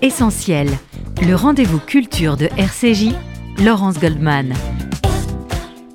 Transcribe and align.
Essentiel, 0.00 0.68
le 1.26 1.34
rendez-vous 1.34 1.80
culture 1.80 2.36
de 2.36 2.48
RCJ, 2.56 3.16
Laurence 3.64 3.98
Goldman. 3.98 4.54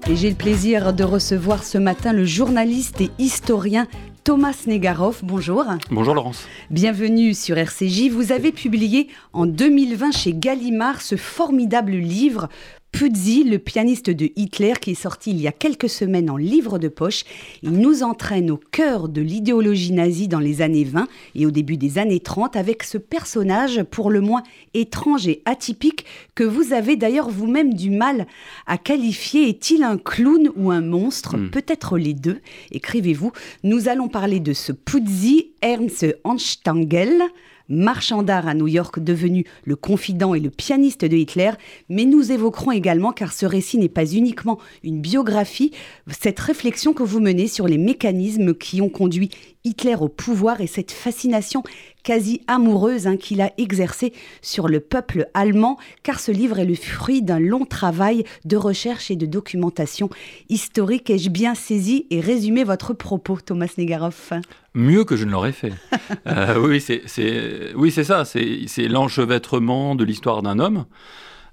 Et 0.10 0.18
j'ai 0.18 0.30
le 0.30 0.36
plaisir 0.36 0.92
de 0.92 1.06
recevoir 1.06 1.64
ce 1.64 1.78
matin 1.78 2.12
le 2.12 2.26
journaliste 2.26 3.00
et 3.00 3.12
historien 3.18 3.88
Thomas 4.26 4.64
Negaroff. 4.68 5.24
Bonjour. 5.24 5.64
Bonjour 5.90 6.16
Laurence. 6.16 6.50
Bienvenue 6.70 7.34
sur 7.34 7.58
RCJ. 7.58 8.10
Vous 8.10 8.34
avez 8.34 8.52
publié 8.52 9.08
en 9.32 9.46
2020 9.46 10.12
chez 10.12 10.34
Gallimard 10.34 11.00
ce 11.00 11.16
formidable 11.16 11.94
livre 11.94 12.50
Puzzi, 12.94 13.44
le 13.44 13.58
pianiste 13.58 14.12
de 14.12 14.30
Hitler, 14.36 14.74
qui 14.80 14.92
est 14.92 14.94
sorti 14.94 15.32
il 15.32 15.42
y 15.42 15.48
a 15.48 15.52
quelques 15.52 15.90
semaines 15.90 16.30
en 16.30 16.38
livre 16.38 16.78
de 16.78 16.88
poche. 16.88 17.24
Il 17.64 17.72
nous 17.72 18.04
entraîne 18.04 18.52
au 18.52 18.58
cœur 18.58 19.10
de 19.10 19.20
l'idéologie 19.20 19.92
nazie 19.92 20.28
dans 20.28 20.40
les 20.40 20.62
années 20.62 20.84
20 20.84 21.08
et 21.34 21.48
au 21.48 21.52
début 21.52 21.76
des 21.76 21.98
années 21.98 22.20
30 22.20 22.56
avec 22.56 22.84
ce 22.84 23.00
personnage 23.00 23.82
pour 23.82 24.12
le 24.12 24.22
moins 24.22 24.44
étrange 24.76 25.28
et 25.28 25.42
atypique 25.46 26.06
que 26.36 26.44
vous 26.44 26.72
avez 26.72 26.96
d'ailleurs 26.96 27.32
vous-même 27.32 27.74
du 27.74 27.90
mal 27.90 28.28
à 28.68 28.78
qualifier. 28.78 29.50
Est-il 29.50 29.82
un 29.82 29.98
clown 29.98 30.52
ou 30.56 30.70
un 30.70 30.82
monstre? 30.82 31.36
Hmm. 31.36 31.50
Peut-être 31.50 31.98
les 31.98 32.14
deux. 32.14 32.42
Écrivez-vous. 32.72 33.32
Nous 33.64 33.90
allons 33.90 34.08
parler 34.08 34.40
de 34.40 34.54
ce 34.54 34.72
Puzzi, 34.72 35.48
Ernst 35.64 36.06
Anstangel 36.24 37.24
marchand 37.70 38.24
d'art 38.24 38.48
à 38.48 38.54
New 38.54 38.68
York 38.68 39.00
devenu 39.00 39.46
le 39.66 39.76
confident 39.76 40.34
et 40.34 40.40
le 40.40 40.50
pianiste 40.50 41.06
de 41.06 41.16
Hitler, 41.16 41.52
mais 41.90 42.06
nous 42.06 42.32
évoquerons 42.32 42.72
également, 42.72 43.12
car 43.12 43.34
ce 43.34 43.46
récit 43.46 43.78
n'est 43.78 43.90
pas 43.90 44.06
uniquement 44.06 44.60
une 44.84 45.02
biographie, 45.02 45.72
cette 46.10 46.40
réflexion 46.40 46.94
que 46.94 47.04
vous 47.04 47.20
menez 47.20 47.48
sur 47.48 47.68
les 47.68 47.78
mécanismes 47.78 48.54
qui 48.54 48.82
ont 48.82 48.90
conduit 48.90 49.30
Hitler 49.64 49.96
au 49.96 50.10
pouvoir 50.10 50.62
et 50.62 50.68
cette 50.68 50.92
fascination 50.92 51.64
quasi 52.04 52.42
amoureuse 52.48 53.08
hein, 53.08 53.18
qu'il 53.18 53.42
a 53.42 53.52
exercée 53.58 54.14
sur 54.42 54.68
le 54.68 54.80
peuple 54.80 55.28
allemand, 55.34 55.78
car 56.04 56.20
ce 56.20 56.32
livre 56.32 56.60
est 56.60 56.66
le 56.66 56.76
fruit 56.76 57.22
d'un 57.22 57.40
long 57.40 57.66
travail 57.66 58.26
de 58.46 58.58
recherche 58.58 59.10
et 59.10 59.16
de 59.16 59.26
documentation 59.26 60.10
historique. 60.50 61.10
Ai-je 61.10 61.30
bien 61.30 61.56
saisi 61.56 62.06
et 62.10 62.20
résumé 62.20 62.64
votre 62.64 62.94
propos, 62.94 63.38
Thomas 63.44 63.74
Negaroff 63.78 64.34
Mieux 64.74 65.06
que 65.06 65.16
je 65.16 65.26
ne 65.26 65.32
l'aurais 65.32 65.52
fait. 65.52 65.74
euh, 66.28 66.60
oui, 66.60 66.82
c'est 66.82 67.74
oui, 67.76 67.92
ça, 67.92 68.26
c'est 68.26 68.88
l'enchevêtrement 68.88 69.96
de 69.96 70.04
l'histoire 70.04 70.42
d'un 70.42 70.60
homme. 70.60 70.86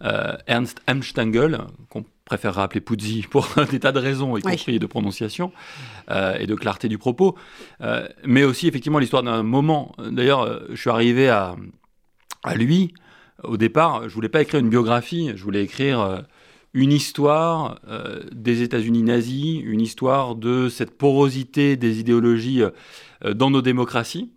Euh, 0.03 0.35
Ernst 0.47 0.81
Amstangel, 0.87 1.59
qu'on 1.91 2.05
préférera 2.31 2.63
appeler 2.63 2.81
Puzzi 2.81 3.27
pour 3.31 3.49
des 3.71 3.81
tas 3.81 3.91
de 3.91 3.99
raisons, 3.99 4.37
y 4.37 4.43
compris 4.43 4.79
de 4.79 4.87
prononciation 4.87 5.51
euh, 6.11 6.39
et 6.39 6.47
de 6.47 6.55
clarté 6.55 6.89
du 6.89 6.97
propos, 6.97 7.37
euh, 7.81 8.07
mais 8.25 8.45
aussi 8.45 8.69
effectivement 8.69 9.01
l'histoire 9.01 9.25
d'un 9.25 9.43
moment. 9.43 9.97
D'ailleurs, 9.99 10.63
je 10.71 10.77
suis 10.77 10.91
arrivé 10.91 11.29
à, 11.29 11.57
à 12.45 12.55
lui, 12.55 12.95
au 13.43 13.57
départ, 13.57 14.09
je 14.09 14.15
voulais 14.15 14.29
pas 14.29 14.43
écrire 14.43 14.61
une 14.61 14.69
biographie, 14.69 15.33
je 15.35 15.43
voulais 15.43 15.65
écrire 15.65 16.25
une 16.73 16.93
histoire 16.93 17.81
des 18.31 18.63
États-Unis 18.63 19.03
nazis, 19.03 19.61
une 19.65 19.81
histoire 19.81 20.37
de 20.37 20.69
cette 20.69 20.97
porosité 20.97 21.77
des 21.77 21.99
idéologies 21.99 22.63
dans 23.25 23.51
nos 23.51 23.63
démocraties. 23.63 24.31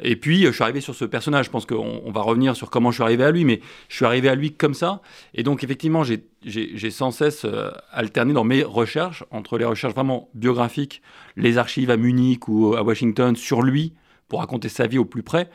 Et 0.00 0.16
puis, 0.16 0.44
je 0.44 0.50
suis 0.50 0.62
arrivé 0.62 0.80
sur 0.80 0.94
ce 0.94 1.04
personnage. 1.04 1.46
Je 1.46 1.50
pense 1.50 1.66
qu'on 1.66 2.10
va 2.12 2.22
revenir 2.22 2.56
sur 2.56 2.70
comment 2.70 2.90
je 2.90 2.96
suis 2.96 3.02
arrivé 3.02 3.24
à 3.24 3.30
lui, 3.30 3.44
mais 3.44 3.60
je 3.88 3.96
suis 3.96 4.04
arrivé 4.04 4.28
à 4.28 4.34
lui 4.34 4.52
comme 4.52 4.74
ça. 4.74 5.00
Et 5.34 5.42
donc, 5.42 5.64
effectivement, 5.64 6.02
j'ai 6.04 6.90
sans 6.90 7.10
cesse 7.10 7.44
euh, 7.44 7.70
alterné 7.92 8.32
dans 8.32 8.44
mes 8.44 8.62
recherches 8.62 9.24
entre 9.30 9.58
les 9.58 9.64
recherches 9.64 9.94
vraiment 9.94 10.28
biographiques, 10.34 11.02
les 11.36 11.58
archives 11.58 11.90
à 11.90 11.96
Munich 11.96 12.48
ou 12.48 12.74
à 12.74 12.82
Washington 12.82 13.36
sur 13.36 13.62
lui, 13.62 13.94
pour 14.28 14.40
raconter 14.40 14.68
sa 14.68 14.86
vie 14.86 14.98
au 14.98 15.04
plus 15.04 15.22
près. 15.22 15.50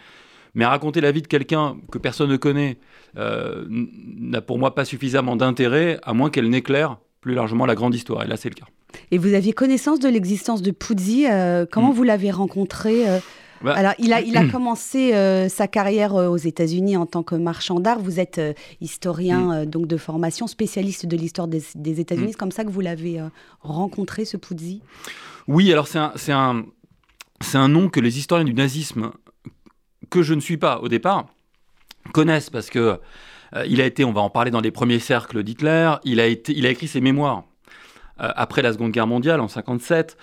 Mais 0.55 0.65
raconter 0.65 1.02
la 1.02 1.11
vie 1.11 1.21
de 1.21 1.27
quelqu'un 1.27 1.77
que 1.91 1.97
personne 1.97 2.30
ne 2.30 2.38
connaît 2.38 2.77
euh, 3.17 3.65
n'a 3.69 4.41
pour 4.41 4.58
moi 4.58 4.73
pas 4.73 4.85
suffisamment 4.85 5.35
d'intérêt, 5.35 5.99
à 6.03 6.13
moins 6.13 6.30
qu'elle 6.30 6.49
n'éclaire 6.49 6.98
plus 7.21 7.33
largement 7.33 7.65
la 7.65 7.75
grande 7.75 7.93
histoire. 7.93 8.23
Et 8.23 8.27
là, 8.27 8.37
c'est 8.37 8.49
le 8.49 8.55
cas. 8.55 8.65
Et 9.11 9.17
vous 9.17 9.33
aviez 9.33 9.54
connaissance 9.54 9.99
de 9.99 10.08
l'existence 10.08 10.61
de 10.61 10.71
Puzzi. 10.71 11.27
Euh, 11.27 11.65
comment 11.69 11.92
mm. 11.92 11.95
vous 11.95 12.04
l'avez 12.04 12.31
rencontré 12.31 13.05
bah, 13.61 13.73
Alors, 13.75 13.93
il 13.99 14.13
a, 14.13 14.21
il 14.21 14.37
a 14.37 14.45
commencé 14.51 15.13
euh, 15.13 15.49
sa 15.49 15.67
carrière 15.67 16.15
euh, 16.15 16.27
aux 16.27 16.37
États-Unis 16.37 16.97
en 16.97 17.05
tant 17.05 17.23
que 17.23 17.35
marchand 17.35 17.79
d'art. 17.79 17.99
Vous 17.99 18.19
êtes 18.19 18.37
euh, 18.37 18.53
historien 18.81 19.63
mm. 19.63 19.65
donc 19.65 19.87
de 19.87 19.97
formation, 19.97 20.47
spécialiste 20.47 21.05
de 21.05 21.17
l'histoire 21.17 21.47
des, 21.47 21.63
États-Unis. 21.75 22.27
Mm. 22.27 22.31
C'est 22.31 22.37
comme 22.37 22.51
ça 22.51 22.63
que 22.63 22.69
vous 22.69 22.81
l'avez 22.81 23.21
rencontré, 23.61 24.25
ce 24.25 24.37
Puzzi? 24.37 24.81
Oui, 25.47 25.71
alors 25.71 25.87
c'est 25.87 25.99
un, 25.99 26.13
un, 26.29 26.65
un, 27.53 27.67
nom 27.67 27.89
que 27.89 27.99
les 27.99 28.17
historiens 28.17 28.45
du 28.45 28.53
nazisme, 28.53 29.11
que 30.09 30.21
je 30.21 30.33
ne 30.33 30.41
suis 30.41 30.57
pas 30.57 30.79
au 30.81 30.87
départ, 30.87 31.27
connaissent 32.13 32.49
parce 32.49 32.69
que 32.69 32.99
il 33.65 33.79
a 33.79 33.85
été, 33.85 34.03
on 34.03 34.11
va 34.11 34.19
en 34.19 34.29
parler 34.29 34.51
dans 34.51 34.59
les 34.59 34.71
premiers 34.71 34.99
cercles 34.99 35.41
d'Hitler, 35.41 35.95
il, 36.03 36.19
a 36.19 36.27
été, 36.27 36.53
il 36.53 36.65
a 36.65 36.69
écrit 36.69 36.89
ses 36.89 36.99
mémoires 36.99 37.45
après 38.17 38.61
la 38.61 38.73
Seconde 38.73 38.91
Guerre 38.91 39.07
mondiale 39.07 39.39
en 39.39 39.47
57 39.47 40.17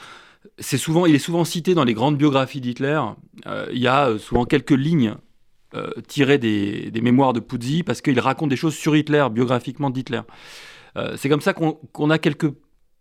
c'est 0.58 0.78
souvent, 0.78 1.06
il 1.06 1.14
est 1.14 1.20
souvent 1.20 1.44
cité 1.44 1.74
dans 1.74 1.84
les 1.84 1.94
grandes 1.94 2.16
biographies 2.16 2.60
d'Hitler. 2.60 3.00
Euh, 3.46 3.66
il 3.72 3.78
y 3.78 3.88
a 3.88 4.08
euh, 4.08 4.18
souvent 4.18 4.44
quelques 4.44 4.70
lignes 4.70 5.14
euh, 5.74 5.90
tirées 6.06 6.38
des, 6.38 6.92
mémoires 7.02 7.32
de 7.32 7.40
Puzzi 7.40 7.82
parce 7.82 8.00
qu'il 8.00 8.18
raconte 8.20 8.50
des 8.50 8.56
choses 8.56 8.74
sur 8.74 8.94
Hitler, 8.94 9.26
biographiquement 9.30 9.90
d'Hitler. 9.90 10.20
c'est 11.16 11.28
comme 11.28 11.40
ça 11.40 11.52
qu'on 11.52 12.10
a 12.10 12.18
quelques, 12.18 12.52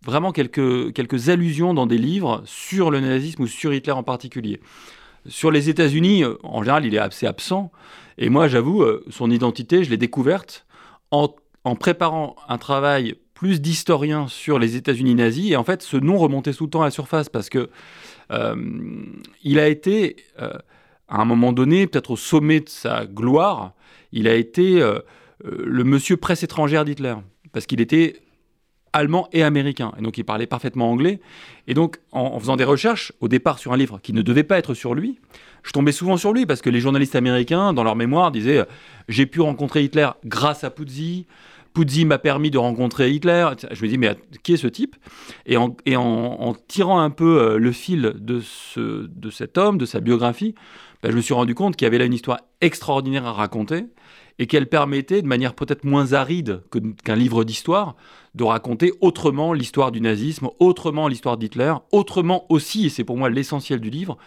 vraiment 0.03 0.31
quelques, 0.31 0.93
quelques 0.93 1.29
allusions 1.29 1.75
dans 1.75 1.85
des 1.85 1.99
livres 1.99 2.41
sur 2.45 2.89
le 2.89 2.99
nazisme 2.99 3.43
ou 3.43 3.47
sur 3.47 3.71
Hitler 3.71 3.93
en 3.93 4.01
particulier. 4.01 4.59
Sur 5.27 5.51
les 5.51 5.69
États-Unis, 5.69 6.23
en 6.41 6.63
général, 6.63 6.85
il 6.85 6.95
est 6.95 6.99
assez 6.99 7.27
absent. 7.27 7.71
Et 8.17 8.29
moi, 8.29 8.47
j'avoue, 8.47 8.83
son 9.09 9.29
identité, 9.29 9.83
je 9.83 9.91
l'ai 9.91 9.97
découverte 9.97 10.65
en, 11.11 11.33
en 11.63 11.75
préparant 11.75 12.35
un 12.49 12.57
travail 12.57 13.15
plus 13.43 13.59
d'historiens 13.59 14.29
sur 14.29 14.57
les 14.57 14.77
États-Unis 14.77 15.15
nazis. 15.15 15.51
Et 15.51 15.57
en 15.57 15.65
fait, 15.65 15.81
ce 15.81 15.97
nom 15.97 16.17
remontait 16.17 16.53
tout 16.53 16.63
le 16.63 16.69
temps 16.69 16.81
à 16.81 16.85
la 16.85 16.91
surface 16.91 17.27
parce 17.27 17.49
que 17.49 17.69
euh, 18.31 18.55
il 19.43 19.59
a 19.59 19.67
été, 19.67 20.15
euh, 20.41 20.53
à 21.09 21.21
un 21.21 21.25
moment 21.25 21.51
donné, 21.51 21.85
peut-être 21.85 22.11
au 22.11 22.15
sommet 22.15 22.61
de 22.61 22.69
sa 22.69 23.05
gloire, 23.05 23.73
il 24.13 24.29
a 24.29 24.33
été 24.35 24.81
euh, 24.81 24.99
le 25.43 25.83
monsieur 25.83 26.15
presse 26.15 26.43
étrangère 26.43 26.85
d'Hitler. 26.85 27.15
Parce 27.51 27.65
qu'il 27.65 27.81
était 27.81 28.21
allemand 28.93 29.27
et 29.33 29.43
américain. 29.43 29.91
Et 29.99 30.01
donc 30.01 30.17
il 30.17 30.23
parlait 30.23 30.47
parfaitement 30.47 30.89
anglais. 30.89 31.19
Et 31.67 31.73
donc 31.73 31.97
en, 32.13 32.39
faisant 32.39 32.55
des 32.55 32.63
recherches, 32.63 33.11
au 33.19 33.27
départ 33.27 33.59
sur 33.59 33.73
un 33.73 33.77
livre 33.77 33.99
qui 34.01 34.13
ne 34.13 34.21
devait 34.21 34.43
pas 34.43 34.57
être 34.57 34.73
sur 34.73 34.95
lui, 34.95 35.19
je 35.63 35.73
tombais 35.73 35.91
souvent 35.91 36.15
sur 36.15 36.31
lui 36.31 36.45
parce 36.45 36.61
que 36.61 36.69
les 36.69 36.79
journalistes 36.79 37.15
américains, 37.15 37.73
dans 37.73 37.83
leur 37.83 37.97
mémoire, 37.97 38.31
disaient 38.31 38.65
J'ai 39.09 39.25
pu 39.25 39.41
rencontrer 39.41 39.83
Hitler 39.83 40.09
grâce 40.23 40.63
à 40.63 40.69
Puzzi, 40.69 41.25
Puzzi 41.73 42.05
m'a 42.05 42.17
permis 42.17 42.51
de 42.51 42.57
rencontrer 42.57 43.11
Hitler. 43.11 43.49
Je 43.71 43.83
me 43.83 43.89
dis, 43.89 43.97
mais 43.97 44.15
qui 44.43 44.53
est 44.53 44.57
ce 44.57 44.67
type? 44.67 44.95
Et, 45.45 45.57
en, 45.57 46.55
tirant 46.67 46.99
un 46.99 47.09
peu 47.09 47.41
euh, 47.41 47.57
le 47.57 47.71
fil 47.71 48.13
de, 48.15 48.39
ce, 48.41 49.07
de 49.07 49.29
cet 49.29 49.57
homme, 49.57 49.77
de 49.77 49.85
sa 49.85 49.99
biographie, 49.99 50.55
ben, 51.01 51.11
je 51.11 51.15
me 51.15 51.21
suis 51.21 51.33
rendu 51.33 51.55
compte 51.55 51.75
qu'il 51.75 51.85
y 51.85 51.87
avait 51.87 51.97
là 51.97 52.05
une 52.05 52.13
histoire 52.13 52.39
extraordinaire 52.61 53.25
à 53.25 53.33
raconter 53.33 53.85
et 54.39 54.47
qu'elle 54.47 54.67
permettait, 54.67 55.21
de 55.21 55.27
manière 55.27 55.53
peut-être 55.53 55.83
moins 55.83 56.13
aride 56.13 56.63
qu'un 57.03 57.15
livre 57.15 57.43
d'histoire, 57.43 57.95
de 58.35 58.43
raconter 58.43 58.91
autrement 59.01 59.53
l'histoire 59.53 59.91
du 59.91 60.01
nazisme, 60.01 60.49
autrement 60.59 61.07
l'histoire 61.07 61.37
d'Hitler, 61.37 61.73
autrement 61.91 62.45
aussi, 62.49 62.87
et 62.87 62.89
c'est 62.89 63.03
pour 63.03 63.17
moi 63.17 63.29
l'essentiel 63.29 63.79
du 63.79 63.89
livre, 63.89 64.17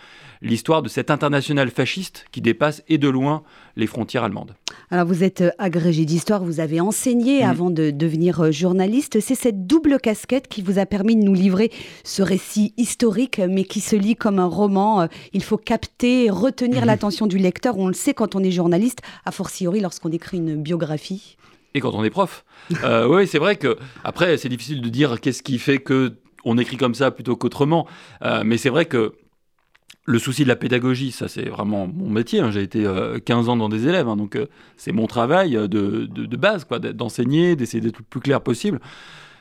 l'histoire 0.42 0.82
de 0.82 0.88
cet 0.88 1.10
international 1.10 1.70
fasciste 1.70 2.26
qui 2.30 2.40
dépasse 2.40 2.82
et 2.88 2.98
de 2.98 3.08
loin 3.08 3.42
les 3.74 3.86
frontières 3.86 4.22
allemandes. 4.22 4.54
Alors 4.90 5.06
vous 5.06 5.24
êtes 5.24 5.40
euh, 5.40 5.50
agrégé 5.58 6.04
d'histoire, 6.04 6.44
vous 6.44 6.60
avez 6.60 6.80
enseigné 6.80 7.44
mm. 7.44 7.48
avant 7.48 7.70
de 7.70 7.90
devenir 7.90 8.40
euh, 8.40 8.50
journaliste. 8.52 9.20
C'est 9.20 9.34
cette 9.34 9.66
double 9.66 9.98
casquette 9.98 10.46
qui 10.46 10.62
vous 10.62 10.78
a 10.78 10.86
permis 10.86 11.16
de 11.16 11.22
nous 11.22 11.34
livrer 11.34 11.72
ce 12.04 12.22
récit 12.22 12.74
historique, 12.76 13.40
mais 13.40 13.64
qui 13.64 13.80
se 13.80 13.96
lit 13.96 14.14
comme 14.14 14.38
un 14.38 14.46
roman. 14.46 15.02
Euh, 15.02 15.06
il 15.32 15.42
faut 15.42 15.58
capter, 15.58 16.30
retenir 16.30 16.82
mm. 16.82 16.86
l'attention 16.86 17.26
du 17.26 17.38
lecteur. 17.38 17.78
On 17.78 17.88
le 17.88 17.94
sait 17.94 18.14
quand 18.14 18.36
on 18.36 18.44
est 18.44 18.52
journaliste, 18.52 19.00
a 19.24 19.32
fortiori 19.32 19.80
lorsqu'on 19.80 20.10
écrit 20.10 20.36
une 20.36 20.62
biographie. 20.62 21.36
Quand 21.80 21.94
on 21.94 22.04
est 22.04 22.10
prof. 22.10 22.44
oui, 23.08 23.26
c'est 23.26 23.38
vrai 23.38 23.56
que 23.56 23.76
après 24.04 24.36
c'est 24.38 24.48
difficile 24.48 24.80
de 24.80 24.88
dire 24.88 25.20
qu'est-ce 25.20 25.42
qui 25.42 25.58
fait 25.58 25.78
que 25.78 26.14
on 26.44 26.58
écrit 26.58 26.76
comme 26.76 26.94
ça 26.94 27.10
plutôt 27.10 27.36
qu'autrement. 27.36 27.86
mais 28.44 28.56
c'est 28.56 28.70
vrai 28.70 28.86
que 28.86 29.14
le 30.06 30.18
souci 30.20 30.44
de 30.44 30.48
la 30.48 30.56
pédagogie, 30.56 31.10
ça 31.10 31.28
c'est 31.28 31.48
vraiment 31.48 31.86
mon 31.86 32.08
métier. 32.08 32.40
Hein. 32.40 32.50
J'ai 32.50 32.62
été 32.62 32.84
15 33.24 33.48
euh, 33.48 33.50
ans 33.50 33.56
dans 33.56 33.68
des 33.68 33.88
élèves, 33.88 34.08
hein. 34.08 34.16
donc 34.16 34.36
euh, 34.36 34.46
c'est 34.76 34.92
mon 34.92 35.06
travail 35.06 35.56
euh, 35.56 35.66
de, 35.66 36.06
de, 36.06 36.36
base, 36.36 36.64
quoi, 36.64 36.78
d'enseigner, 36.78 37.56
d'essayer 37.56 37.80
d'être 37.80 37.98
le 37.98 38.04
plus 38.04 38.20
clair 38.20 38.40
possible. 38.40 38.80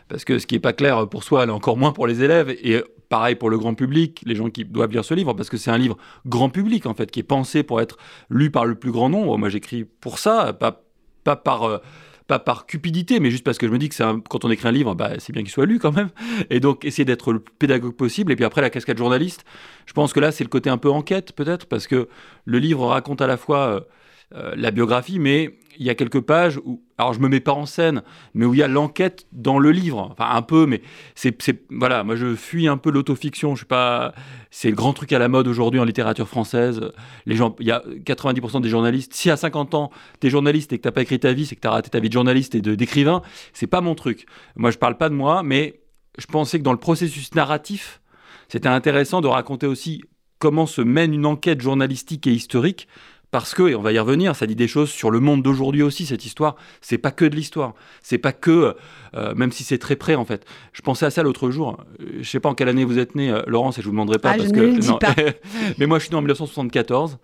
Parce 0.10 0.26
que 0.26 0.40
ce 0.40 0.48
qui 0.48 0.56
n'est 0.56 0.60
pas 0.60 0.74
clair 0.74 1.08
pour 1.08 1.24
soi, 1.24 1.46
est 1.46 1.50
encore 1.50 1.78
moins 1.78 1.92
pour 1.92 2.08
les 2.08 2.24
élèves. 2.24 2.50
Et 2.64 2.84
pareil 3.10 3.36
pour 3.36 3.50
le 3.50 3.58
grand 3.58 3.76
public, 3.76 4.22
les 4.26 4.36
gens 4.36 4.50
qui 4.50 4.66
doivent 4.66 4.92
lire 4.92 5.06
ce 5.06 5.14
livre, 5.14 5.34
parce 5.34 5.50
que 5.50 5.58
c'est 5.58 5.72
un 5.72 5.78
livre 5.78 5.98
grand 6.26 6.50
public, 6.50 6.86
en 6.88 6.94
fait, 6.94 7.10
qui 7.10 7.20
est 7.20 7.24
pensé 7.24 7.64
pour 7.64 7.80
être 7.80 7.98
lu 8.30 8.52
par 8.52 8.66
le 8.66 8.76
plus 8.76 8.92
grand 8.92 9.10
nombre. 9.10 9.38
Moi, 9.38 9.50
j'écris 9.50 9.84
pour 9.84 10.20
ça, 10.20 10.54
pas, 10.54 10.84
pas 11.24 11.36
par 11.36 11.82
pas 12.28 12.40
par 12.40 12.66
cupidité, 12.66 13.20
mais 13.20 13.32
juste 13.32 13.44
parce 13.44 13.58
que 13.58 13.68
je 13.68 13.72
me 13.72 13.78
dis 13.78 13.90
que 13.90 14.04
un, 14.04 14.20
quand 14.20 14.46
on 14.46 14.52
écrit 14.52 14.68
un 14.68 14.72
livre, 14.72 14.96
bah, 14.96 15.12
c'est 15.20 15.34
bien 15.34 15.44
qu'il 15.44 15.52
soit 15.52 15.66
lu 15.66 15.80
quand 15.80 15.92
même. 15.92 16.10
Et 16.50 16.60
donc, 16.60 16.86
essayer 16.86 17.06
d'être 17.06 17.34
le 17.34 17.40
pédagogue 17.40 17.96
possible. 17.96 18.32
Et 18.32 18.36
puis 18.36 18.46
après, 18.46 18.62
la 18.62 18.70
cascade 18.70 18.98
journaliste, 18.98 19.46
je 19.86 19.94
pense 19.94 20.14
que 20.14 20.20
là, 20.20 20.32
c'est 20.32 20.44
le 20.44 20.50
côté 20.50 20.70
un 20.70 20.78
peu 20.78 20.90
enquête, 20.90 21.34
peut-être, 21.34 21.68
parce 21.68 21.88
que 21.88 22.08
le 22.46 22.60
livre 22.60 22.86
raconte 22.88 23.22
à 23.22 23.28
la 23.28 23.38
fois. 23.38 23.86
Euh, 24.36 24.54
la 24.58 24.72
biographie, 24.72 25.18
mais 25.18 25.60
il 25.78 25.86
y 25.86 25.90
a 25.90 25.96
quelques 25.96 26.20
pages 26.20 26.60
où, 26.66 26.82
alors 26.98 27.14
je 27.14 27.20
me 27.20 27.30
mets 27.30 27.40
pas 27.40 27.54
en 27.54 27.66
scène, 27.66 28.04
mais 28.34 28.46
où 28.46 28.54
il 28.54 28.58
y 28.58 28.64
a 28.64 28.68
l'enquête 28.68 29.28
dans 29.32 29.60
le 29.60 29.72
livre. 29.72 30.10
Enfin, 30.12 30.30
un 30.30 30.42
peu, 30.42 30.66
mais 30.66 30.82
c'est, 31.16 31.38
voilà, 31.70 32.04
moi 32.04 32.18
je 32.18 32.36
fuis 32.36 32.68
un 32.68 32.76
peu 32.76 32.92
l'autofiction. 32.92 33.56
Je 33.56 33.60
suis 33.60 33.66
pas, 33.66 34.14
c'est 34.52 34.70
le 34.70 34.76
grand 34.76 34.92
truc 34.92 35.14
à 35.14 35.20
la 35.20 35.30
mode 35.30 35.48
aujourd'hui 35.48 35.80
en 35.80 35.86
littérature 35.86 36.28
française. 36.28 36.82
Les 37.26 37.38
gens, 37.38 37.56
il 37.60 37.68
y 37.68 37.72
a 37.72 37.82
90% 38.06 38.62
des 38.62 38.68
journalistes. 38.68 39.14
Si 39.14 39.30
à 39.30 39.38
50 39.38 39.74
ans, 39.74 39.90
tu 40.20 40.28
es 40.28 40.30
journaliste 40.30 40.74
et 40.74 40.78
que 40.78 40.84
t'as 40.84 40.92
pas 40.92 41.02
écrit 41.04 41.20
ta 41.20 41.32
vie, 41.32 41.46
c'est 41.46 41.56
que 41.56 41.62
tu 41.62 41.68
as 41.68 41.72
raté 41.72 41.90
ta 41.90 42.02
vie 42.02 42.10
de 42.10 42.14
journaliste 42.14 42.56
et 42.56 42.62
de, 42.62 42.76
d'écrivain. 42.76 43.22
C'est 43.54 43.68
pas 43.68 43.80
mon 43.80 43.96
truc. 43.96 44.26
Moi, 44.58 44.72
je 44.72 44.78
parle 44.78 44.98
pas 44.98 45.08
de 45.08 45.16
moi, 45.16 45.44
mais 45.44 45.80
je 46.18 46.26
pensais 46.26 46.60
que 46.60 46.64
dans 46.64 46.74
le 46.74 46.80
processus 46.80 47.34
narratif, 47.36 48.02
c'était 48.50 48.68
intéressant 48.68 49.22
de 49.22 49.28
raconter 49.28 49.68
aussi 49.68 50.04
comment 50.40 50.66
se 50.66 50.82
mène 50.82 51.14
une 51.14 51.26
enquête 51.26 51.62
journalistique 51.62 52.28
et 52.28 52.34
historique 52.34 52.88
parce 53.36 53.54
que, 53.54 53.64
et 53.64 53.76
on 53.76 53.82
va 53.82 53.92
y 53.92 54.00
revenir, 54.00 54.34
ça 54.34 54.48
dit 54.48 54.56
des 54.56 54.70
choses 54.70 54.90
sur 54.90 55.12
le 55.12 55.20
monde 55.20 55.44
d'aujourd'hui 55.44 55.82
aussi, 55.82 56.06
cette 56.06 56.26
histoire. 56.26 56.56
C'est 56.80 56.98
pas 56.98 57.12
que 57.12 57.26
de 57.26 57.36
l'histoire. 57.36 57.74
C'est 58.02 58.18
pas 58.18 58.32
que, 58.32 58.78
euh, 59.14 59.36
même 59.36 59.52
si 59.52 59.66
c'est 59.66 59.78
très 59.78 59.98
près 59.98 60.16
en 60.16 60.24
fait. 60.24 60.46
Je 60.72 60.82
pensais 60.82 61.06
à 61.06 61.10
ça 61.10 61.22
l'autre 61.22 61.52
jour. 61.52 61.84
Je 62.00 62.24
sais 62.24 62.40
pas 62.40 62.48
en 62.48 62.56
quelle 62.56 62.70
année 62.70 62.86
vous 62.86 62.98
êtes 62.98 63.14
né, 63.14 63.30
euh, 63.30 63.42
Laurence, 63.46 63.78
et 63.78 63.82
je 63.82 63.88
vous 63.88 63.92
demanderai 63.92 64.20
pas 64.20 64.30
ah, 64.30 64.38
parce 64.38 64.48
je 64.48 64.54
que. 64.54 64.60
Ne 64.62 64.76
le 64.76 64.80
dis 64.80 64.90
pas. 65.02 65.14
Mais 65.78 65.86
moi, 65.86 66.00
je 66.00 66.06
suis 66.06 66.12
né 66.12 66.16
en 66.16 66.22
1974. 66.22 67.18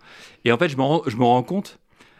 Et 0.44 0.52
en 0.52 0.58
fait, 0.58 0.68
je 0.68 0.76
me 0.76 0.82
rends, 0.82 1.00
je 1.06 1.16
me 1.16 1.24
rends 1.24 1.42
compte 1.42 1.78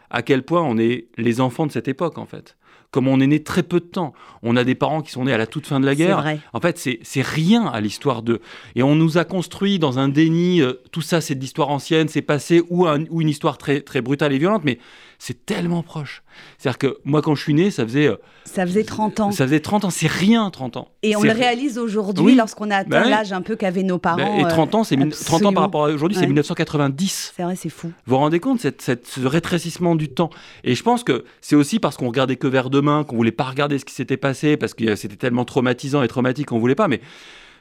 à 0.09 0.23
quel 0.23 0.41
point 0.41 0.63
on 0.63 0.79
est 0.79 1.05
les 1.17 1.39
enfants 1.39 1.67
de 1.67 1.71
cette 1.71 1.87
époque 1.87 2.17
en 2.17 2.25
fait 2.25 2.57
comme 2.93 3.07
on 3.07 3.19
est 3.19 3.27
né 3.27 3.41
très 3.41 3.63
peu 3.63 3.79
de 3.79 3.85
temps. 3.85 4.13
On 4.43 4.55
a 4.55 4.63
des 4.63 4.75
parents 4.75 5.01
qui 5.01 5.11
sont 5.11 5.25
nés 5.25 5.33
à 5.33 5.37
la 5.37 5.47
toute 5.47 5.65
fin 5.65 5.79
de 5.79 5.85
la 5.85 5.95
guerre. 5.95 6.21
Vrai. 6.21 6.39
En 6.53 6.59
fait, 6.59 6.77
c'est 6.77 7.21
rien 7.23 7.65
à 7.65 7.81
l'histoire 7.81 8.21
de. 8.21 8.39
Et 8.75 8.83
on 8.83 8.93
nous 8.93 9.17
a 9.17 9.25
construit 9.25 9.79
dans 9.79 9.97
un 9.97 10.09
déni. 10.09 10.61
Euh, 10.61 10.73
tout 10.91 11.01
ça, 11.01 11.19
c'est 11.19 11.33
de 11.33 11.39
l'histoire 11.39 11.69
ancienne, 11.69 12.07
c'est 12.07 12.21
passé 12.21 12.61
ou, 12.69 12.87
ou, 12.87 13.21
une 13.21 13.29
histoire 13.29 13.57
très, 13.57 13.81
très 13.81 14.01
brutale 14.01 14.31
et 14.31 14.37
violente. 14.37 14.61
Mais 14.63 14.77
c'est 15.25 15.45
tellement 15.45 15.83
proche. 15.83 16.21
C'est-à-dire 16.57 16.77
que 16.77 16.97
moi, 17.05 17.21
quand 17.21 17.33
je 17.33 17.41
suis 17.41 17.53
né, 17.53 17.71
ça 17.71 17.85
faisait. 17.85 18.07
Euh, 18.07 18.17
ça 18.43 18.65
faisait 18.65 18.83
30 18.83 19.21
ans. 19.21 19.31
Ça 19.31 19.45
faisait 19.45 19.61
30 19.61 19.85
ans, 19.85 19.89
c'est 19.89 20.09
rien, 20.11 20.49
30 20.49 20.75
ans. 20.75 20.89
Et 21.01 21.15
on 21.15 21.21
le 21.23 21.31
réalise 21.31 21.77
aujourd'hui 21.77 22.25
oui. 22.25 22.35
lorsqu'on 22.35 22.69
a 22.71 22.75
atteint 22.79 22.89
bah 23.03 23.09
l'âge 23.09 23.31
un 23.31 23.41
peu 23.41 23.55
qu'avaient 23.55 23.83
nos 23.83 23.99
parents. 23.99 24.17
Bah, 24.17 24.41
et 24.41 24.45
30 24.49 24.75
ans, 24.75 24.83
c'est 24.83 24.97
30 24.97 25.45
ans 25.45 25.53
par 25.53 25.63
rapport 25.63 25.85
à 25.85 25.89
aujourd'hui, 25.91 26.15
c'est 26.15 26.23
Ouais. 26.23 26.27
1990. 26.27 27.31
C'est 27.37 27.43
vrai, 27.43 27.55
c'est 27.55 27.69
fou. 27.69 27.87
Vous 27.87 27.93
vous 28.15 28.17
rendez 28.17 28.41
compte, 28.41 28.59
cette, 28.59 28.81
cette- 28.81 29.07
ce 29.07 29.25
rétrécissement 29.25 29.95
du 29.95 30.09
temps? 30.09 30.29
Et 30.65 30.75
je 30.75 30.83
pense 30.83 31.05
que 31.05 31.23
c'est 31.39 31.55
aussi 31.55 31.79
parce 31.79 31.95
qu'on 31.95 32.07
regardait 32.07 32.35
que 32.35 32.47
vers 32.47 32.69
demain, 32.69 33.05
qu'on 33.05 33.15
voulait 33.15 33.31
pas 33.31 33.45
regarder 33.45 33.79
ce 33.79 33.85
qui 33.85 33.93
s'était 33.93 34.17
passé, 34.17 34.57
parce 34.57 34.73
que 34.73 34.83
euh, 34.89 34.95
c'était 34.97 35.15
tellement 35.15 35.45
traumatisant 35.45 36.03
et 36.03 36.09
traumatique 36.09 36.47
qu'on 36.47 36.59
voulait 36.59 36.75
pas. 36.75 36.89
Mais 36.89 36.99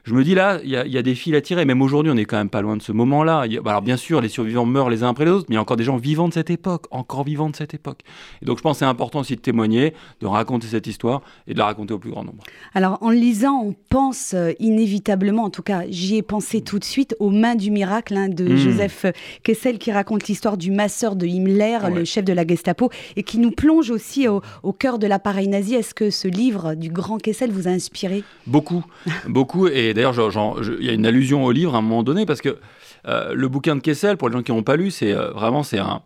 je 0.04 0.14
me 0.14 0.24
dis 0.24 0.34
là, 0.34 0.60
il 0.64 0.70
y, 0.70 0.76
a- 0.76 0.84
il 0.86 0.92
y 0.92 0.98
a 0.98 1.02
des 1.02 1.14
fils 1.14 1.34
à 1.34 1.40
tirer. 1.40 1.64
Même 1.64 1.80
aujourd'hui, 1.82 2.10
on 2.12 2.16
est 2.16 2.24
quand 2.24 2.36
même 2.36 2.48
pas 2.50 2.60
loin 2.62 2.76
de 2.76 2.82
ce 2.82 2.92
moment-là. 2.92 3.44
Bah, 3.62 3.70
Alors 3.70 3.82
bien 3.82 3.96
sûr, 3.96 4.20
les 4.20 4.28
survivants 4.28 4.64
meurent 4.66 4.90
les 4.90 5.02
uns 5.04 5.10
après 5.10 5.24
les 5.24 5.30
autres, 5.30 5.46
mais 5.48 5.54
il 5.54 5.56
y 5.56 5.58
a 5.58 5.62
encore 5.62 5.76
des 5.76 5.84
gens 5.84 5.96
vivants 5.96 6.28
de 6.28 6.34
cette 6.34 6.50
époque, 6.50 6.86
encore 6.90 7.24
vivants 7.24 7.50
de 7.50 7.56
cette 7.56 7.74
époque. 7.74 8.00
Et 8.42 8.46
donc 8.46 8.58
je 8.58 8.62
pense 8.62 8.76
que 8.76 8.78
c'est 8.80 8.84
important 8.84 9.20
aussi 9.20 9.36
de 9.36 9.40
témoigner, 9.40 9.94
de 10.20 10.26
raconter 10.26 10.66
cette 10.66 10.86
histoire 10.86 11.22
et 11.46 11.54
de 11.54 11.58
la 11.58 11.66
raconter 11.66 11.94
au 11.94 11.98
plus 11.98 12.10
grand 12.10 12.24
nombre. 12.24 12.42
Alors, 12.74 12.98
en 13.00 13.10
lisant, 13.10 13.60
on 13.64 13.74
pense 13.90 14.34
euh, 14.34 14.52
inévitablement, 14.58 15.44
en 15.44 15.50
tout 15.50 15.62
cas, 15.62 15.82
j'y 15.88 16.16
ai 16.16 16.22
pensé 16.22 16.60
tout 16.62 16.78
de 16.78 16.84
suite, 16.84 17.14
aux 17.20 17.30
mains 17.30 17.54
du 17.54 17.70
miracle 17.70 18.16
hein, 18.16 18.28
de 18.28 18.44
Mm. 18.44 18.56
Joseph 18.56 19.06
Kessel, 19.44 19.78
qui 19.78 19.92
raconte 19.92 20.26
l'histoire 20.26 20.56
du 20.56 20.70
masseur 20.70 21.14
de 21.16 21.26
Himmler, 21.26 21.78
Ouais. 21.84 21.90
le 21.94 22.04
chef 22.04 22.24
de 22.24 22.32
la 22.32 22.46
Gestapo, 22.46 22.90
et 23.16 23.22
qui 23.22 23.38
nous 23.38 23.50
plonge 23.52 23.90
aussi 23.90 24.26
au, 24.28 24.42
au 24.62 24.72
cœur 24.72 24.98
de 24.98 25.06
l'appareil 25.06 25.48
nazi. 25.48 25.74
Est-ce 25.74 25.94
que 25.94 26.10
ce 26.10 26.26
livre 26.28 26.74
du 26.74 26.90
grand 26.90 27.18
Kessel 27.18 27.50
vous 27.52 27.68
a 27.68 27.70
inspiré? 27.70 28.24
Beaucoup, 28.46 28.84
beaucoup. 29.28 29.68
Et 29.68 29.91
d'ailleurs, 29.94 30.12
j'en- 30.30 30.62
je- 30.62 30.72
il 30.78 30.84
y 30.86 30.90
a 30.90 30.92
une 30.92 31.06
allusion 31.06 31.44
au 31.44 31.52
livre 31.52 31.74
à 31.74 31.78
un 31.78 31.82
moment 31.82 32.02
donné 32.02 32.26
parce 32.26 32.40
que 32.40 32.58
euh, 33.08 33.34
le 33.34 33.48
bouquin 33.48 33.74
de 33.76 33.80
Kessel, 33.80 34.16
pour 34.16 34.28
les 34.28 34.36
gens 34.36 34.42
qui 34.42 34.52
n'ont 34.52 34.62
pas 34.62 34.76
lu, 34.76 34.90
c'est 34.90 35.12
euh, 35.12 35.30
vraiment 35.32 35.62
c'est 35.62 35.78
un 35.78 36.02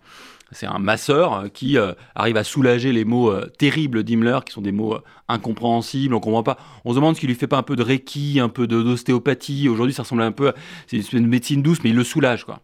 c'est 0.53 0.67
un 0.67 0.79
masseur 0.79 1.33
euh, 1.35 1.49
qui 1.49 1.77
arrive 2.15 2.37
à 2.37 2.45
soulager 2.45 2.93
les 2.93 3.05
mots 3.05 3.33
terribles 3.59 4.05
d'Himmler, 4.05 4.39
qui 4.47 4.53
sont 4.53 4.61
des 4.63 4.71
mots 4.73 4.97
incompréhensibles, 5.29 6.15
on 6.15 6.21
comprend 6.21 6.43
pas. 6.45 6.57
On 6.85 6.91
se 6.91 6.95
demande 6.97 7.17
s'il 7.17 7.29
lui 7.29 7.35
fait 7.35 7.49
pas 7.49 7.59
un 7.59 7.63
peu 7.65 7.75
de 7.77 7.83
reiki, 7.83 8.39
un 8.41 8.49
peu 8.49 8.67
d'ostéopathie. 8.69 9.69
Aujourd'hui, 9.69 9.93
ça 9.93 10.03
ressemble 10.03 10.23
un 10.23 10.33
peu, 10.33 10.49
à- 10.51 10.55
c'est 10.87 11.13
une 11.13 11.27
médecine 11.27 11.63
douce, 11.63 11.79
mais 11.83 11.91
il 11.91 11.97
le 11.97 12.05
soulage, 12.05 12.45
quoi. 12.45 12.61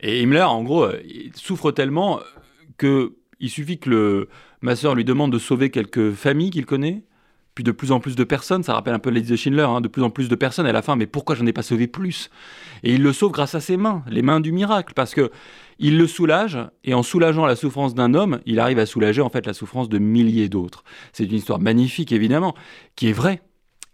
Et 0.00 0.20
Himmler, 0.22 0.42
en 0.42 0.62
gros, 0.62 0.86
il 1.08 1.32
souffre 1.34 1.72
tellement 1.72 2.20
que 2.76 3.14
il 3.40 3.48
suffit 3.50 3.78
que 3.78 3.88
le 3.90 4.28
masseur 4.60 4.94
lui 4.94 5.04
demande 5.04 5.32
de 5.32 5.38
sauver 5.38 5.70
quelques 5.70 6.12
familles 6.12 6.50
qu'il 6.50 6.66
connaît, 6.66 7.02
puis 7.56 7.64
de 7.64 7.72
plus 7.72 7.90
en 7.90 8.00
plus 8.00 8.14
de 8.16 8.22
personnes, 8.22 8.62
ça 8.62 8.74
rappelle 8.74 8.92
un 8.92 8.98
peu 8.98 9.08
la 9.08 9.18
liste 9.18 9.30
de 9.30 9.36
Schindler, 9.36 9.62
hein, 9.62 9.80
de 9.80 9.88
plus 9.88 10.02
en 10.02 10.10
plus 10.10 10.28
de 10.28 10.34
personnes, 10.34 10.66
à 10.66 10.72
la 10.72 10.82
fin, 10.82 10.94
mais 10.94 11.06
pourquoi 11.06 11.34
j'en 11.34 11.46
ai 11.46 11.54
pas 11.54 11.62
sauvé 11.62 11.86
plus? 11.86 12.30
Et 12.84 12.92
il 12.92 13.02
le 13.02 13.14
sauve 13.14 13.32
grâce 13.32 13.54
à 13.54 13.60
ses 13.60 13.78
mains, 13.78 14.04
les 14.08 14.20
mains 14.20 14.40
du 14.40 14.52
miracle, 14.52 14.92
parce 14.94 15.14
que 15.14 15.30
il 15.78 15.96
le 15.96 16.06
soulage, 16.06 16.58
et 16.84 16.92
en 16.92 17.02
soulageant 17.02 17.46
la 17.46 17.56
souffrance 17.56 17.94
d'un 17.94 18.12
homme, 18.12 18.40
il 18.44 18.60
arrive 18.60 18.78
à 18.78 18.84
soulager 18.84 19.22
en 19.22 19.30
fait 19.30 19.46
la 19.46 19.54
souffrance 19.54 19.88
de 19.88 19.98
milliers 19.98 20.50
d'autres. 20.50 20.84
C'est 21.14 21.24
une 21.24 21.34
histoire 21.34 21.58
magnifique, 21.58 22.12
évidemment, 22.12 22.54
qui 22.94 23.08
est 23.08 23.14
vraie 23.14 23.42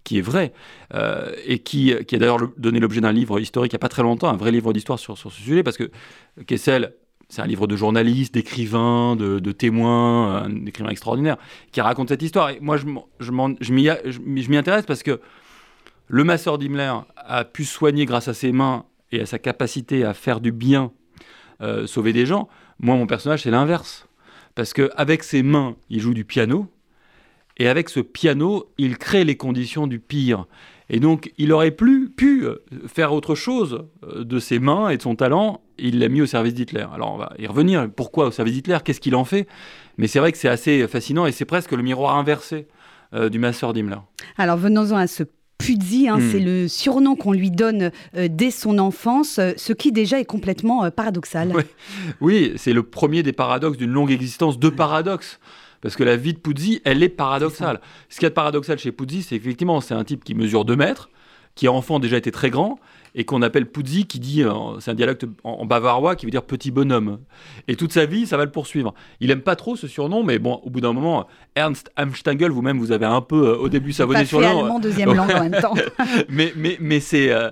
qui 0.04 0.18
est 0.18 0.22
vraie, 0.22 0.52
euh, 0.94 1.32
et 1.46 1.60
qui, 1.60 1.92
a 1.92 2.02
d'ailleurs 2.18 2.38
le- 2.38 2.52
donné 2.56 2.80
l'objet 2.80 3.00
d'un 3.00 3.12
livre 3.12 3.38
historique 3.38 3.72
il 3.72 3.76
n'y 3.76 3.78
a 3.78 3.86
pas 3.86 3.88
très 3.88 4.02
longtemps, 4.02 4.28
un 4.30 4.36
vrai 4.36 4.50
livre 4.50 4.72
d'histoire 4.72 4.98
sur, 4.98 5.16
sur 5.16 5.30
ce 5.30 5.40
sujet, 5.40 5.62
parce 5.62 5.76
que 5.76 5.92
Kessel, 6.44 6.94
c'est 7.32 7.40
un 7.40 7.46
livre 7.46 7.66
de 7.66 7.76
journalistes, 7.76 8.34
d'écrivains, 8.34 9.16
de, 9.16 9.52
témoins, 9.52 10.42
un 10.42 10.66
écrivain 10.66 10.90
extraordinaire, 10.90 11.38
qui 11.70 11.80
raconte 11.80 12.10
cette 12.10 12.20
histoire. 12.20 12.50
Et 12.50 12.58
moi, 12.60 12.76
je 12.76 13.72
m'y 13.72 14.56
intéresse 14.58 14.84
parce 14.84 15.02
que 15.02 15.18
le 16.08 16.24
masseur 16.24 16.58
d'Himmler 16.58 16.92
a 17.16 17.44
pu 17.46 17.64
soigner 17.64 18.04
grâce 18.04 18.28
à 18.28 18.34
ses 18.34 18.52
mains 18.52 18.84
et 19.12 19.22
à 19.22 19.24
sa 19.24 19.38
capacité 19.38 20.04
à 20.04 20.12
faire 20.12 20.40
du 20.40 20.52
bien, 20.52 20.92
euh, 21.62 21.86
sauver 21.86 22.12
des 22.12 22.26
gens. 22.26 22.50
Moi, 22.80 22.96
mon 22.96 23.06
personnage, 23.06 23.44
c'est 23.44 23.50
l'inverse. 23.50 24.06
Parce 24.54 24.74
qu'avec 24.74 25.24
ses 25.24 25.42
mains, 25.42 25.76
il 25.88 26.00
joue 26.00 26.12
du 26.12 26.26
piano, 26.26 26.68
et 27.56 27.66
avec 27.66 27.88
ce 27.88 28.00
piano, 28.00 28.70
il 28.76 28.98
crée 28.98 29.24
les 29.24 29.38
conditions 29.38 29.86
du 29.86 30.00
pire. 30.00 30.44
Et 30.92 31.00
donc, 31.00 31.32
il 31.38 31.52
aurait 31.52 31.70
plus 31.72 32.08
pu 32.10 32.44
euh, 32.44 32.62
faire 32.86 33.12
autre 33.12 33.34
chose 33.34 33.84
euh, 34.04 34.24
de 34.24 34.38
ses 34.38 34.58
mains 34.58 34.90
et 34.90 34.98
de 34.98 35.02
son 35.02 35.16
talent. 35.16 35.62
Il 35.78 35.98
l'a 35.98 36.08
mis 36.08 36.20
au 36.20 36.26
service 36.26 36.54
d'Hitler. 36.54 36.84
Alors, 36.94 37.14
on 37.14 37.16
va 37.18 37.32
y 37.38 37.46
revenir. 37.46 37.88
Pourquoi 37.90 38.26
au 38.26 38.30
service 38.30 38.54
d'Hitler? 38.54 38.78
Qu'est-ce 38.84 39.00
qu'il 39.00 39.16
en 39.16 39.24
fait? 39.24 39.48
Mais 39.98 40.06
c'est 40.06 40.18
vrai 40.20 40.30
que 40.32 40.38
c'est 40.38 40.48
assez 40.48 40.86
fascinant 40.86 41.26
et 41.26 41.32
c'est 41.32 41.44
presque 41.46 41.72
le 41.72 41.82
miroir 41.82 42.16
inversé 42.16 42.68
euh, 43.14 43.28
du 43.30 43.38
masseur 43.38 43.72
d'Himmler. 43.72 43.96
Alors, 44.36 44.56
venons-en 44.58 44.96
à 44.96 45.06
ce 45.06 45.24
Pudzi, 45.58 46.08
hein, 46.08 46.18
Mm. 46.18 46.30
c'est 46.32 46.40
le 46.40 46.66
surnom 46.66 47.14
qu'on 47.14 47.32
lui 47.32 47.50
donne 47.52 47.92
euh, 48.16 48.26
dès 48.28 48.50
son 48.50 48.78
enfance, 48.80 49.38
euh, 49.38 49.52
ce 49.56 49.72
qui 49.72 49.92
déjà 49.92 50.18
est 50.18 50.24
complètement 50.24 50.84
euh, 50.84 50.90
paradoxal. 50.90 51.52
Ouais. 51.52 51.66
Oui, 52.20 52.52
c'est 52.56 52.72
le 52.72 52.82
premier 52.82 53.22
des 53.22 53.32
paradoxes 53.32 53.78
d'une 53.78 53.92
longue 53.92 54.10
existence 54.10 54.58
de 54.58 54.68
paradoxes. 54.68 55.38
Parce 55.82 55.96
que 55.96 56.04
la 56.04 56.16
vie 56.16 56.32
de 56.32 56.38
Puzzi, 56.38 56.80
elle 56.84 57.02
est 57.02 57.10
paradoxale. 57.10 57.80
Ce 58.08 58.14
qu'il 58.14 58.22
y 58.22 58.26
a 58.26 58.30
de 58.30 58.34
paradoxal 58.34 58.78
chez 58.78 58.92
Puzzi, 58.92 59.22
c'est 59.22 59.36
effectivement, 59.36 59.82
c'est 59.82 59.94
un 59.94 60.04
type 60.04 60.24
qui 60.24 60.34
mesure 60.34 60.64
2 60.64 60.76
mètres, 60.76 61.10
qui 61.54 61.68
enfant 61.68 61.98
déjà 61.98 62.16
était 62.16 62.30
très 62.30 62.48
grand, 62.48 62.78
et 63.14 63.24
qu'on 63.24 63.42
appelle 63.42 63.66
Puzzi, 63.66 64.06
qui 64.06 64.18
dit, 64.18 64.42
euh, 64.42 64.52
c'est 64.80 64.90
un 64.90 64.94
dialecte 64.94 65.26
en, 65.44 65.66
bavarois 65.66 66.16
qui 66.16 66.26
veut 66.26 66.30
dire 66.30 66.42
petit 66.42 66.70
bonhomme. 66.70 67.18
Et 67.68 67.76
toute 67.76 67.92
sa 67.92 68.06
vie, 68.06 68.26
ça 68.26 68.36
va 68.36 68.44
le 68.44 68.50
poursuivre. 68.50 68.94
Il 69.20 69.30
aime 69.30 69.42
pas 69.42 69.56
trop 69.56 69.76
ce 69.76 69.86
surnom, 69.86 70.22
mais 70.22 70.38
bon, 70.38 70.60
au 70.64 70.70
bout 70.70 70.80
d'un 70.80 70.92
moment, 70.92 71.26
Ernst 71.54 71.90
Amstangel, 71.96 72.50
vous-même, 72.50 72.78
vous 72.78 72.92
avez 72.92 73.06
un 73.06 73.20
peu 73.20 73.48
euh, 73.48 73.56
au 73.56 73.68
début 73.68 73.92
savonné 73.92 74.24
sur 74.24 74.40
allemand 74.40 74.78
deuxième 74.78 75.12
langue 75.12 75.30
en 75.30 75.48
même 75.48 75.60
temps. 75.60 75.74
mais 76.28 76.52
mais, 76.56 76.76
mais 76.80 77.00
c'est. 77.00 77.30
euh, 77.30 77.50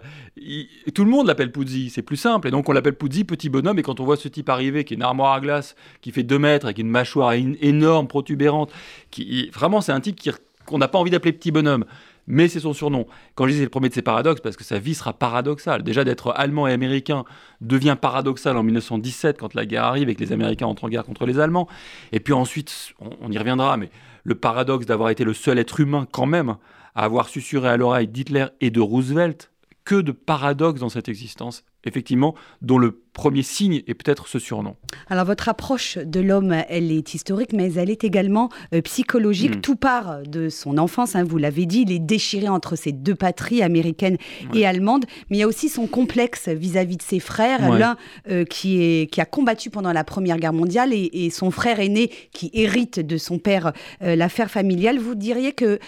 tout 0.94 1.04
le 1.04 1.10
monde 1.10 1.26
l'appelle 1.26 1.52
Puzzi, 1.52 1.90
c'est 1.90 2.02
plus 2.02 2.16
simple. 2.16 2.48
Et 2.48 2.50
donc 2.50 2.68
on 2.68 2.72
l'appelle 2.72 2.96
Puzzi, 2.96 3.24
petit 3.24 3.50
bonhomme. 3.50 3.78
Et 3.78 3.82
quand 3.82 4.00
on 4.00 4.04
voit 4.04 4.16
ce 4.16 4.28
type 4.28 4.48
arriver, 4.48 4.84
qui 4.84 4.94
est 4.94 4.96
une 4.96 5.02
armoire 5.02 5.34
à 5.34 5.40
glace, 5.40 5.76
qui 6.00 6.12
fait 6.12 6.22
2 6.22 6.38
mètres, 6.38 6.66
avec 6.66 6.78
une 6.78 6.88
mâchoire 6.88 7.32
énorme, 7.32 8.08
protubérante, 8.08 8.72
qui, 9.10 9.50
vraiment, 9.50 9.80
c'est 9.80 9.92
un 9.92 10.00
type 10.00 10.18
qu'on 10.66 10.78
n'a 10.78 10.88
pas 10.88 10.98
envie 10.98 11.10
d'appeler 11.10 11.32
petit 11.32 11.50
bonhomme. 11.50 11.84
Mais 12.26 12.48
c'est 12.48 12.60
son 12.60 12.72
surnom. 12.72 13.06
Quand 13.34 13.46
je 13.46 13.52
dis 13.52 13.62
le 13.62 13.68
premier 13.68 13.88
de 13.88 13.94
ses 13.94 14.02
paradoxes, 14.02 14.40
parce 14.40 14.56
que 14.56 14.64
sa 14.64 14.78
vie 14.78 14.94
sera 14.94 15.12
paradoxale. 15.12 15.82
Déjà 15.82 16.04
d'être 16.04 16.32
allemand 16.36 16.66
et 16.66 16.72
américain 16.72 17.24
devient 17.60 17.96
paradoxal 18.00 18.56
en 18.56 18.62
1917 18.62 19.38
quand 19.38 19.54
la 19.54 19.66
guerre 19.66 19.84
arrive 19.84 20.08
et 20.08 20.14
que 20.14 20.20
les 20.20 20.32
Américains 20.32 20.66
entrent 20.66 20.84
en 20.84 20.88
guerre 20.88 21.04
contre 21.04 21.26
les 21.26 21.38
Allemands. 21.38 21.68
Et 22.12 22.20
puis 22.20 22.32
ensuite, 22.32 22.92
on, 23.00 23.10
on 23.20 23.32
y 23.32 23.38
reviendra, 23.38 23.76
mais 23.76 23.90
le 24.24 24.34
paradoxe 24.34 24.86
d'avoir 24.86 25.10
été 25.10 25.24
le 25.24 25.34
seul 25.34 25.58
être 25.58 25.80
humain 25.80 26.06
quand 26.10 26.26
même 26.26 26.56
à 26.94 27.04
avoir 27.04 27.28
susurré 27.28 27.68
à 27.68 27.76
l'oreille 27.76 28.08
d'Hitler 28.08 28.46
et 28.60 28.70
de 28.70 28.80
Roosevelt, 28.80 29.50
que 29.84 29.94
de 29.94 30.12
paradoxes 30.12 30.80
dans 30.80 30.88
cette 30.88 31.08
existence, 31.08 31.64
effectivement, 31.84 32.34
dont 32.62 32.78
le 32.78 33.00
premier 33.12 33.42
signe 33.42 33.82
est 33.86 33.94
peut-être 33.94 34.28
ce 34.28 34.38
surnom. 34.38 34.76
Alors 35.08 35.24
votre 35.24 35.48
approche 35.48 35.98
de 35.98 36.20
l'homme, 36.20 36.54
elle 36.68 36.92
est 36.92 37.14
historique, 37.14 37.52
mais 37.52 37.72
elle 37.74 37.90
est 37.90 38.04
également 38.04 38.50
euh, 38.72 38.80
psychologique. 38.82 39.56
Mm. 39.56 39.60
Tout 39.60 39.76
part 39.76 40.22
de 40.22 40.48
son 40.48 40.78
enfance, 40.78 41.16
hein, 41.16 41.24
vous 41.24 41.36
l'avez 41.38 41.66
dit, 41.66 41.82
il 41.82 41.92
est 41.92 41.98
déchiré 41.98 42.48
entre 42.48 42.76
ces 42.76 42.92
deux 42.92 43.14
patries, 43.14 43.62
américaine 43.62 44.16
Ouais. 44.52 44.60
et 44.60 44.66
allemande, 44.66 45.04
mais 45.28 45.36
il 45.38 45.40
y 45.40 45.42
a 45.42 45.46
aussi 45.48 45.68
son 45.68 45.86
complexe 45.86 46.48
vis-à-vis 46.48 46.96
de 46.96 47.02
ses 47.02 47.18
frères, 47.20 47.68
Ouais. 47.68 47.78
l'un 47.78 47.96
euh, 48.30 48.44
qui, 48.44 48.80
est, 48.82 49.10
qui 49.10 49.20
a 49.20 49.24
combattu 49.24 49.70
pendant 49.70 49.92
la 49.92 50.04
Première 50.04 50.38
Guerre 50.38 50.52
mondiale 50.52 50.92
et, 50.92 51.10
et 51.12 51.30
son 51.30 51.50
frère 51.50 51.80
aîné 51.80 52.10
qui 52.32 52.50
hérite 52.54 53.00
de 53.00 53.16
son 53.16 53.38
père 53.38 53.72
euh, 54.02 54.14
l'affaire 54.16 54.50
familiale. 54.50 54.98
Vous 54.98 55.14
diriez 55.14 55.52
que 55.52 55.78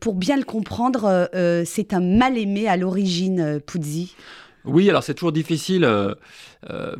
pour 0.00 0.14
bien 0.14 0.38
le 0.38 0.42
comprendre, 0.44 1.28
c'est 1.66 1.92
un 1.92 2.00
mal-aimé 2.00 2.66
à 2.66 2.78
l'origine, 2.78 3.60
Puzzi 3.60 4.14
Oui, 4.66 4.90
alors 4.90 5.02
c'est 5.02 5.14
toujours 5.14 5.32
difficile 5.32 5.84
euh, 5.84 6.14
euh, 6.70 6.94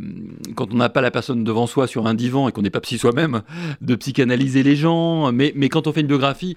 quand 0.54 0.72
on 0.72 0.76
n'a 0.76 0.88
pas 0.88 1.00
la 1.00 1.10
personne 1.10 1.44
devant 1.44 1.66
soi 1.66 1.86
sur 1.86 2.06
un 2.06 2.14
divan 2.14 2.48
et 2.48 2.52
qu'on 2.52 2.62
n'est 2.62 2.70
pas 2.70 2.80
psy 2.80 2.98
soi-même 2.98 3.42
de 3.80 3.94
psychanalyser 3.96 4.62
les 4.62 4.76
gens. 4.76 5.32
Mais, 5.32 5.52
quand 5.68 5.86
on 5.86 5.92
fait 5.92 6.00
une 6.00 6.06
biographie, 6.06 6.56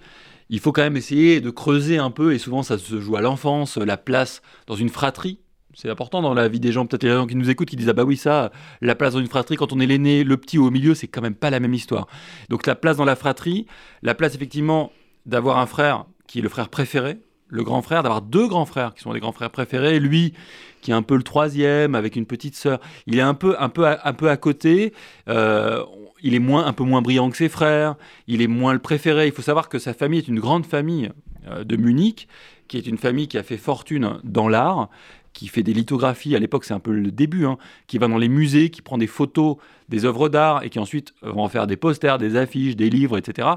il 0.50 0.60
faut 0.60 0.72
quand 0.72 0.82
même 0.82 0.98
essayer 0.98 1.42
de 1.42 1.50
creuser 1.50 1.98
un 1.98 2.12
peu, 2.12 2.34
et 2.34 2.40
souvent 2.40 2.64
ça 2.64 2.78
se 2.78 3.00
joue 3.00 3.16
à 3.16 3.22
l'enfance, 3.22 3.78
la 3.78 3.98
place 3.98 4.42
dans 4.68 4.76
une 4.76 4.90
fratrie. 4.90 5.40
C'est 5.76 5.90
important 5.90 6.22
dans 6.22 6.34
la 6.34 6.48
vie 6.48 6.60
des 6.60 6.72
gens, 6.72 6.86
peut-être 6.86 7.04
les 7.04 7.12
gens 7.12 7.28
qui 7.28 7.36
nous 7.36 7.50
écoutent 7.50 7.70
qui 7.70 7.76
disent 7.76 7.90
Ah 7.90 7.94
bah 7.94 8.04
oui, 8.04 8.18
ça, 8.18 8.52
la 8.82 8.96
place 8.96 9.14
dans 9.14 9.20
une 9.20 9.28
fratrie, 9.28 9.56
quand 9.56 9.72
on 9.74 9.80
est 9.80 9.86
l'aîné, 9.86 10.24
le 10.24 10.38
petit 10.38 10.58
ou 10.58 10.66
au 10.66 10.72
milieu, 10.72 10.96
c'est 10.96 11.08
quand 11.08 11.22
même 11.22 11.36
pas 11.36 11.50
la 11.50 11.60
même 11.60 11.74
histoire. 11.74 12.08
Donc 12.50 12.66
la 12.66 12.76
place 12.76 12.98
dans 12.98 13.06
la 13.06 13.16
fratrie, 13.16 13.66
la 14.02 14.16
place 14.16 14.36
effectivement 14.36 14.92
d'avoir 15.26 15.60
un 15.60 15.68
frère 15.68 16.06
qui 16.28 16.40
est 16.40 16.42
le 16.42 16.50
frère 16.50 16.70
préféré, 16.70 17.18
le 17.50 17.64
grand 17.64 17.82
frère, 17.82 18.04
d'avoir 18.04 18.22
deux 18.22 18.48
grands 18.48 18.66
frères 18.66 18.94
qui 18.94 19.02
sont 19.02 19.14
des 19.14 19.20
grands 19.20 19.32
frères 19.32 19.50
préférés, 19.50 20.00
lui 20.00 20.34
qui 20.82 20.92
est 20.92 20.94
un 20.94 21.02
peu 21.02 21.16
le 21.16 21.24
troisième 21.24 21.96
avec 21.96 22.16
une 22.16 22.26
petite 22.26 22.56
sœur, 22.56 22.80
il 23.06 23.18
est 23.18 23.22
un 23.22 23.34
peu, 23.34 23.56
un 23.60 23.70
peu, 23.70 23.86
à, 23.86 24.08
un 24.08 24.14
peu 24.14 24.30
à 24.30 24.38
côté. 24.38 24.94
Euh, 25.28 25.84
il 26.22 26.34
est 26.34 26.40
moins, 26.40 26.66
un 26.66 26.74
peu 26.74 26.84
moins 26.84 27.02
brillant 27.02 27.30
que 27.30 27.38
ses 27.38 27.50
frères. 27.50 27.96
Il 28.28 28.42
est 28.42 28.48
moins 28.48 28.74
le 28.74 28.80
préféré. 28.80 29.28
Il 29.28 29.34
faut 29.34 29.42
savoir 29.42 29.70
que 29.70 29.80
sa 29.80 29.94
famille 29.94 30.20
est 30.20 30.28
une 30.28 30.40
grande 30.40 30.66
famille 30.66 31.12
euh, 31.50 31.64
de 31.64 31.76
Munich, 31.76 32.28
qui 32.68 32.78
est 32.78 32.88
une 32.88 32.98
famille 32.98 33.28
qui 33.28 33.38
a 33.38 33.44
fait 33.44 33.58
fortune 33.58 34.20
dans 34.24 34.48
l'art, 34.48 34.90
qui 35.34 35.48
fait 35.48 35.64
des 35.64 35.74
lithographies. 35.74 36.36
À 36.36 36.40
l'époque, 36.40 36.66
c'est 36.66 36.74
un 36.74 36.80
peu 36.80 36.92
le 36.92 37.12
début, 37.12 37.46
hein, 37.46 37.58
qui 37.88 37.98
va 37.98 38.08
dans 38.08 38.18
les 38.18 38.30
musées, 38.30 38.70
qui 38.70 38.82
prend 38.82 38.98
des 38.98 39.08
photos 39.08 39.58
des 39.88 40.06
œuvres 40.06 40.30
d'art 40.30 40.64
et 40.64 40.70
qui 40.70 40.80
ensuite 40.80 41.14
va 41.22 41.42
en 41.42 41.50
faire 41.50 41.68
des 41.68 41.78
posters, 41.78 42.18
des 42.18 42.36
affiches, 42.36 42.76
des 42.76 42.90
livres, 42.90 43.18
etc. 43.18 43.48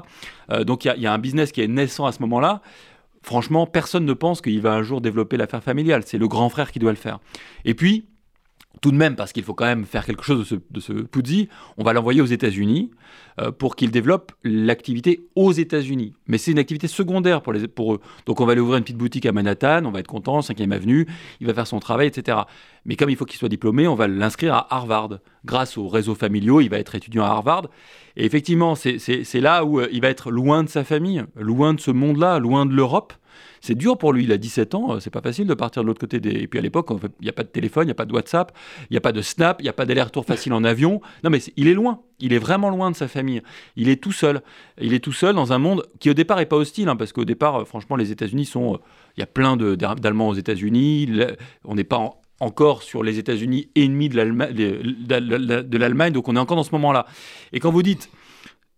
Euh, 0.51 0.63
donc 0.63 0.85
il 0.85 1.01
y, 1.01 1.05
a 1.05 1.13
un 1.13 1.19
business 1.19 1.51
qui 1.51 1.61
est 1.61 1.67
naissant 1.67 2.05
à 2.05 2.11
ce 2.11 2.21
moment-là 2.21 2.61
franchement, 3.23 3.65
personne 3.65 4.05
ne 4.05 4.13
pense 4.13 4.41
qu'il 4.41 4.61
va 4.61 4.73
un 4.73 4.83
jour 4.83 5.01
développer 5.01 5.37
l'affaire 5.37 5.63
familiale. 5.63 6.03
C'est 6.05 6.17
le 6.17 6.27
grand 6.27 6.49
frère 6.49 6.71
qui 6.71 6.79
doit 6.79 6.91
le 6.91 6.97
faire. 6.97 7.19
Et 7.65 7.73
puis, 7.73 8.05
tout 8.81 8.91
de 8.91 8.97
même, 8.97 9.15
parce 9.15 9.31
qu'il 9.31 9.43
faut 9.43 9.53
quand 9.53 9.65
même 9.65 9.85
faire 9.85 10.05
quelque 10.05 10.23
chose 10.23 10.39
de 10.71 10.79
ce, 10.79 10.93
de 10.93 11.47
on 11.77 11.83
va 11.83 11.93
l'envoyer 11.93 12.21
aux 12.21 12.25
États-Unis 12.25 12.91
euh, 13.39 13.51
pour 13.51 13.75
qu'il 13.75 13.91
développe 13.91 14.31
l'activité 14.43 15.27
aux 15.35 15.51
États-Unis. 15.51 16.13
Mais 16.27 16.37
c'est 16.37 16.51
une 16.51 16.59
activité 16.59 16.87
secondaire 16.87 17.41
pour, 17.41 17.53
les, 17.53 17.67
pour 17.67 17.93
eux. 17.93 18.01
Donc 18.25 18.41
on 18.41 18.45
va 18.45 18.55
lui 18.55 18.61
ouvrir 18.61 18.77
une 18.77 18.83
petite 18.83 18.97
boutique 18.97 19.25
à 19.25 19.31
Manhattan, 19.31 19.85
on 19.85 19.91
va 19.91 19.99
être 19.99 20.07
content, 20.07 20.39
5e 20.39 20.71
avenue, 20.71 21.07
il 21.39 21.47
va 21.47 21.53
faire 21.53 21.67
son 21.67 21.79
travail, 21.79 22.07
etc. 22.07 22.39
Mais 22.85 22.95
comme 22.95 23.09
il 23.09 23.15
faut 23.15 23.25
qu'il 23.25 23.39
soit 23.39 23.49
diplômé, 23.49 23.87
on 23.87 23.95
va 23.95 24.07
l'inscrire 24.07 24.53
à 24.55 24.73
Harvard. 24.73 25.19
Grâce 25.45 25.77
aux 25.77 25.87
réseaux 25.87 26.15
familiaux, 26.15 26.59
il 26.59 26.69
va 26.69 26.79
être 26.79 26.95
étudiant 26.95 27.23
à 27.23 27.27
Harvard. 27.27 27.67
Et 28.17 28.25
effectivement, 28.25 28.75
c'est 28.75 29.41
là 29.41 29.63
où 29.65 29.79
euh, 29.79 29.87
il 29.91 30.01
va 30.01 30.09
être 30.09 30.31
loin 30.31 30.63
de 30.63 30.69
sa 30.69 30.83
famille, 30.83 31.23
loin 31.35 31.73
de 31.73 31.79
ce 31.79 31.91
monde-là, 31.91 32.39
loin 32.39 32.65
de 32.65 32.73
l'Europe 32.73 33.13
c'est 33.61 33.75
dur 33.75 33.97
pour 33.97 34.13
lui. 34.13 34.23
Il 34.23 34.31
a 34.31 34.37
17 34.37 34.75
ans, 34.75 34.93
euh, 34.93 34.99
c'est 34.99 35.09
pas 35.09 35.21
facile 35.21 35.47
de 35.47 35.53
partir 35.53 35.81
de 35.81 35.87
l'autre 35.87 35.99
côté 35.99 36.19
des. 36.19 36.31
Et 36.31 36.47
puis 36.47 36.59
à 36.59 36.61
l'époque, 36.61 36.89
il 36.91 37.23
n'y 37.23 37.29
a 37.29 37.33
pas 37.33 37.43
de 37.43 37.49
téléphone, 37.49 37.83
il 37.83 37.87
n'y 37.87 37.91
a 37.91 37.95
pas 37.95 38.05
de 38.05 38.13
WhatsApp, 38.13 38.55
il 38.89 38.93
n'y 38.93 38.97
a 38.97 39.01
pas 39.01 39.11
de 39.11 39.21
Snap, 39.21 39.57
il 39.59 39.63
n'y 39.63 39.69
a 39.69 39.73
pas 39.73 39.85
d'aller-retour 39.85 40.25
facile 40.25 40.53
en 40.53 40.63
avion. 40.63 41.01
Non, 41.23 41.29
mais 41.29 41.39
il 41.57 41.67
est 41.67 41.73
loin. 41.73 42.01
Il 42.19 42.33
est 42.33 42.39
vraiment 42.39 42.69
loin 42.69 42.91
de 42.91 42.95
sa 42.95 43.07
famille. 43.07 43.41
Il 43.75 43.89
est 43.89 44.01
tout 44.01 44.11
seul. 44.11 44.41
Il 44.79 44.93
est 44.93 44.99
tout 44.99 45.11
seul 45.11 45.35
dans 45.35 45.51
un 45.53 45.57
monde 45.57 45.83
qui 45.99 46.09
au 46.09 46.13
départ 46.13 46.39
est 46.39 46.45
pas 46.45 46.55
hostile, 46.55 46.89
hein, 46.89 46.95
parce 46.95 47.11
qu'au 47.11 47.25
départ, 47.25 47.61
euh, 47.61 47.65
franchement, 47.65 47.95
les 47.95 48.11
États-Unis 48.11 48.45
sont. 48.45 48.75
Euh, 48.75 48.77
il 49.17 49.19
y 49.19 49.23
a 49.23 49.27
plein 49.27 49.57
d'Allemands 49.57 50.29
aux 50.29 50.33
États-Unis. 50.33 51.07
On 51.65 51.75
n'est 51.75 51.83
pas 51.83 51.99
encore 52.39 52.83
sur 52.83 53.03
les 53.03 53.19
États-Unis 53.19 53.69
ennemis 53.75 54.09
de 54.09 54.17
l'Allemagne, 55.77 56.13
donc 56.13 56.27
on 56.27 56.35
est 56.35 56.39
encore 56.39 56.57
dans 56.57 56.63
ce 56.63 56.71
moment-là. 56.71 57.05
Et 57.51 57.59
quand 57.59 57.71
vous 57.71 57.83
dites 57.83 58.09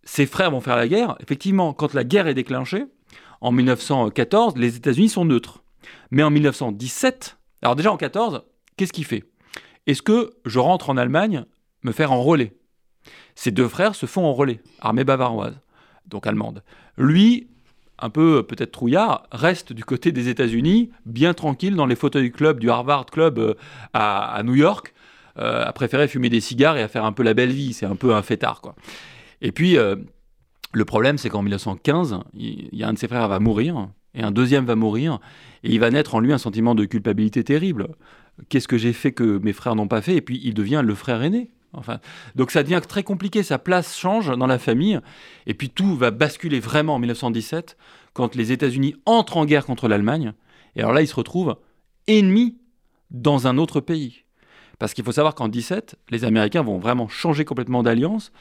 ses 0.03 0.27
frères 0.27 0.51
vont 0.51 0.61
faire 0.61 0.75
la 0.75 0.87
guerre, 0.87 1.15
effectivement, 1.19 1.73
quand 1.73 1.93
la 1.93 2.03
guerre 2.03 2.27
est 2.27 2.35
déclenchée, 2.35 2.85
en 3.45 3.51
1914, 3.51 4.57
les 4.57 4.75
États-Unis 4.75 5.09
sont 5.09 5.23
neutres. 5.23 5.63
Mais 6.09 6.23
en 6.23 6.31
1917, 6.31 7.37
alors 7.61 7.75
déjà 7.75 7.91
en 7.91 7.97
14, 7.97 8.41
qu'est-ce 8.75 8.91
qu'il 8.91 9.05
fait? 9.05 9.23
Est-ce 9.85 10.01
que 10.01 10.31
je 10.45 10.57
rentre 10.57 10.89
en 10.89 10.97
Allemagne 10.97 11.45
me 11.83 11.91
faire 11.91 12.11
enrôler 12.11 12.53
Ses 13.35 13.51
deux 13.51 13.67
frères 13.67 13.93
se 13.93 14.07
font 14.07 14.25
enrôler, 14.25 14.61
armée 14.81 15.03
bavaroise, 15.03 15.59
donc 16.07 16.25
allemande. 16.25 16.63
Lui, 16.97 17.47
un 17.99 18.09
peu 18.09 18.41
peut-être 18.41 18.71
trouillard, 18.71 19.27
reste 19.31 19.73
du 19.73 19.85
côté 19.85 20.11
des 20.11 20.27
États-Unis, 20.27 20.89
bien 21.05 21.35
tranquille 21.35 21.75
dans 21.75 21.85
les 21.85 21.95
fauteuils 21.95 22.23
du 22.23 22.31
club 22.31 22.59
du 22.59 22.71
Harvard 22.71 23.05
Club 23.05 23.37
euh, 23.37 23.53
à, 23.93 24.41
New 24.43 24.55
York, 24.55 24.91
euh, 25.37 25.63
a 25.63 25.71
préféré 25.71 26.07
fumer 26.07 26.29
des 26.29 26.41
cigares 26.41 26.77
et 26.77 26.81
à 26.81 26.87
faire 26.87 27.05
un 27.05 27.11
peu 27.11 27.21
la 27.21 27.35
belle 27.35 27.51
vie. 27.51 27.73
C'est 27.73 27.85
un 27.85 27.95
peu 27.95 28.15
un 28.15 28.23
fêtard, 28.23 28.61
quoi. 28.61 28.73
Et 29.41 29.51
puis, 29.51 29.77
euh, 29.77 29.97
le 30.75 30.85
problème, 30.85 31.17
c'est 31.17 31.29
qu'en 31.29 31.41
1915, 31.41 32.19
il 32.33 32.69
y 32.73 32.83
a 32.83 32.89
un 32.89 32.93
de 32.93 32.99
ses 32.99 33.07
frères 33.07 33.27
va 33.27 33.39
mourir, 33.39 33.89
et 34.13 34.23
un 34.23 34.31
deuxième 34.31 34.65
va 34.65 34.75
mourir, 34.75 35.19
et 35.63 35.71
il 35.71 35.79
va 35.79 35.89
naître 35.89 36.15
en 36.15 36.19
lui 36.19 36.33
un 36.33 36.37
sentiment 36.37 36.75
de 36.75 36.83
culpabilité 36.83 37.43
terrible. 37.43 37.87
Qu'est-ce 38.49 38.67
que 38.67 38.77
j'ai 38.77 38.91
fait 38.91 39.13
que 39.13 39.39
mes 39.39 39.53
frères 39.53 39.75
n'ont 39.75 39.87
pas 39.87 40.01
fait? 40.01 40.15
Et 40.15 40.21
puis 40.21 40.41
il 40.43 40.53
devient 40.53 40.81
le 40.83 40.93
frère 40.93 41.21
aîné. 41.23 41.51
Enfin, 41.71 41.99
donc 42.35 42.51
ça 42.51 42.63
devient 42.63 42.81
très 42.85 43.03
compliqué, 43.03 43.41
sa 43.41 43.57
place 43.57 43.97
change 43.97 44.37
dans 44.37 44.47
la 44.47 44.59
famille, 44.59 44.99
et 45.47 45.53
puis 45.53 45.69
tout 45.69 45.95
va 45.95 46.11
basculer 46.11 46.59
vraiment 46.59 46.95
en 46.95 46.99
1917, 46.99 47.77
quand 48.13 48.35
les 48.35 48.51
États-Unis 48.51 48.95
entrent 49.05 49.37
en 49.37 49.45
guerre 49.45 49.65
contre 49.65 49.87
l'Allemagne, 49.87 50.33
et 50.75 50.81
alors 50.81 50.93
là, 50.93 51.01
ils 51.01 51.07
se 51.07 51.15
retrouvent 51.15 51.55
ennemis 52.07 52.57
dans 53.11 53.47
un 53.47 53.57
autre 53.57 53.79
pays. 53.79 54.24
Parce 54.79 54.93
qu'il 54.93 55.03
faut 55.03 55.11
savoir 55.11 55.35
qu'en 55.35 55.47
17, 55.47 55.95
les 56.09 56.25
Américains 56.25 56.61
vont 56.61 56.77
vraiment 56.77 57.07
changer 57.07 57.45
complètement 57.45 57.83
d'alliance, 57.83 58.31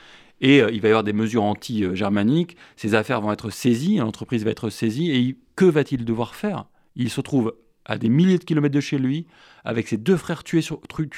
et 0.41 0.61
euh, 0.61 0.71
il 0.73 0.81
va 0.81 0.89
y 0.89 0.91
avoir 0.91 1.05
des 1.05 1.13
mesures 1.13 1.45
anti-germaniques, 1.45 2.57
ces 2.77 2.95
affaires 2.95 3.21
vont 3.21 3.33
être 3.33 3.51
saisies, 3.51 3.97
l'entreprise 3.97 4.45
va 4.45 4.51
être 4.51 4.71
saisie, 4.71 5.11
et 5.11 5.37
que 5.57 5.65
va-t-il 5.65 6.05
devoir 6.05 6.35
faire? 6.35 6.67
Il 6.97 7.11
se 7.11 7.21
trouve 7.21 7.55
à 7.85 7.99
des 7.99 8.09
milliers 8.09 8.39
de 8.39 8.45
kilomètres 8.45 8.75
de 8.75 8.81
chez 8.81 8.99
lui, 8.99 9.27
avec 9.65 9.89
ses 9.89 9.97
deux 9.97 10.17
frères 10.17 10.43
tués, 10.45 10.65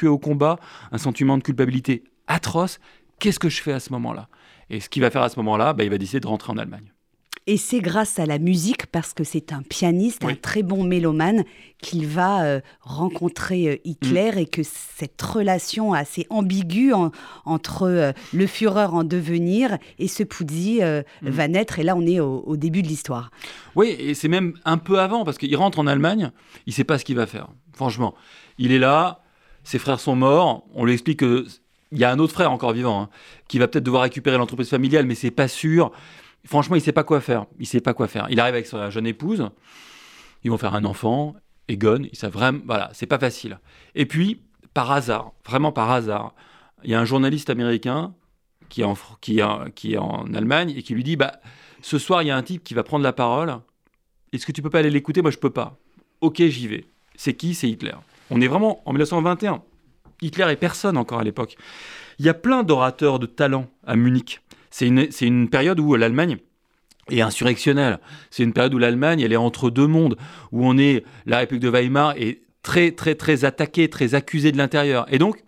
au 0.07 0.19
combat, 0.19 0.59
un 0.93 0.99
sentiment 0.99 1.39
de 1.39 1.43
culpabilité 1.43 2.05
atroce. 2.27 2.79
Qu'est-ce 3.19 3.39
que 3.39 3.49
je 3.49 3.63
fais 3.63 3.73
à 3.73 3.81
ce 3.81 3.93
moment-là? 3.93 4.29
Et 4.69 4.81
ce 4.81 4.89
qu'il 4.89 5.03
va 5.03 5.11
faire 5.11 5.23
à 5.23 5.29
ce 5.29 5.39
moment-là, 5.39 5.73
bah, 5.73 5.85
il 5.85 5.91
va 5.91 5.99
décider 5.99 6.21
de 6.21 6.27
rentrer 6.27 6.53
en 6.53 6.59
Allemagne. 6.59 6.93
Et 7.49 7.59
c'est 7.59 7.79
grâce 7.79 8.19
à 8.19 8.27
la 8.27 8.41
musique, 8.41 8.87
parce 8.87 9.13
que 9.13 9.23
c'est 9.23 9.53
un 9.53 9.63
pianiste, 9.63 10.25
un 10.25 10.35
très 10.35 10.65
bon 10.65 10.83
mélomane, 10.83 11.45
qu'il 11.81 12.05
va 12.05 12.43
euh, 12.45 12.61
rencontrer 12.81 13.69
euh, 13.69 13.77
Hitler 13.85 14.33
mm. 14.35 14.39
et 14.39 14.47
que 14.47 14.63
cette 14.65 15.23
relation 15.23 15.93
assez 15.93 16.27
ambiguë 16.29 16.93
entre 17.45 17.83
euh, 17.85 18.13
le 18.33 18.49
Führer 18.49 18.87
en 18.87 19.05
devenir 19.05 19.79
et 20.01 20.09
ce 20.09 20.25
Puzzi 20.25 20.81
mm. 20.81 21.29
va 21.29 21.47
naître. 21.47 21.79
Et 21.79 21.85
là, 21.85 21.95
on 21.95 22.05
est 22.05 22.19
au, 22.19 22.57
début 22.57 22.83
de 22.83 22.89
l'histoire. 22.89 23.31
Oui, 23.77 23.95
et 23.97 24.15
c'est 24.15 24.29
même 24.29 24.55
un 24.65 24.79
peu 24.79 24.99
avant, 24.99 25.25
parce 25.25 25.39
qu'il 25.39 25.55
rentre 25.57 25.79
en 25.79 25.87
Allemagne, 25.87 26.33
il 26.67 26.71
ne 26.71 26.75
sait 26.75 26.85
pas 26.85 26.99
ce 26.99 27.05
qu'il 27.05 27.17
va 27.17 27.27
faire. 27.27 27.47
Franchement, 27.75 28.17
il 28.59 28.73
est 28.73 28.81
là, 28.81 29.23
ses 29.63 29.79
frères 29.79 30.01
sont 30.01 30.17
morts, 30.17 30.65
on 30.75 30.85
lui 30.85 30.93
explique 30.93 31.21
que... 31.21 31.47
Il 31.93 31.99
y 31.99 32.05
a 32.05 32.11
un 32.11 32.19
autre 32.19 32.33
frère 32.33 32.51
encore 32.51 32.73
vivant 32.73 33.03
hein, 33.03 33.09
qui 33.47 33.61
va 33.61 33.69
peut-être 33.69 33.85
devoir 33.85 34.03
récupérer 34.03 34.37
l'entreprise 34.37 34.69
familiale, 34.69 35.07
mais 35.07 35.15
c'est 35.15 35.31
pas 35.31 35.47
sûr. 35.47 35.93
Franchement, 36.47 36.77
il 36.77 36.81
sait 36.81 36.93
pas 36.93 37.05
quoi 37.05 37.21
faire. 37.21 37.47
Il 37.59 37.67
sait 37.67 37.81
pas 37.81 37.95
quoi 37.95 38.09
faire. 38.09 38.27
Il 38.31 38.41
arrive 38.41 38.55
avec 38.55 38.67
sa 38.67 38.91
jeune 38.91 39.07
épouse. 39.07 39.51
Ils 40.45 40.51
vont 40.51 40.59
faire 40.59 40.75
un 40.75 40.85
enfant. 40.85 41.35
Egon, 41.69 42.03
il 42.11 42.17
sait 42.17 42.29
vraiment. 42.29 42.61
Voilà, 42.65 42.91
c'est 42.93 43.07
pas 43.07 43.19
facile. 43.19 43.59
Et 43.95 44.07
puis, 44.07 44.43
par 44.73 44.93
hasard, 44.93 45.33
vraiment 45.45 45.73
par 45.73 45.91
hasard, 45.91 46.35
il 46.85 46.91
y 46.91 46.95
a 46.95 47.01
un 47.01 47.05
journaliste 47.05 47.51
américain 47.51 48.15
qui 48.69 48.83
est 48.83 48.85
en, 48.85 48.97
qui 49.21 49.41
qui 49.75 49.95
est 49.95 49.99
en 49.99 50.33
Allemagne 50.35 50.73
et 50.77 50.83
qui 50.83 50.95
lui 50.95 51.03
dit 51.03 51.17
bah, 51.17 51.41
ce 51.83 51.99
soir, 51.99 52.23
il 52.23 52.27
y 52.27 52.31
a 52.31 52.37
un 52.37 52.43
type 52.43 52.63
qui 52.63 52.75
va 52.75 52.83
prendre 52.83 53.03
la 53.03 53.13
parole. 53.13 53.59
Est-ce 54.33 54.47
que 54.47 54.53
tu 54.53 54.63
peux 54.63 54.71
pas 54.71 54.81
aller 54.81 54.91
l'écouter? 54.91 55.23
Moi, 55.23 55.31
je 55.31 55.39
peux 55.39 55.51
pas. 55.51 55.79
Ok, 56.21 56.43
j'y 56.43 56.69
vais. 56.69 56.85
C'est 57.17 57.35
qui? 57.35 57.55
C'est 57.55 57.69
Hitler. 57.69 57.95
On 58.31 58.41
est 58.41 58.49
vraiment 58.49 58.83
en 58.85 58.93
1921. 58.93 59.63
Hitler 60.23 60.47
est 60.51 60.57
personne 60.57 60.97
encore 60.97 61.21
à 61.21 61.25
l'époque. 61.25 61.57
Il 62.19 62.27
y 62.27 62.29
a 62.29 62.35
plein 62.35 62.63
d'orateurs 62.63 63.19
de 63.19 63.27
talent 63.27 63.67
à 63.87 63.97
Munich. 63.97 64.41
C'est 64.77 64.89
une, 64.89 65.09
une 65.23 65.49
période 65.49 65.81
où 65.81 65.97
l'Allemagne 65.97 66.37
est 67.09 67.23
insurrectionnelle. 67.23 67.99
C'est 68.31 68.43
une 68.43 68.53
période 68.53 68.75
où 68.75 68.79
l'Allemagne, 68.79 69.21
elle 69.21 69.33
est 69.33 69.37
entre 69.37 69.71
deux 69.71 69.87
mondes, 69.87 70.19
où 70.53 70.67
on 70.67 70.77
est, 70.77 71.03
la 71.25 71.39
République 71.39 71.63
de 71.63 71.71
Weimar 71.71 72.13
est 72.19 72.43
très, 72.61 72.93
très, 72.93 73.15
très 73.15 73.47
attaquée, 73.47 73.89
très 73.89 74.15
accusée 74.15 74.53
de 74.53 74.59
l'intérieur. 74.59 75.07
Et 75.11 75.17
donc, 75.17 75.43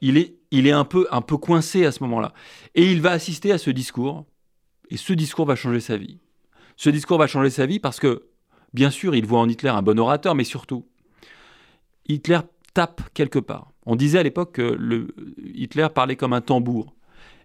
il 0.00 0.18
est, 0.18 0.34
il 0.50 0.66
est 0.66 0.72
un, 0.72 0.84
peu, 0.84 1.06
un 1.12 1.20
peu 1.20 1.36
coincé 1.36 1.86
à 1.86 1.92
ce 1.92 2.02
moment-là. 2.02 2.32
Et 2.74 2.90
il 2.90 3.00
va 3.00 3.12
assister 3.12 3.52
à 3.52 3.58
ce 3.58 3.70
discours, 3.70 4.26
et 4.90 4.96
ce 4.96 5.12
discours 5.12 5.46
va 5.46 5.54
changer 5.54 5.78
sa 5.78 5.96
vie. 5.96 6.18
Ce 6.76 6.90
discours 6.90 7.18
va 7.18 7.28
changer 7.28 7.50
sa 7.50 7.66
vie 7.66 7.78
parce 7.78 8.00
que, 8.00 8.24
bien 8.74 8.90
sûr, 8.90 9.14
il 9.14 9.24
voit 9.26 9.38
en 9.38 9.48
Hitler 9.48 9.70
un 9.70 9.82
bon 9.82 9.96
orateur, 10.00 10.34
mais 10.34 10.42
surtout, 10.42 10.88
Hitler 12.08 12.40
tape 12.74 13.00
quelque 13.14 13.38
part. 13.38 13.70
On 13.86 13.94
disait 13.94 14.18
à 14.18 14.24
l'époque 14.24 14.54
que 14.54 14.76
le, 14.76 15.14
Hitler 15.54 15.86
parlait 15.94 16.16
comme 16.16 16.32
un 16.32 16.40
tambour. 16.40 16.96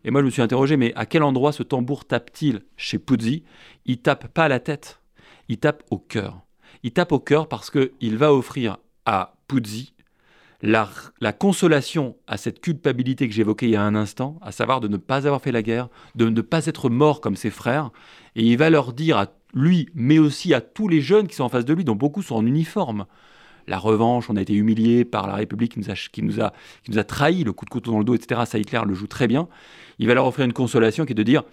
Et 0.03 0.11
moi, 0.11 0.21
je 0.21 0.25
me 0.25 0.31
suis 0.31 0.41
interrogé, 0.41 0.77
mais 0.77 0.93
à 0.95 1.05
quel 1.05 1.23
endroit 1.23 1.51
ce 1.51 1.63
tambour 1.63 2.05
tape-t-il 2.05 2.61
chez 2.75 2.99
Puzzi? 2.99 3.43
Il 3.85 3.99
tape 3.99 4.27
pas 4.27 4.45
à 4.45 4.47
la 4.47 4.59
tête, 4.59 4.99
il 5.49 5.57
tape 5.57 5.83
au 5.89 5.97
cœur. 5.97 6.41
Il 6.83 6.91
tape 6.91 7.11
au 7.11 7.19
cœur 7.19 7.47
parce 7.47 7.71
qu'il 7.71 8.17
va 8.17 8.33
offrir 8.33 8.77
à 9.05 9.35
Puzzi 9.47 9.93
la, 10.61 10.89
la, 11.21 11.33
consolation 11.33 12.15
à 12.25 12.37
cette 12.37 12.61
culpabilité 12.61 13.27
que 13.27 13.33
j'évoquais 13.33 13.67
il 13.67 13.71
y 13.71 13.75
a 13.75 13.83
un 13.83 13.95
instant, 13.95 14.39
à 14.41 14.51
savoir 14.51 14.79
de 14.81 14.87
ne 14.87 14.97
pas 14.97 15.27
avoir 15.27 15.41
fait 15.41 15.51
la 15.51 15.61
guerre, 15.61 15.89
de 16.15 16.29
ne 16.29 16.41
pas 16.41 16.65
être 16.65 16.89
mort 16.89 17.21
comme 17.21 17.35
ses 17.35 17.51
frères. 17.51 17.91
Et 18.35 18.43
il 18.43 18.57
va 18.57 18.69
leur 18.69 18.93
dire 18.93 19.17
à 19.17 19.27
lui, 19.53 19.89
mais 19.93 20.19
aussi 20.19 20.53
à 20.53 20.61
tous 20.61 20.87
les 20.87 21.01
jeunes 21.01 21.27
qui 21.27 21.35
sont 21.35 21.43
en 21.43 21.49
face 21.49 21.65
de 21.65 21.73
lui, 21.73 21.83
dont 21.83 21.95
beaucoup 21.95 22.23
sont 22.23 22.35
en 22.35 22.45
uniforme, 22.45 23.05
la 23.67 23.77
revanche, 23.77 24.29
on 24.29 24.35
a 24.35 24.41
été 24.41 24.53
humilié 24.53 25.05
par 25.05 25.27
la 25.27 25.35
République 25.35 25.73
qui 25.73 25.79
nous, 25.79 25.89
a, 25.89 25.93
qui, 25.93 26.23
nous 26.23 26.41
a, 26.41 26.53
qui 26.83 26.91
nous 26.91 26.97
a 26.97 27.03
trahi, 27.03 27.43
le 27.43 27.53
coup 27.53 27.65
de 27.65 27.69
couteau 27.69 27.91
dans 27.91 27.99
le 27.99 28.05
dos, 28.05 28.15
etc. 28.15 28.41
Ça, 28.45 28.57
Hitler 28.57 28.81
le 28.85 28.93
joue 28.93 29.07
très 29.07 29.27
bien. 29.27 29.47
Il 29.99 30.07
va 30.07 30.13
leur 30.13 30.25
offrir 30.25 30.45
une 30.45 30.53
consolation 30.53 31.05
qui 31.05 31.11
est 31.11 31.15
de 31.15 31.23
dire 31.23 31.43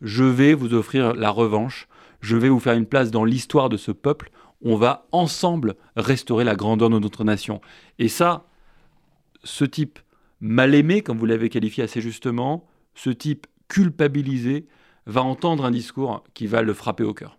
je 0.00 0.24
vais 0.24 0.54
vous 0.54 0.74
offrir 0.74 1.14
la 1.14 1.30
revanche, 1.30 1.88
je 2.20 2.36
vais 2.36 2.48
vous 2.48 2.60
faire 2.60 2.74
une 2.74 2.86
place 2.86 3.10
dans 3.10 3.24
l'histoire 3.24 3.68
de 3.68 3.76
ce 3.76 3.90
peuple, 3.90 4.30
on 4.62 4.76
va 4.76 5.06
ensemble 5.12 5.74
restaurer 5.96 6.44
la 6.44 6.56
grandeur 6.56 6.90
de 6.90 6.98
notre 6.98 7.24
nation. 7.24 7.60
Et 7.98 8.08
ça, 8.08 8.46
ce 9.44 9.64
type 9.64 9.98
mal 10.40 10.74
aimé, 10.74 11.02
comme 11.02 11.18
vous 11.18 11.26
l'avez 11.26 11.48
qualifié 11.48 11.84
assez 11.84 12.00
justement, 12.00 12.66
ce 12.94 13.10
type 13.10 13.46
culpabilisé, 13.68 14.66
va 15.06 15.22
entendre 15.22 15.64
un 15.64 15.70
discours 15.70 16.24
qui 16.34 16.46
va 16.46 16.62
le 16.62 16.74
frapper 16.74 17.04
au 17.04 17.14
cœur. 17.14 17.37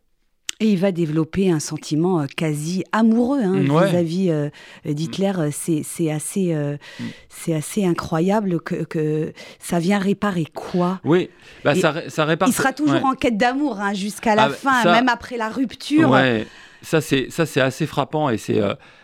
Et 0.61 0.73
il 0.73 0.77
va 0.77 0.91
développer 0.91 1.49
un 1.49 1.61
sentiment 1.61 2.19
euh, 2.19 2.25
quasi 2.25 2.83
amoureux 2.91 3.41
hein, 3.41 3.59
vis-à-vis 3.59 4.29
euh, 4.29 4.49
d'Hitler. 4.83 5.31
Mm. 5.31 5.83
C'est 5.83 6.11
assez, 6.11 6.53
euh, 6.53 6.75
mm. 6.99 7.03
c'est 7.29 7.55
assez 7.55 7.85
incroyable 7.85 8.59
que, 8.59 8.83
que, 8.83 9.31
ça 9.59 9.79
vient 9.79 9.99
réparer 9.99 10.45
quoi? 10.53 10.99
Oui, 11.05 11.29
bah, 11.63 11.75
ça, 11.75 12.09
ça, 12.09 12.25
répare. 12.25 12.49
Il 12.49 12.53
sera 12.53 12.73
toujours 12.73 13.05
en 13.05 13.13
quête 13.13 13.37
d'amour 13.37 13.79
hein, 13.79 13.93
jusqu'à 13.93 14.35
la 14.35 14.43
ah, 14.43 14.49
fin, 14.49 14.83
même 14.83 15.07
après 15.07 15.37
la 15.37 15.47
rupture. 15.47 16.09
Ouais. 16.09 16.45
Ça, 16.81 16.99
c'est 16.99 17.61
assez 17.61 17.85
frappant 17.85 18.29
et 18.29 18.37
c'est 18.37 18.59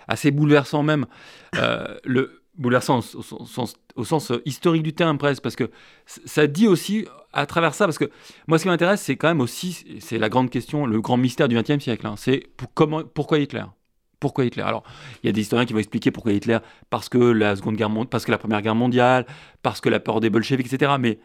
assez 0.09 0.31
bouleversant 0.31 0.83
même. 0.83 1.05
le 2.03 2.41
bouleversant 2.57 2.99
au, 3.95 4.03
sens 4.03 4.31
historique 4.45 4.83
du 4.83 4.93
terme 4.93 5.17
presque, 5.17 5.41
parce 5.41 5.55
que 5.55 5.69
ça 6.05 6.47
dit 6.47 6.67
aussi 6.67 7.05
à 7.35 7.45
travers 7.45 7.73
ça, 7.73 7.85
parce 7.85 7.97
que 7.97 8.09
moi 8.47 8.57
ce 8.57 8.63
qui 8.63 8.69
m'intéresse, 8.69 9.01
c'est 9.01 9.15
quand 9.15 9.27
même 9.27 9.41
aussi, 9.41 9.85
c'est 9.99 10.17
la 10.17 10.29
grande 10.29 10.49
question, 10.49 10.85
le 10.85 11.01
grand 11.01 11.17
mystère 11.17 11.47
du 11.47 11.55
XXe 11.55 11.83
siècle, 11.83 12.07
hein, 12.07 12.15
c'est 12.17 12.43
pourquoi 12.57 13.39
Hitler? 13.39 13.65
Pourquoi 14.19 14.45
Hitler? 14.45 14.63
Alors, 14.63 14.83
il 15.21 15.27
y 15.27 15.29
a 15.29 15.33
des 15.33 15.41
historiens 15.41 15.65
qui 15.65 15.73
vont 15.73 15.79
expliquer 15.79 16.09
pourquoi 16.09 16.31
Hitler, 16.31 16.59
parce 16.89 17.09
que 17.09 17.17
la 17.17 17.55
Seconde 17.55 17.75
Guerre 17.75 17.89
mondiale, 17.89 18.09
parce 18.09 18.25
que 18.25 18.31
la 18.31 18.37
Première 18.37 18.61
Guerre 18.61 18.75
mondiale, 18.75 19.25
parce 19.61 19.81
que 19.81 19.89
la 19.89 19.99
peur 19.99 20.19
des 20.19 20.29
bolcheviks, 20.29 20.71
etc. 20.71 20.93
Mais, 20.99 21.19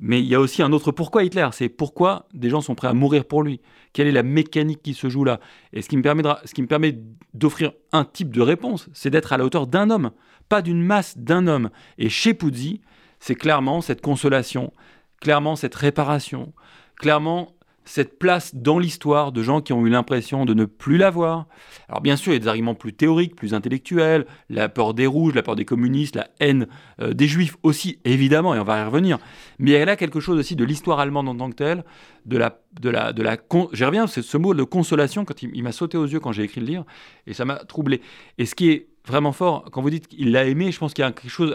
mais 0.00 0.20
il 0.20 0.26
y 0.26 0.34
a 0.34 0.40
aussi 0.40 0.62
un 0.62 0.72
autre 0.72 0.90
pourquoi 0.92 1.24
Hitler, 1.24 1.48
c'est 1.52 1.68
pourquoi 1.68 2.26
des 2.34 2.50
gens 2.50 2.60
sont 2.60 2.74
prêts 2.74 2.88
à 2.88 2.92
mourir 2.92 3.24
pour 3.24 3.42
lui? 3.42 3.60
Quelle 3.92 4.08
est 4.08 4.12
la 4.12 4.24
mécanique 4.24 4.82
qui 4.82 4.92
se 4.92 5.08
joue 5.08 5.24
là? 5.24 5.38
Et 5.72 5.80
ce 5.80 5.88
qui 5.88 5.96
me 5.96 6.02
permettra, 6.02 6.40
ce 6.44 6.52
qui 6.52 6.60
me 6.60 6.66
permet 6.66 6.98
d'offrir 7.32 7.72
un 7.92 8.04
type 8.04 8.34
de 8.34 8.42
réponse, 8.42 8.88
c'est 8.92 9.10
d'être 9.10 9.32
à 9.32 9.38
la 9.38 9.44
hauteur 9.44 9.66
d'un 9.66 9.88
homme 9.90 10.10
pas 10.48 10.62
d'une 10.62 10.82
masse, 10.82 11.18
d'un 11.18 11.46
homme. 11.46 11.70
Et 11.98 12.08
chez 12.08 12.34
Puzzi, 12.34 12.80
c'est 13.18 13.34
clairement 13.34 13.80
cette 13.80 14.00
consolation, 14.00 14.72
clairement 15.20 15.56
cette 15.56 15.74
réparation, 15.74 16.52
clairement 16.96 17.50
cette 17.86 18.18
place 18.18 18.54
dans 18.54 18.78
l'histoire 18.78 19.30
de 19.30 19.42
gens 19.42 19.60
qui 19.60 19.74
ont 19.74 19.86
eu 19.86 19.90
l'impression 19.90 20.46
de 20.46 20.54
ne 20.54 20.64
plus 20.64 20.96
l'avoir. 20.96 21.46
Alors 21.88 22.00
bien 22.00 22.16
sûr, 22.16 22.32
il 22.32 22.36
y 22.36 22.38
a 22.38 22.40
des 22.40 22.48
arguments 22.48 22.74
plus 22.74 22.94
théoriques, 22.94 23.36
plus 23.36 23.52
intellectuels, 23.52 24.24
la 24.48 24.70
peur 24.70 24.94
des 24.94 25.06
rouges, 25.06 25.34
la 25.34 25.42
peur 25.42 25.54
des 25.54 25.66
communistes, 25.66 26.16
la 26.16 26.28
haine 26.40 26.66
euh, 27.00 27.12
des 27.12 27.26
juifs 27.26 27.56
aussi, 27.62 27.98
évidemment, 28.06 28.54
et 28.54 28.58
on 28.58 28.64
va 28.64 28.80
y 28.80 28.84
revenir. 28.84 29.18
Mais 29.58 29.72
il 29.72 29.74
y 29.74 29.76
a 29.76 29.84
là 29.84 29.96
quelque 29.96 30.18
chose 30.18 30.38
aussi 30.38 30.56
de 30.56 30.64
l'histoire 30.64 30.98
allemande 30.98 31.28
en 31.28 31.36
tant 31.36 31.50
que 31.50 31.56
telle, 31.56 31.84
de 32.24 32.38
la... 32.38 32.58
De 32.80 32.90
la, 32.90 33.12
de 33.12 33.22
la 33.22 33.36
J'y 33.72 33.84
reviens, 33.84 34.08
c'est 34.08 34.22
ce 34.22 34.36
mot 34.36 34.52
de 34.52 34.64
consolation, 34.64 35.24
quand 35.24 35.42
il 35.42 35.62
m'a 35.62 35.70
sauté 35.70 35.96
aux 35.96 36.06
yeux 36.06 36.18
quand 36.18 36.32
j'ai 36.32 36.42
écrit 36.42 36.60
le 36.60 36.66
livre, 36.66 36.84
et 37.28 37.32
ça 37.32 37.44
m'a 37.44 37.56
troublé. 37.56 38.00
Et 38.36 38.46
ce 38.46 38.56
qui 38.56 38.68
est 38.68 38.88
vraiment 39.06 39.32
fort. 39.32 39.64
Quand 39.70 39.82
vous 39.82 39.90
dites 39.90 40.08
qu'il 40.08 40.32
l'a 40.32 40.44
aimé, 40.44 40.72
je 40.72 40.78
pense 40.78 40.94
qu'il 40.94 41.04
y 41.04 41.06
a 41.06 41.12
quelque 41.12 41.30
chose. 41.30 41.54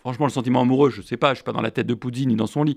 Franchement, 0.00 0.26
le 0.26 0.32
sentiment 0.32 0.62
amoureux, 0.62 0.90
je 0.90 1.00
ne 1.00 1.06
sais 1.06 1.16
pas, 1.16 1.28
je 1.28 1.32
ne 1.32 1.36
suis 1.36 1.44
pas 1.44 1.52
dans 1.52 1.62
la 1.62 1.70
tête 1.70 1.86
de 1.86 1.94
Poudzi 1.94 2.26
ni 2.26 2.36
dans 2.36 2.46
son 2.46 2.64
lit, 2.64 2.76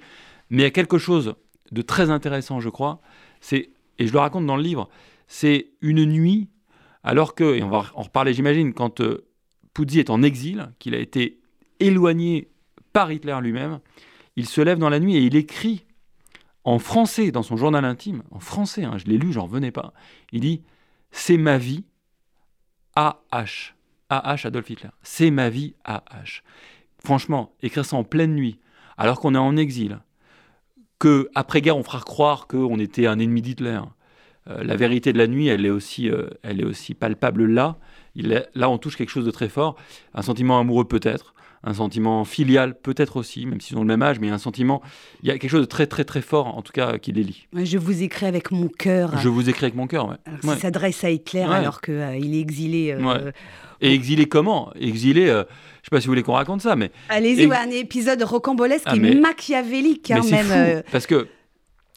mais 0.49 0.61
il 0.61 0.65
y 0.65 0.67
a 0.67 0.71
quelque 0.71 0.97
chose 0.97 1.35
de 1.71 1.81
très 1.81 2.09
intéressant, 2.09 2.59
je 2.59 2.69
crois. 2.69 3.01
C'est 3.41 3.69
et 3.99 4.07
je 4.07 4.13
le 4.13 4.19
raconte 4.19 4.45
dans 4.45 4.55
le 4.55 4.63
livre. 4.63 4.89
C'est 5.27 5.71
une 5.81 6.05
nuit, 6.05 6.49
alors 7.03 7.35
que, 7.35 7.55
et 7.55 7.63
on 7.63 7.69
va 7.69 7.85
en 7.95 8.03
reparler, 8.03 8.33
j'imagine, 8.33 8.73
quand 8.73 9.01
euh, 9.01 9.25
est 9.77 10.09
en 10.09 10.23
exil, 10.23 10.71
qu'il 10.79 10.95
a 10.95 10.99
été 10.99 11.39
éloigné 11.79 12.49
par 12.91 13.11
Hitler 13.11 13.37
lui-même, 13.41 13.79
il 14.35 14.47
se 14.47 14.61
lève 14.61 14.77
dans 14.77 14.89
la 14.89 14.99
nuit 14.99 15.15
et 15.15 15.21
il 15.21 15.35
écrit 15.35 15.85
en 16.63 16.79
français 16.79 17.31
dans 17.31 17.43
son 17.43 17.57
journal 17.57 17.83
intime, 17.83 18.23
en 18.31 18.39
français, 18.39 18.83
hein, 18.83 18.97
je 18.97 19.05
l'ai 19.05 19.17
lu, 19.17 19.33
j'en 19.33 19.43
revenais 19.43 19.71
pas. 19.71 19.93
Il 20.31 20.41
dit 20.41 20.63
C'est 21.11 21.37
ma 21.37 21.57
vie, 21.57 21.83
AH. 22.95 23.75
AH 24.09 24.45
Adolf 24.45 24.69
Hitler. 24.69 24.89
C'est 25.01 25.31
ma 25.31 25.49
vie 25.49 25.75
AH. 25.83 26.41
Franchement, 27.05 27.53
écrire 27.61 27.83
ça 27.83 27.97
en 27.97 28.05
pleine 28.05 28.33
nuit, 28.33 28.59
alors 28.97 29.19
qu'on 29.19 29.35
est 29.35 29.39
en 29.39 29.57
exil, 29.57 29.99
que 30.99 31.29
après 31.35 31.59
guerre 31.59 31.75
on 31.75 31.83
fera 31.83 31.99
croire 31.99 32.47
qu'on 32.47 32.79
était 32.79 33.07
un 33.07 33.19
ennemi 33.19 33.41
d'Hitler. 33.41 33.81
Euh, 34.49 34.63
la 34.63 34.77
vérité 34.77 35.11
de 35.11 35.17
la 35.17 35.27
nuit, 35.27 35.47
elle 35.47 35.65
est 35.65 35.69
aussi, 35.69 36.09
euh, 36.09 36.29
elle 36.43 36.61
est 36.61 36.65
aussi 36.65 36.93
palpable 36.93 37.45
là. 37.45 37.77
Il 38.15 38.45
là, 38.55 38.69
on 38.69 38.77
touche 38.77 38.95
quelque 38.95 39.09
chose 39.09 39.25
de 39.25 39.31
très 39.31 39.49
fort, 39.49 39.75
un 40.13 40.21
sentiment 40.21 40.59
amoureux 40.59 40.85
peut-être, 40.85 41.33
un 41.65 41.73
sentiment 41.73 42.23
filial 42.23 42.79
peut-être 42.79 43.17
aussi, 43.17 43.45
même 43.45 43.59
s'ils 43.59 43.77
ont 43.77 43.81
le 43.81 43.87
même 43.87 44.01
âge, 44.01 44.19
mais 44.21 44.29
un 44.29 44.37
sentiment, 44.37 44.81
il 45.23 45.27
y 45.27 45.31
a 45.31 45.37
quelque 45.37 45.51
chose 45.51 45.61
de 45.61 45.65
très 45.65 45.87
très 45.87 46.05
très 46.05 46.21
fort 46.21 46.57
en 46.57 46.61
tout 46.61 46.71
cas 46.71 46.97
qui 46.99 47.11
les 47.11 47.23
lie. 47.23 47.47
Je 47.53 47.77
vous 47.77 48.01
écris 48.01 48.27
avec 48.27 48.51
mon 48.51 48.69
cœur. 48.69 49.17
Je 49.17 49.27
vous 49.27 49.49
écris 49.49 49.65
avec 49.65 49.75
mon 49.75 49.87
cœur, 49.87 50.07
ouais. 50.07 50.17
Ça 50.41 50.57
s'adresse 50.57 51.03
à 51.03 51.09
Hitler 51.09 51.41
alors 51.41 51.81
qu'il 51.81 51.95
euh, 51.95 52.15
il 52.15 52.35
est 52.35 52.39
exilé 52.39 52.95
et 53.83 53.93
exilé 53.93 54.27
comment? 54.27 54.71
Exilé, 54.79 55.27
euh, 55.27 55.33
je 55.33 55.39
ne 55.39 55.43
sais 55.43 55.89
pas 55.91 55.99
si 55.99 56.07
vous 56.07 56.11
voulez 56.11 56.23
qu'on 56.23 56.33
raconte 56.33 56.61
ça, 56.61 56.77
mais... 56.77 56.89
Allez-y, 57.09 57.51
un 57.51 57.69
épisode 57.69 58.23
rocambolesque 58.23 58.85
ah, 58.85 58.95
et 58.95 59.15
machiavélique. 59.15 60.09
Hein, 60.09 60.21
même, 60.31 60.51
euh. 60.51 60.81
parce 60.91 61.05
que 61.05 61.27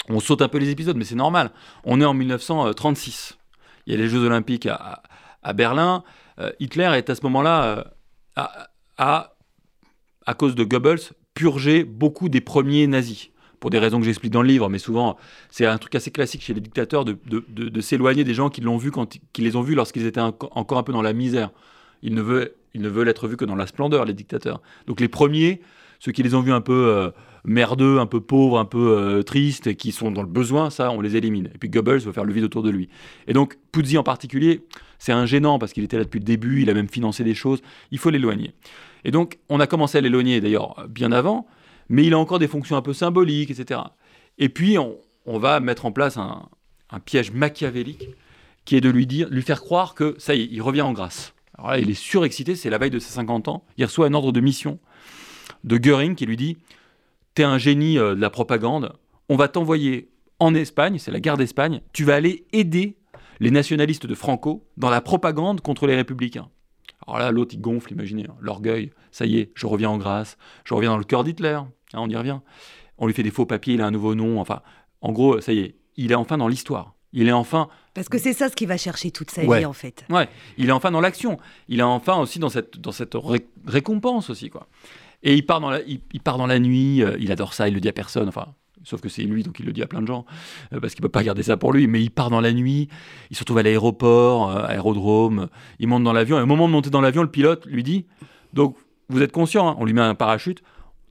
on 0.08 0.18
saute 0.18 0.42
un 0.42 0.48
peu 0.48 0.58
les 0.58 0.70
épisodes, 0.70 0.96
mais 0.96 1.04
c'est 1.04 1.14
normal. 1.14 1.52
On 1.84 2.00
est 2.00 2.04
en 2.04 2.12
1936. 2.12 3.38
Il 3.86 3.92
y 3.92 3.96
a 3.96 3.98
les 3.98 4.08
Jeux 4.08 4.24
Olympiques 4.24 4.66
à, 4.66 5.52
Berlin. 5.54 6.02
Euh, 6.40 6.50
Hitler 6.58 6.90
est 6.96 7.08
à 7.08 7.14
ce 7.14 7.22
moment-là, 7.22 7.92
à, 8.34 8.66
à, 8.98 10.34
cause 10.34 10.56
de 10.56 10.64
Goebbels, 10.64 10.98
purgé 11.34 11.84
beaucoup 11.84 12.28
des 12.28 12.40
premiers 12.40 12.88
nazis 12.88 13.30
pour 13.60 13.70
des 13.70 13.78
raisons 13.78 14.00
que 14.00 14.04
j'explique 14.04 14.32
dans 14.32 14.42
le 14.42 14.48
livre, 14.48 14.68
mais 14.68 14.78
souvent, 14.78 15.16
c'est 15.50 15.66
un 15.66 15.78
truc 15.78 15.94
assez 15.94 16.10
classique 16.10 16.42
chez 16.42 16.52
les 16.52 16.60
dictateurs 16.60 17.04
de, 17.04 17.16
de, 17.26 17.80
s'éloigner 17.80 18.24
des 18.24 18.34
gens 18.34 18.50
qui 18.50 18.60
l'ont 18.60 18.76
vu 18.76 18.90
quand, 18.90 19.18
qui 19.32 19.42
les 19.42 19.56
ont 19.56 19.62
vus 19.62 19.74
lorsqu'ils 19.74 20.06
étaient 20.06 20.20
encore 20.20 20.78
un 20.78 20.82
peu 20.82 20.92
dans 20.92 21.02
la 21.02 21.12
misère. 21.12 21.50
Ils 22.02 22.14
ne, 22.14 22.50
ils 22.74 22.80
ne 22.80 22.88
veulent 22.88 23.08
être 23.08 23.28
vus 23.28 23.36
que 23.36 23.44
dans 23.44 23.56
la 23.56 23.66
splendeur, 23.66 24.04
les 24.04 24.14
dictateurs. 24.14 24.60
Donc 24.86 25.00
les 25.00 25.08
premiers, 25.08 25.60
ceux 25.98 26.12
qui 26.12 26.22
les 26.22 26.34
ont 26.34 26.40
vus 26.40 26.52
un 26.52 26.60
peu 26.60 26.86
euh, 26.88 27.10
merdeux, 27.44 27.98
un 27.98 28.06
peu 28.06 28.20
pauvres, 28.20 28.58
un 28.58 28.64
peu 28.64 28.98
euh, 28.98 29.22
tristes, 29.22 29.66
et 29.66 29.76
qui 29.76 29.92
sont 29.92 30.10
dans 30.10 30.22
le 30.22 30.28
besoin, 30.28 30.70
ça, 30.70 30.90
on 30.90 31.00
les 31.00 31.16
élimine. 31.16 31.50
Et 31.54 31.58
puis 31.58 31.68
Goebbels 31.68 32.00
veut 32.00 32.12
faire 32.12 32.24
le 32.24 32.32
vide 32.32 32.44
autour 32.44 32.62
de 32.62 32.70
lui. 32.70 32.88
Et 33.26 33.32
donc 33.32 33.58
Puzzi 33.72 33.98
en 33.98 34.02
particulier, 34.02 34.62
c'est 34.98 35.12
un 35.12 35.26
gênant 35.26 35.58
parce 35.58 35.72
qu'il 35.72 35.84
était 35.84 35.98
là 35.98 36.04
depuis 36.04 36.20
le 36.20 36.24
début, 36.24 36.62
il 36.62 36.70
a 36.70 36.74
même 36.74 36.88
financé 36.88 37.24
des 37.24 37.34
choses, 37.34 37.60
il 37.90 37.98
faut 37.98 38.10
l'éloigner. 38.10 38.52
Et 39.04 39.10
donc 39.10 39.38
on 39.48 39.60
a 39.60 39.66
commencé 39.66 39.98
à 39.98 40.00
l'éloigner 40.00 40.40
d'ailleurs 40.40 40.86
bien 40.88 41.12
avant, 41.12 41.46
mais 41.88 42.04
il 42.04 42.14
a 42.14 42.18
encore 42.18 42.38
des 42.38 42.48
fonctions 42.48 42.76
un 42.76 42.82
peu 42.82 42.92
symboliques, 42.92 43.50
etc. 43.50 43.80
Et 44.38 44.48
puis, 44.48 44.76
on, 44.78 45.38
va 45.38 45.60
mettre 45.60 45.86
en 45.86 45.92
place 45.92 46.16
un, 46.16 46.48
piège 47.04 47.32
machiavélique 47.32 48.08
qui 48.64 48.76
est 48.76 48.80
de 48.80 48.90
lui 48.90 49.06
dire, 49.06 49.28
lui 49.30 49.42
faire 49.42 49.60
croire 49.60 49.94
que 49.94 50.14
ça 50.18 50.34
y 50.34 50.42
est, 50.42 50.48
il 50.50 50.60
revient 50.60 50.82
en 50.82 50.92
grâce. 50.92 51.34
Alors 51.56 51.70
là, 51.70 51.78
il 51.78 51.90
est 51.90 51.94
surexcité, 51.94 52.54
c'est 52.54 52.70
la 52.70 52.78
veille 52.78 52.90
de 52.90 52.98
ses 52.98 53.12
50 53.12 53.48
ans. 53.48 53.64
Il 53.76 53.84
reçoit 53.84 54.06
un 54.06 54.14
ordre 54.14 54.32
de 54.32 54.40
mission 54.40 54.78
de 55.64 55.78
Goering 55.78 56.14
qui 56.14 56.26
lui 56.26 56.36
dit 56.36 56.56
T'es 57.34 57.44
un 57.44 57.58
génie 57.58 57.98
euh, 57.98 58.14
de 58.14 58.20
la 58.20 58.30
propagande, 58.30 58.92
on 59.28 59.36
va 59.36 59.48
t'envoyer 59.48 60.10
en 60.38 60.54
Espagne, 60.54 60.98
c'est 60.98 61.10
la 61.10 61.20
guerre 61.20 61.36
d'Espagne, 61.36 61.80
tu 61.92 62.04
vas 62.04 62.14
aller 62.14 62.46
aider 62.52 62.96
les 63.40 63.50
nationalistes 63.50 64.06
de 64.06 64.14
Franco 64.14 64.66
dans 64.76 64.90
la 64.90 65.00
propagande 65.00 65.60
contre 65.60 65.86
les 65.86 65.94
républicains. 65.94 66.48
Alors 67.06 67.18
là, 67.18 67.30
l'autre, 67.30 67.54
il 67.54 67.60
gonfle, 67.60 67.92
imaginez, 67.92 68.26
hein, 68.28 68.36
l'orgueil, 68.40 68.92
ça 69.10 69.26
y 69.26 69.38
est, 69.38 69.52
je 69.54 69.66
reviens 69.66 69.90
en 69.90 69.98
grâce, 69.98 70.36
je 70.64 70.74
reviens 70.74 70.90
dans 70.90 70.98
le 70.98 71.04
cœur 71.04 71.24
d'Hitler, 71.24 71.60
on 71.94 72.08
y 72.08 72.16
revient. 72.16 72.40
On 72.98 73.06
lui 73.06 73.14
fait 73.14 73.22
des 73.22 73.30
faux 73.30 73.46
papiers, 73.46 73.74
il 73.74 73.82
a 73.82 73.86
un 73.86 73.90
nouveau 73.90 74.14
nom. 74.14 74.40
Enfin, 74.40 74.62
en 75.00 75.12
gros, 75.12 75.40
ça 75.40 75.52
y 75.52 75.60
est, 75.60 75.76
il 75.96 76.12
est 76.12 76.16
enfin 76.16 76.38
dans 76.38 76.48
l'histoire. 76.48 76.94
Il 77.12 77.28
est 77.28 77.32
enfin. 77.32 77.68
Parce 77.94 78.08
que 78.08 78.18
c'est 78.18 78.32
ça 78.32 78.48
ce 78.48 78.56
qu'il 78.56 78.68
va 78.68 78.76
chercher 78.76 79.10
toute 79.10 79.30
sa 79.30 79.42
vie, 79.42 79.64
en 79.64 79.72
fait. 79.72 80.04
Ouais, 80.10 80.28
il 80.58 80.68
est 80.68 80.72
enfin 80.72 80.90
dans 80.90 81.00
l'action. 81.00 81.38
Il 81.68 81.80
est 81.80 81.84
enfin 81.84 82.18
aussi 82.18 82.38
dans 82.38 82.50
cette, 82.50 82.78
dans 82.78 82.92
cette 82.92 83.16
récompense 83.66 84.30
aussi, 84.30 84.50
quoi. 84.50 84.68
Et 85.22 85.34
il 85.34 85.46
part 85.46 85.60
dans 85.60 85.70
la, 85.70 85.80
il, 85.82 86.00
part 86.22 86.38
dans 86.38 86.46
la 86.46 86.58
nuit, 86.58 87.02
euh, 87.02 87.16
il 87.18 87.32
adore 87.32 87.54
ça, 87.54 87.68
il 87.68 87.74
le 87.74 87.80
dit 87.80 87.88
à 87.88 87.92
personne. 87.92 88.28
Enfin, 88.28 88.54
sauf 88.84 89.00
que 89.00 89.08
c'est 89.08 89.22
lui, 89.22 89.42
donc 89.42 89.58
il 89.58 89.66
le 89.66 89.72
dit 89.72 89.82
à 89.82 89.86
plein 89.86 90.02
de 90.02 90.06
gens, 90.06 90.24
euh, 90.72 90.80
parce 90.80 90.94
qu'il 90.94 91.02
peut 91.02 91.08
pas 91.08 91.24
garder 91.24 91.42
ça 91.42 91.56
pour 91.56 91.72
lui. 91.72 91.86
Mais 91.86 92.02
il 92.02 92.10
part 92.10 92.30
dans 92.30 92.40
la 92.40 92.52
nuit, 92.52 92.88
il 93.30 93.36
se 93.36 93.40
retrouve 93.40 93.58
à 93.58 93.62
l'aéroport, 93.62 94.50
euh, 94.50 94.66
aérodrome, 94.66 95.48
il 95.78 95.88
monte 95.88 96.04
dans 96.04 96.12
l'avion. 96.12 96.38
Et 96.38 96.42
au 96.42 96.46
moment 96.46 96.68
de 96.68 96.72
monter 96.72 96.90
dans 96.90 97.00
l'avion, 97.00 97.22
le 97.22 97.30
pilote 97.30 97.66
lui 97.66 97.82
dit 97.82 98.06
Donc, 98.52 98.76
vous 99.08 99.22
êtes 99.22 99.32
conscient, 99.32 99.68
hein, 99.68 99.76
on 99.78 99.84
lui 99.84 99.94
met 99.94 100.00
un 100.00 100.14
parachute, 100.14 100.62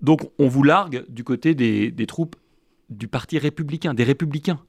donc 0.01 0.21
on 0.39 0.47
vous 0.47 0.63
largue 0.63 1.05
du 1.09 1.23
côté 1.23 1.55
des, 1.55 2.05
troupes 2.05 2.35
du 2.89 3.07
parti 3.07 3.39
républicain, 3.39 3.93
des 3.93 4.03
républicains. 4.03 4.59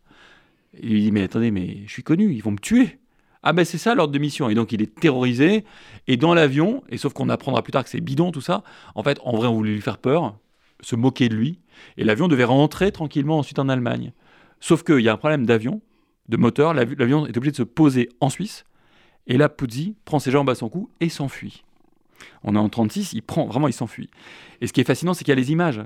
Il 0.82 1.00
dit 1.00 1.12
mais 1.12 1.22
attendez, 1.22 1.50
mais 1.50 1.78
je 1.86 1.92
suis 1.92 2.02
connu, 2.02 2.32
ils 2.32 2.42
vont 2.42 2.52
me 2.52 2.58
tuer. 2.58 2.98
Ah 3.42 3.52
ben 3.52 3.64
c'est 3.64 3.78
ça 3.78 3.94
l'ordre 3.94 4.12
de 4.12 4.18
mission. 4.18 4.50
Et 4.50 4.54
donc 4.54 4.72
il 4.72 4.82
est 4.82 4.94
terrorisé. 4.94 5.64
Et 6.08 6.16
dans 6.16 6.34
l'avion, 6.34 6.82
et 6.88 6.96
sauf 6.96 7.12
qu'on 7.12 7.28
apprendra 7.28 7.62
plus 7.62 7.72
tard 7.72 7.84
que 7.84 7.90
c'est 7.90 8.00
bidon 8.00 8.32
tout 8.32 8.40
ça, 8.40 8.64
en 8.94 9.02
fait 9.02 9.18
en 9.24 9.36
vrai 9.36 9.46
on 9.46 9.54
voulait 9.54 9.72
lui 9.72 9.80
faire 9.80 9.98
peur, 9.98 10.36
se 10.80 10.96
moquer 10.96 11.28
de 11.28 11.36
lui. 11.36 11.60
Et 11.96 12.04
l'avion 12.04 12.28
devait 12.28 12.44
rentrer 12.44 12.92
tranquillement 12.92 13.38
ensuite 13.38 13.58
en 13.58 13.68
Allemagne. 13.68 14.12
Sauf 14.60 14.82
qu'il 14.82 15.00
y 15.00 15.08
a 15.08 15.12
un 15.12 15.16
problème 15.16 15.46
d'avion, 15.46 15.80
de 16.28 16.36
moteur, 16.36 16.74
l'avion 16.74 17.26
est 17.26 17.36
obligé 17.36 17.52
de 17.52 17.56
se 17.56 17.62
poser 17.62 18.08
en 18.20 18.30
Suisse. 18.30 18.64
Et 19.26 19.36
là, 19.36 19.48
Puzzi 19.48 19.96
prend 20.04 20.18
ses 20.18 20.30
jambes 20.30 20.50
à 20.50 20.54
son 20.54 20.68
cou 20.68 20.90
et 21.00 21.08
s'enfuit. 21.08 21.64
On 22.42 22.54
est 22.54 22.58
en 22.58 22.68
36, 22.68 23.12
il 23.12 23.22
prend, 23.22 23.46
vraiment, 23.46 23.68
il 23.68 23.72
s'enfuit. 23.72 24.10
Et 24.60 24.66
ce 24.66 24.72
qui 24.72 24.80
est 24.80 24.84
fascinant, 24.84 25.14
c'est 25.14 25.24
qu'il 25.24 25.32
y 25.32 25.36
a 25.36 25.40
les 25.40 25.52
images 25.52 25.82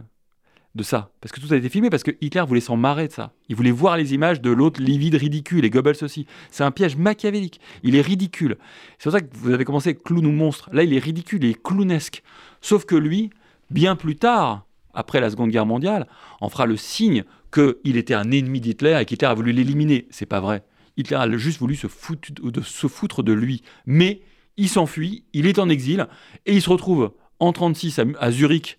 de 0.74 0.82
ça. 0.82 1.10
Parce 1.20 1.32
que 1.32 1.40
tout 1.40 1.52
a 1.52 1.56
été 1.56 1.68
filmé, 1.68 1.90
parce 1.90 2.02
que 2.02 2.12
Hitler 2.20 2.44
voulait 2.46 2.60
s'en 2.60 2.76
marrer 2.76 3.08
de 3.08 3.12
ça. 3.12 3.32
Il 3.48 3.56
voulait 3.56 3.70
voir 3.70 3.96
les 3.96 4.14
images 4.14 4.40
de 4.40 4.50
l'autre 4.50 4.80
livide, 4.80 5.14
ridicule, 5.16 5.64
et 5.64 5.70
Goebbels 5.70 6.02
aussi. 6.02 6.26
C'est 6.50 6.64
un 6.64 6.70
piège 6.70 6.96
machiavélique. 6.96 7.60
Il 7.82 7.96
est 7.96 8.00
ridicule. 8.00 8.56
C'est 8.98 9.04
pour 9.04 9.12
ça 9.12 9.20
que 9.20 9.36
vous 9.36 9.50
avez 9.50 9.64
commencé 9.64 9.94
clown 9.94 10.24
ou 10.24 10.32
monstre. 10.32 10.70
Là, 10.72 10.84
il 10.84 10.94
est 10.94 10.98
ridicule, 10.98 11.42
il 11.44 11.50
est 11.50 11.62
clownesque. 11.62 12.22
Sauf 12.60 12.84
que 12.84 12.94
lui, 12.94 13.30
bien 13.70 13.96
plus 13.96 14.16
tard, 14.16 14.66
après 14.94 15.20
la 15.20 15.30
Seconde 15.30 15.50
Guerre 15.50 15.66
mondiale, 15.66 16.06
en 16.40 16.48
fera 16.48 16.66
le 16.66 16.76
signe 16.76 17.24
qu'il 17.52 17.96
était 17.96 18.14
un 18.14 18.30
ennemi 18.30 18.60
d'Hitler 18.60 18.98
et 19.00 19.04
qu'Hitler 19.04 19.28
a 19.28 19.34
voulu 19.34 19.52
l'éliminer. 19.52 20.06
C'est 20.10 20.26
pas 20.26 20.40
vrai. 20.40 20.62
Hitler 20.96 21.16
a 21.16 21.36
juste 21.36 21.58
voulu 21.58 21.74
se 21.74 21.88
foutre 21.88 22.28
de, 22.42 22.60
se 22.60 22.86
foutre 22.86 23.22
de 23.22 23.32
lui. 23.32 23.62
Mais 23.86 24.22
il 24.56 24.68
s'enfuit, 24.68 25.24
il 25.32 25.46
est 25.46 25.58
en 25.58 25.68
exil, 25.68 26.06
et 26.46 26.54
il 26.54 26.62
se 26.62 26.70
retrouve 26.70 27.12
en 27.38 27.52
1936 27.52 28.00
à 28.18 28.30
Zurich 28.30 28.78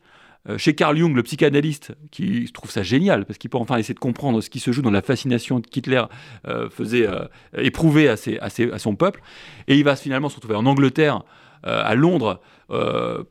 chez 0.57 0.73
Carl 0.73 0.97
Jung, 0.97 1.15
le 1.15 1.23
psychanalyste, 1.23 1.93
qui 2.09 2.51
trouve 2.51 2.71
ça 2.71 2.81
génial, 2.81 3.25
parce 3.25 3.37
qu'il 3.37 3.49
peut 3.49 3.59
enfin 3.59 3.77
essayer 3.77 3.93
de 3.93 3.99
comprendre 3.99 4.41
ce 4.41 4.49
qui 4.49 4.59
se 4.59 4.71
joue 4.71 4.81
dans 4.81 4.91
la 4.91 5.03
fascination 5.03 5.61
qu'Hitler 5.61 6.03
euh, 6.47 6.69
faisait 6.69 7.07
euh, 7.07 7.25
éprouver 7.57 8.09
à, 8.09 8.15
à, 8.41 8.79
son 8.79 8.95
peuple. 8.95 9.21
Et 9.67 9.77
il 9.77 9.83
va 9.83 9.95
finalement 9.95 10.29
se 10.29 10.35
retrouver 10.35 10.55
en 10.55 10.65
Angleterre, 10.65 11.21
à 11.63 11.93
Londres, 11.93 12.41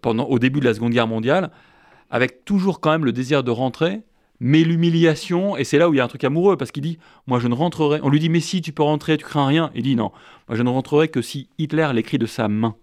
pendant, 0.02 0.24
au 0.26 0.38
début 0.38 0.60
de 0.60 0.64
la 0.64 0.72
Seconde 0.72 0.92
Guerre 0.92 1.08
mondiale, 1.08 1.50
avec 2.10 2.44
toujours 2.44 2.78
quand 2.80 2.92
même 2.92 3.04
le 3.04 3.12
désir 3.12 3.42
de 3.42 3.50
rentrer, 3.50 4.02
mais 4.40 4.64
l'humiliation, 4.64 5.56
et 5.56 5.64
c'est 5.64 5.78
là 5.78 5.88
où 5.88 5.94
il 5.94 5.98
y 5.98 6.00
a 6.00 6.04
un 6.04 6.08
truc 6.08 6.24
amoureux, 6.24 6.56
parce 6.56 6.72
qu'il 6.72 6.82
dit, 6.82 6.98
moi 7.26 7.38
je 7.38 7.48
ne 7.48 7.54
rentrerai, 7.54 8.00
on 8.02 8.08
lui 8.08 8.18
dit, 8.18 8.30
mais 8.30 8.40
si 8.40 8.62
tu 8.62 8.72
peux 8.72 8.82
rentrer, 8.82 9.18
tu 9.18 9.24
crains 9.24 9.46
rien, 9.46 9.70
il 9.74 9.82
dit, 9.82 9.96
non, 9.96 10.10
moi 10.48 10.56
je 10.56 10.62
ne 10.62 10.70
rentrerai 10.70 11.08
que 11.08 11.22
si 11.22 11.48
Hitler 11.58 11.88
l'écrit 11.92 12.18
de 12.18 12.26
sa 12.26 12.48
main 12.48 12.74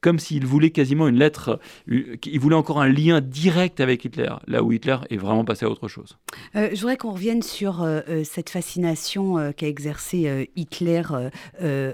comme 0.00 0.18
s'il 0.18 0.46
voulait 0.46 0.70
quasiment 0.70 1.08
une 1.08 1.18
lettre, 1.18 1.60
euh, 1.90 2.16
il 2.24 2.40
voulait 2.40 2.56
encore 2.56 2.80
un 2.80 2.88
lien 2.88 3.20
direct 3.20 3.80
avec 3.80 4.04
Hitler, 4.04 4.30
là 4.46 4.62
où 4.62 4.72
Hitler 4.72 4.96
est 5.10 5.16
vraiment 5.16 5.44
passé 5.44 5.66
à 5.66 5.70
autre 5.70 5.88
chose. 5.88 6.18
Euh, 6.56 6.68
je 6.72 6.80
voudrais 6.80 6.96
qu'on 6.96 7.12
revienne 7.12 7.42
sur 7.42 7.82
euh, 7.82 8.00
cette 8.24 8.50
fascination 8.50 9.52
qu'a 9.56 9.66
exercée 9.66 10.50
Hitler 10.56 11.02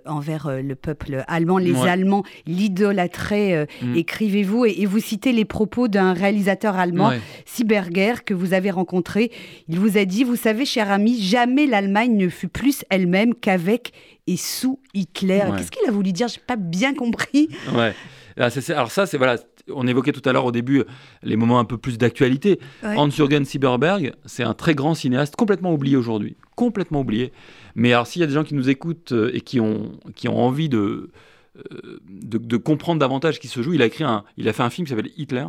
envers 0.07 0.51
le 0.62 0.75
peuple 0.75 1.25
allemand. 1.27 1.59
Les 1.59 1.77
Allemands 1.87 2.25
l'idolâtraient, 2.47 3.67
mm. 3.83 3.97
écrivez-vous, 3.97 4.64
et, 4.67 4.87
vous 4.87 5.01
citez 5.01 5.33
les 5.33 5.45
propos 5.45 5.88
d'un 5.88 6.12
réalisateur 6.12 6.77
allemand, 6.77 7.12
Sieberger, 7.47 8.14
que 8.25 8.35
vous 8.35 8.53
avez 8.53 8.71
rencontré. 8.71 9.31
Il 9.69 9.79
vous 9.79 9.99
a 9.99 10.05
dit, 10.05 10.25
vous 10.25 10.37
savez, 10.37 10.64
cher 10.64 10.90
ami, 10.90 11.21
jamais 11.21 11.67
l'Allemagne 11.67 12.17
ne 12.17 12.29
fut 12.29 12.49
plus 12.49 12.85
elle-même 12.90 13.35
qu'avec 13.35 13.93
et 14.27 14.37
sous 14.37 14.81
Hitler. 14.95 15.45
Qu'est-ce 15.57 15.71
qu'il 15.71 15.89
a 15.89 15.93
voulu 15.93 16.13
dire? 16.13 16.29
J'ai 16.29 16.41
pas 16.47 16.57
bien 16.57 16.95
compris. 16.95 17.49
Ouais. 17.75 17.95
Ah, 18.39 18.49
alors 18.71 18.91
ça, 18.91 19.07
c'est 19.07 19.17
voilà. 19.17 19.37
On 19.73 19.87
évoquait 19.87 20.13
tout 20.13 20.27
à 20.29 20.33
l'heure 20.33 20.45
au 20.45 20.53
début 20.53 20.85
les 21.23 21.37
moments 21.37 21.59
un 21.59 21.65
peu 21.65 21.79
plus 21.79 21.97
d'actualité. 21.97 22.61
Hans-Jürgen 22.83 23.45
Sieberberg, 23.45 24.13
c'est 24.27 24.43
un 24.43 24.53
très 24.53 24.75
grand 24.75 24.95
cinéaste, 24.95 25.37
complètement 25.37 25.73
oublié 25.73 25.97
aujourd'hui, 25.97 26.37
complètement 26.55 27.01
oublié. 27.01 27.33
Mais 27.75 27.93
alors 27.93 28.07
s'il 28.07 28.21
y 28.21 28.23
a 28.25 28.27
des 28.27 28.35
gens 28.35 28.45
qui 28.45 28.55
nous 28.55 28.69
écoutent 28.69 29.13
euh, 29.13 29.31
et 29.33 29.41
qui 29.41 29.61
ont, 29.61 29.99
qui 30.15 30.29
ont 30.29 30.39
envie 30.39 30.69
de, 30.69 31.11
euh, 31.57 31.99
de, 32.07 32.57
comprendre 32.59 33.01
davantage 33.01 33.37
ce 33.37 33.41
qui 33.41 33.49
se 33.49 33.63
joue, 33.63 33.73
il 33.73 33.81
a 33.81 33.87
écrit 33.87 34.05
un, 34.05 34.25
il 34.37 34.49
a 34.49 34.53
fait 34.53 34.63
un 34.63 34.71
film 34.71 34.87
qui 34.87 34.91
s'appelle 34.91 35.13
Hitler. 35.17 35.47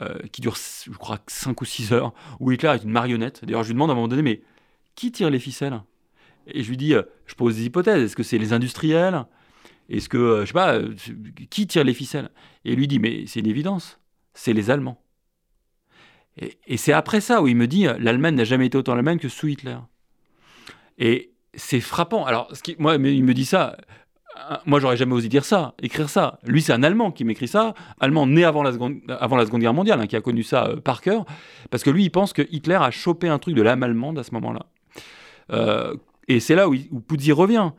Euh, 0.00 0.14
qui 0.32 0.40
dure, 0.40 0.56
je 0.56 0.96
crois, 0.96 1.18
5 1.26 1.60
ou 1.60 1.66
6 1.66 1.92
heures, 1.92 2.14
où 2.40 2.50
Hitler 2.50 2.70
est 2.70 2.82
une 2.82 2.92
marionnette. 2.92 3.44
D'ailleurs, 3.44 3.62
je 3.62 3.68
lui 3.68 3.74
demande 3.74 3.90
à 3.90 3.92
un 3.92 3.96
moment 3.96 4.08
donné, 4.08 4.22
mais 4.22 4.40
qui 4.94 5.12
tire 5.12 5.28
les 5.28 5.38
ficelles? 5.38 5.82
Et 6.46 6.62
je 6.62 6.68
lui 6.68 6.76
dis, 6.76 6.94
euh, 6.94 7.02
je 7.26 7.34
pose 7.34 7.56
des 7.56 7.66
hypothèses. 7.66 8.02
Est-ce 8.02 8.16
que 8.16 8.22
c'est 8.22 8.38
les 8.38 8.52
industriels? 8.52 9.24
Est-ce 9.88 10.08
que, 10.08 10.16
euh, 10.16 10.40
je 10.42 10.46
sais 10.46 10.52
pas, 10.52 10.74
euh, 10.74 10.94
qui 11.50 11.66
tire 11.66 11.84
les 11.84 11.94
ficelles? 11.94 12.30
Et 12.64 12.72
il 12.72 12.78
lui 12.78 12.88
dit, 12.88 12.98
mais 12.98 13.26
c'est 13.26 13.40
une 13.40 13.46
évidence, 13.46 14.00
c'est 14.34 14.52
les 14.52 14.70
Allemands. 14.70 15.02
Et, 16.38 16.76
c'est 16.76 16.92
après 16.92 17.20
ça 17.20 17.42
où 17.42 17.48
il 17.48 17.56
me 17.56 17.66
dit, 17.66 17.86
l'Allemagne 17.98 18.34
n'a 18.34 18.44
jamais 18.44 18.66
été 18.66 18.78
autant 18.78 18.94
l'Allemagne 18.94 19.18
que 19.18 19.28
sous 19.28 19.48
Hitler. 19.48 19.76
Et 20.98 21.32
c'est 21.54 21.80
frappant. 21.80 22.24
Alors, 22.24 22.50
moi, 22.78 22.94
il 22.94 23.24
me 23.24 23.34
dit 23.34 23.44
ça. 23.44 23.76
Moi, 24.64 24.80
j'aurais 24.80 24.96
jamais 24.96 25.12
osé 25.12 25.28
dire 25.28 25.44
ça, 25.44 25.74
écrire 25.82 26.08
ça. 26.08 26.38
Lui, 26.44 26.62
c'est 26.62 26.72
un 26.72 26.82
Allemand 26.82 27.12
qui 27.12 27.22
m'écrit 27.24 27.48
ça, 27.48 27.74
Allemand 28.00 28.26
né 28.26 28.44
avant 28.44 28.62
la 28.62 28.72
Seconde, 28.72 29.00
avant 29.08 29.36
la 29.36 29.44
seconde 29.44 29.60
Guerre 29.60 29.74
mondiale, 29.74 30.00
hein, 30.00 30.06
qui 30.06 30.16
a 30.16 30.22
connu 30.22 30.42
ça 30.42 30.70
par 30.82 31.02
cœur, 31.02 31.26
parce 31.70 31.82
que 31.82 31.90
lui, 31.90 32.04
il 32.04 32.10
pense 32.10 32.32
que 32.32 32.40
Hitler 32.50 32.78
a 32.80 32.90
chopé 32.90 33.28
un 33.28 33.38
truc 33.38 33.54
de 33.54 33.60
l'âme 33.60 33.82
allemande 33.82 34.18
à 34.18 34.22
ce 34.22 34.32
moment-là. 34.32 34.66
Et 36.28 36.40
c'est 36.40 36.54
là 36.54 36.68
où, 36.68 36.74
où 36.74 37.02
revient. 37.32 37.70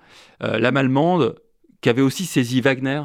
Euh, 0.43 0.59
l'âme 0.59 0.77
allemande 0.77 1.35
qui 1.81 1.89
avait 1.89 2.01
aussi 2.01 2.25
saisi 2.25 2.61
Wagner. 2.61 3.01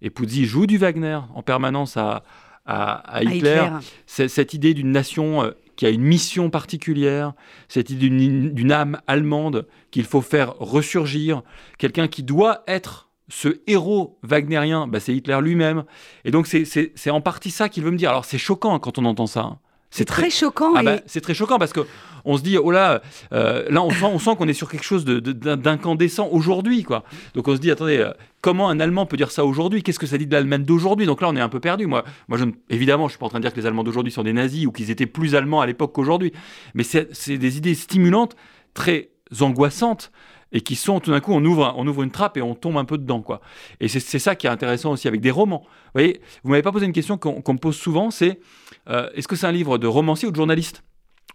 Et 0.00 0.10
Puzzi 0.10 0.44
joue 0.44 0.66
du 0.66 0.78
Wagner 0.78 1.20
en 1.34 1.42
permanence 1.42 1.96
à, 1.96 2.24
à, 2.66 3.22
Hitler. 3.22 3.68
Cette 4.06 4.54
idée 4.54 4.74
d'une 4.74 4.90
nation 4.90 5.44
euh, 5.44 5.50
qui 5.76 5.86
a 5.86 5.90
une 5.90 6.02
mission 6.02 6.50
particulière, 6.50 7.32
cette 7.68 7.90
idée 7.90 8.08
d'une 8.08 8.72
âme 8.72 9.00
allemande 9.06 9.66
qu'il 9.90 10.04
faut 10.04 10.20
faire 10.20 10.54
ressurgir, 10.58 11.42
quelqu'un 11.78 12.08
qui 12.08 12.22
doit 12.22 12.62
être 12.66 13.08
ce 13.28 13.60
héros 13.66 14.18
wagnérien, 14.22 14.86
bah 14.86 15.00
c'est 15.00 15.14
Hitler 15.14 15.38
lui-même. 15.40 15.84
Et 16.24 16.30
donc 16.30 16.46
c'est 16.46 17.10
en 17.10 17.20
partie 17.20 17.50
ça 17.50 17.68
qu'il 17.68 17.82
veut 17.82 17.90
me 17.90 17.96
dire. 17.96 18.10
Alors 18.10 18.24
c'est 18.24 18.38
choquant 18.38 18.78
quand 18.78 18.98
on 18.98 19.04
entend 19.06 19.26
ça. 19.26 19.40
Hein. 19.40 19.58
C'est 19.92 20.06
très, 20.06 20.30
choquant. 20.30 20.72
Ah 20.74 20.82
bah, 20.82 20.96
c'est 21.04 21.20
très 21.20 21.34
choquant 21.34 21.58
parce 21.58 21.74
que 21.74 21.86
on 22.24 22.38
se 22.38 22.42
dit 22.42 22.56
oh 22.56 22.70
là, 22.70 23.02
euh, 23.34 23.66
là 23.68 23.82
on 23.82 23.90
sent, 23.90 24.04
on 24.06 24.18
sent 24.18 24.36
qu'on 24.36 24.48
est 24.48 24.54
sur 24.54 24.70
quelque 24.70 24.84
chose 24.84 25.04
d'incandescent 25.04 26.28
aujourd'hui 26.32 26.82
quoi. 26.82 27.04
Donc 27.34 27.46
on 27.46 27.54
se 27.54 27.60
dit 27.60 27.70
attendez, 27.70 27.98
euh, 27.98 28.10
comment 28.40 28.70
un 28.70 28.80
Allemand 28.80 29.04
peut 29.04 29.18
dire 29.18 29.30
ça 29.30 29.44
aujourd'hui? 29.44 29.82
Qu'est-ce 29.82 29.98
que 29.98 30.06
ça 30.06 30.16
dit 30.16 30.26
de 30.26 30.32
l'Allemagne 30.32 30.64
d'aujourd'hui? 30.64 31.04
Donc 31.04 31.20
là 31.20 31.28
on 31.28 31.36
est 31.36 31.42
un 31.42 31.50
peu 31.50 31.60
perdu. 31.60 31.86
Moi, 31.86 32.04
moi 32.28 32.38
je, 32.38 32.46
évidemment 32.70 33.06
je 33.06 33.12
suis 33.12 33.18
pas 33.18 33.26
en 33.26 33.28
train 33.28 33.38
de 33.38 33.44
dire 33.44 33.52
que 33.52 33.60
les 33.60 33.66
Allemands 33.66 33.84
d'aujourd'hui 33.84 34.10
sont 34.10 34.22
des 34.22 34.32
nazis 34.32 34.66
ou 34.66 34.72
qu'ils 34.72 34.90
étaient 34.90 35.04
plus 35.04 35.34
allemands 35.34 35.60
à 35.60 35.66
l'époque 35.66 35.92
qu'aujourd'hui, 35.92 36.32
mais 36.72 36.84
c'est 36.84 37.36
des 37.36 37.58
idées 37.58 37.74
stimulantes, 37.74 38.34
très 38.72 39.10
angoissantes 39.40 40.10
et 40.52 40.62
qui 40.62 40.74
sont 40.74 41.00
tout 41.00 41.10
d'un 41.10 41.20
coup 41.20 41.32
on 41.32 41.44
ouvre 41.44 41.74
on 41.76 41.86
ouvre 41.86 42.02
une 42.02 42.10
trappe 42.10 42.38
et 42.38 42.42
on 42.42 42.54
tombe 42.54 42.78
un 42.78 42.86
peu 42.86 42.96
dedans 42.96 43.20
quoi. 43.20 43.42
Et 43.80 43.88
c'est 43.88 44.18
ça 44.18 44.36
qui 44.36 44.46
est 44.46 44.50
intéressant 44.50 44.92
aussi 44.92 45.06
avec 45.06 45.20
des 45.20 45.30
romans. 45.30 45.64
Vous 45.66 46.00
voyez, 46.00 46.22
vous 46.44 46.50
m'avez 46.50 46.62
pas 46.62 46.72
posé 46.72 46.86
une 46.86 46.92
question 46.94 47.18
qu'on 47.18 47.52
me 47.52 47.58
pose 47.58 47.76
souvent, 47.76 48.10
c'est 48.10 48.40
euh, 48.88 49.08
est-ce 49.14 49.28
que 49.28 49.36
c'est 49.36 49.46
un 49.46 49.52
livre 49.52 49.78
de 49.78 49.86
romancier 49.86 50.28
ou 50.28 50.30
de 50.30 50.36
journaliste 50.36 50.82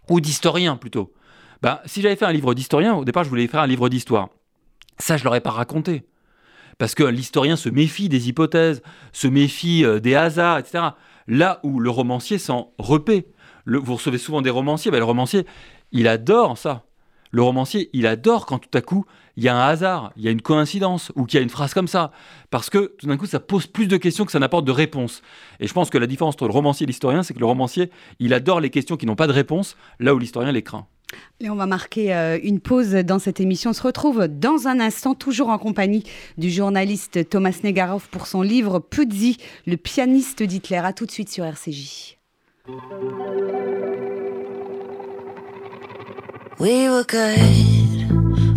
ou 0.08 0.20
d'historien 0.20 0.76
plutôt 0.76 1.12
Ben 1.62 1.80
si 1.86 2.02
j'avais 2.02 2.16
fait 2.16 2.26
un 2.26 2.32
livre 2.32 2.54
d'historien, 2.54 2.94
au 2.94 3.04
départ 3.04 3.24
je 3.24 3.28
voulais 3.28 3.46
faire 3.46 3.60
un 3.60 3.66
livre 3.66 3.88
d'histoire. 3.88 4.28
Ça 4.98 5.16
je 5.16 5.24
l'aurais 5.24 5.40
pas 5.40 5.50
raconté 5.50 6.04
parce 6.78 6.94
que 6.94 7.02
l'historien 7.02 7.56
se 7.56 7.68
méfie 7.68 8.08
des 8.08 8.28
hypothèses, 8.28 8.82
se 9.12 9.26
méfie 9.26 9.84
euh, 9.84 9.98
des 9.98 10.14
hasards, 10.14 10.58
etc. 10.58 10.84
Là 11.26 11.60
où 11.64 11.80
le 11.80 11.90
romancier 11.90 12.38
s'en 12.38 12.72
repaît. 12.78 13.26
vous 13.66 13.96
recevez 13.96 14.18
souvent 14.18 14.40
des 14.40 14.50
romanciers, 14.50 14.90
ben, 14.90 14.98
le 14.98 15.04
romancier, 15.04 15.44
il 15.92 16.08
adore 16.08 16.56
ça. 16.56 16.84
Le 17.30 17.42
romancier, 17.42 17.90
il 17.92 18.06
adore 18.06 18.46
quand 18.46 18.58
tout 18.58 18.70
à 18.72 18.80
coup, 18.80 19.04
il 19.38 19.44
y 19.44 19.48
a 19.48 19.56
un 19.56 19.68
hasard, 19.68 20.12
il 20.16 20.24
y 20.24 20.28
a 20.28 20.32
une 20.32 20.42
coïncidence, 20.42 21.12
ou 21.14 21.24
qu'il 21.24 21.38
y 21.38 21.40
a 21.40 21.44
une 21.44 21.48
phrase 21.48 21.72
comme 21.72 21.86
ça. 21.86 22.10
Parce 22.50 22.70
que 22.70 22.92
tout 22.98 23.06
d'un 23.06 23.16
coup, 23.16 23.26
ça 23.26 23.38
pose 23.38 23.68
plus 23.68 23.86
de 23.86 23.96
questions 23.96 24.24
que 24.24 24.32
ça 24.32 24.40
n'apporte 24.40 24.64
de 24.64 24.72
réponses. 24.72 25.22
Et 25.60 25.68
je 25.68 25.72
pense 25.72 25.90
que 25.90 25.98
la 25.98 26.08
différence 26.08 26.34
entre 26.34 26.48
le 26.48 26.52
romancier 26.52 26.82
et 26.82 26.86
l'historien, 26.88 27.22
c'est 27.22 27.34
que 27.34 27.38
le 27.38 27.46
romancier, 27.46 27.92
il 28.18 28.34
adore 28.34 28.58
les 28.58 28.70
questions 28.70 28.96
qui 28.96 29.06
n'ont 29.06 29.14
pas 29.14 29.28
de 29.28 29.32
réponse, 29.32 29.76
là 30.00 30.12
où 30.12 30.18
l'historien 30.18 30.50
les 30.50 30.62
craint. 30.62 30.88
Et 31.38 31.50
on 31.50 31.54
va 31.54 31.66
marquer 31.66 32.12
euh, 32.12 32.40
une 32.42 32.58
pause 32.58 32.90
dans 32.90 33.20
cette 33.20 33.38
émission. 33.38 33.70
On 33.70 33.74
se 33.74 33.82
retrouve 33.82 34.26
dans 34.26 34.66
un 34.66 34.80
instant, 34.80 35.14
toujours 35.14 35.50
en 35.50 35.58
compagnie 35.58 36.02
du 36.36 36.50
journaliste 36.50 37.28
Thomas 37.30 37.60
Negarov 37.62 38.08
pour 38.10 38.26
son 38.26 38.42
livre 38.42 38.80
Pudzi, 38.80 39.36
le 39.68 39.76
pianiste 39.76 40.42
d'Hitler. 40.42 40.78
A 40.78 40.92
tout 40.92 41.06
de 41.06 41.12
suite 41.12 41.28
sur 41.28 41.44
RCJ. 41.44 42.18
We 46.58 46.88
were 46.88 47.04
good, 47.04 47.87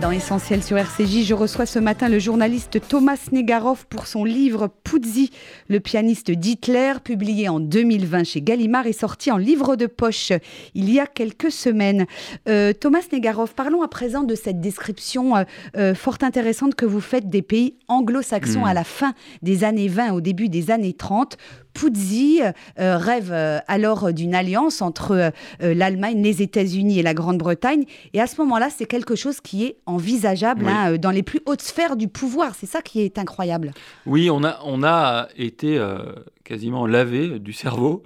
dans 0.00 0.10
Essentiel 0.10 0.62
sur 0.62 0.76
RCJ. 0.76 1.24
Je 1.24 1.34
reçois 1.34 1.66
ce 1.66 1.78
matin 1.78 2.08
le 2.08 2.18
journaliste 2.18 2.78
Thomas 2.88 3.18
Negarov 3.32 3.86
pour 3.86 4.06
son 4.06 4.24
livre 4.24 4.68
Puzzi, 4.84 5.30
le 5.68 5.80
pianiste 5.80 6.30
d'Hitler, 6.30 6.94
publié 7.02 7.48
en 7.48 7.58
2020 7.58 8.24
chez 8.24 8.40
Gallimard 8.42 8.86
et 8.86 8.92
sorti 8.92 9.30
en 9.30 9.36
livre 9.36 9.76
de 9.76 9.86
poche 9.86 10.32
il 10.74 10.92
y 10.92 11.00
a 11.00 11.06
quelques 11.06 11.50
semaines. 11.50 12.06
Euh, 12.48 12.72
Thomas 12.72 13.06
Negarov, 13.12 13.54
parlons 13.54 13.82
à 13.82 13.88
présent 13.88 14.22
de 14.22 14.34
cette 14.34 14.60
description 14.60 15.36
euh, 15.36 15.44
euh, 15.76 15.94
fort 15.94 16.18
intéressante 16.22 16.74
que 16.74 16.86
vous 16.86 17.00
faites 17.00 17.28
des 17.28 17.42
pays 17.42 17.74
anglo-saxons 17.88 18.60
Mm. 18.60 18.64
à 18.64 18.74
la 18.74 18.84
fin 18.84 19.14
des 19.42 19.64
années 19.64 19.88
20, 19.88 20.12
au 20.12 20.20
début 20.20 20.48
des 20.48 20.70
années 20.70 20.92
30. 20.92 21.36
Puzzi 21.78 22.40
euh, 22.42 22.96
rêve 22.96 23.30
euh, 23.32 23.58
alors 23.68 24.12
d'une 24.12 24.34
alliance 24.34 24.82
entre 24.82 25.12
euh, 25.12 25.30
euh, 25.62 25.74
l'Allemagne, 25.74 26.20
les 26.22 26.42
États-Unis 26.42 26.98
et 26.98 27.02
la 27.04 27.14
Grande-Bretagne. 27.14 27.84
Et 28.14 28.20
à 28.20 28.26
ce 28.26 28.40
moment-là, 28.40 28.68
c'est 28.68 28.86
quelque 28.86 29.14
chose 29.14 29.40
qui 29.40 29.64
est 29.64 29.76
envisageable 29.86 30.64
Oui. 30.64 30.72
hein, 30.72 30.92
euh, 30.94 30.98
dans 30.98 31.12
les 31.12 31.22
plus 31.22 31.40
hautes 31.46 31.62
sphères 31.62 31.96
du 31.96 32.08
pouvoir. 32.08 32.56
C'est 32.56 32.66
ça 32.66 32.82
qui 32.82 33.00
est 33.02 33.16
incroyable. 33.18 33.70
Oui, 34.06 34.28
on 34.28 34.42
a, 34.42 34.58
on 34.64 34.82
a 34.82 35.28
été 35.36 35.78
euh, 35.78 35.98
quasiment 36.42 36.84
lavé 36.86 37.38
du 37.38 37.52
cerveau 37.52 38.02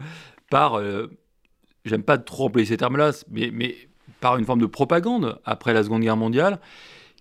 par, 0.51 0.75
euh, 0.79 1.11
j'aime 1.87 2.03
pas 2.03 2.19
trop 2.19 2.47
employer 2.47 2.67
ces 2.67 2.77
termes-là, 2.77 3.13
mais, 3.31 3.51
mais 3.53 3.75
par 4.21 4.37
une 4.37 4.45
forme 4.45 4.61
de 4.61 4.67
propagande 4.67 5.41
après 5.47 5.73
la 5.73 5.83
Seconde 5.83 6.03
Guerre 6.03 6.19
mondiale, 6.19 6.61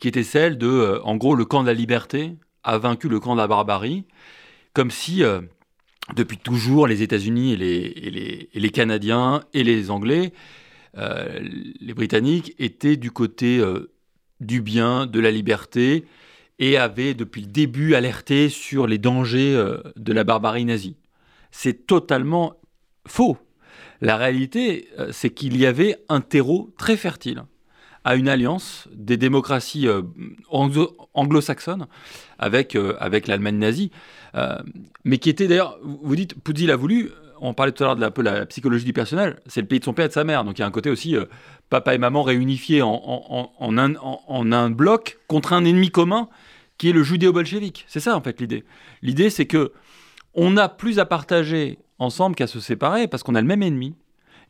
qui 0.01 0.09
était 0.09 0.23
celle 0.23 0.57
de, 0.57 0.67
euh, 0.67 1.01
en 1.03 1.15
gros, 1.15 1.33
le 1.35 1.45
camp 1.45 1.61
de 1.61 1.67
la 1.67 1.73
liberté 1.73 2.35
a 2.63 2.77
vaincu 2.77 3.07
le 3.07 3.19
camp 3.21 3.33
de 3.35 3.39
la 3.39 3.47
barbarie, 3.47 4.03
comme 4.73 4.91
si, 4.91 5.23
euh, 5.23 5.39
depuis 6.15 6.37
toujours, 6.37 6.87
les 6.87 7.01
États-Unis 7.01 7.53
et 7.53 8.49
les, 8.53 8.69
Canadiens 8.69 9.41
et 9.53 9.63
les 9.63 9.91
Anglais, 9.91 10.33
euh, 10.97 11.39
les 11.79 11.93
Britanniques, 11.93 12.53
étaient 12.59 12.97
du 12.97 13.11
côté 13.11 13.59
euh, 13.59 13.91
du 14.39 14.61
bien, 14.61 15.05
de 15.05 15.19
la 15.19 15.31
liberté, 15.31 16.05
et 16.59 16.77
avaient 16.77 17.13
depuis 17.13 17.41
le 17.41 17.47
début 17.47 17.95
alerté 17.95 18.49
sur 18.49 18.87
les 18.87 18.97
dangers 18.97 19.55
euh, 19.55 19.81
de 19.95 20.13
la 20.13 20.23
barbarie 20.23 20.65
nazie. 20.65 20.97
C'est 21.51 21.87
totalement 21.87 22.55
faux. 23.07 23.37
La 23.99 24.17
réalité, 24.17 24.87
c'est 25.11 25.29
qu'il 25.29 25.57
y 25.57 25.65
avait 25.65 25.97
un 26.09 26.21
terreau 26.21 26.73
très 26.77 26.97
fertile 26.97 27.43
à 28.03 28.15
une 28.15 28.27
alliance 28.27 28.87
des 28.93 29.17
démocraties 29.17 29.87
euh, 29.87 30.01
anglo- 30.49 30.95
anglo-saxonnes 31.13 31.87
avec, 32.39 32.75
euh, 32.75 32.95
avec 32.99 33.27
l'Allemagne 33.27 33.57
nazie, 33.57 33.91
euh, 34.35 34.57
mais 35.03 35.17
qui 35.19 35.29
était 35.29 35.47
d'ailleurs, 35.47 35.77
vous 35.83 36.15
dites, 36.15 36.35
Puzzi 36.41 36.65
l'a 36.65 36.75
voulu, 36.75 37.11
on 37.39 37.53
parlait 37.53 37.71
tout 37.71 37.83
à 37.83 37.87
l'heure 37.87 38.11
de 38.11 38.21
la, 38.21 38.45
psychologie 38.45 38.85
du 38.85 38.93
personnel, 38.93 39.39
c'est 39.45 39.61
le 39.61 39.67
pays 39.67 39.79
de 39.79 39.85
son 39.85 39.93
père 39.93 40.05
et 40.05 40.09
de 40.09 40.13
sa 40.13 40.23
mère, 40.23 40.43
donc 40.43 40.57
il 40.57 40.61
y 40.61 40.63
a 40.63 40.67
un 40.67 40.71
côté 40.71 40.89
aussi 40.89 41.15
papa 41.69 41.93
et 41.93 41.97
maman 41.97 42.23
réunifiés 42.23 42.81
en, 42.81 42.89
en- 43.59 43.77
un, 43.77 43.95
en 43.95 44.51
un 44.51 44.69
bloc 44.69 45.19
contre 45.27 45.53
un 45.53 45.63
ennemi 45.65 45.89
commun 45.91 46.27
qui 46.77 46.89
est 46.89 46.93
le 46.93 47.03
judéo-bolchevique. 47.03 47.85
C'est 47.87 47.99
ça 47.99 48.17
en 48.17 48.21
fait 48.21 48.39
l'idée. 48.41 48.63
L'idée 49.03 49.29
c'est 49.29 49.45
que 49.45 49.71
on 50.33 50.57
a 50.57 50.69
plus 50.69 50.97
à 50.97 51.05
partager 51.05 51.77
ensemble 51.99 52.35
qu'à 52.35 52.47
se 52.47 52.59
séparer 52.59 53.07
parce 53.07 53.21
qu'on 53.21 53.35
a 53.35 53.41
le 53.41 53.47
même 53.47 53.61
ennemi. 53.61 53.95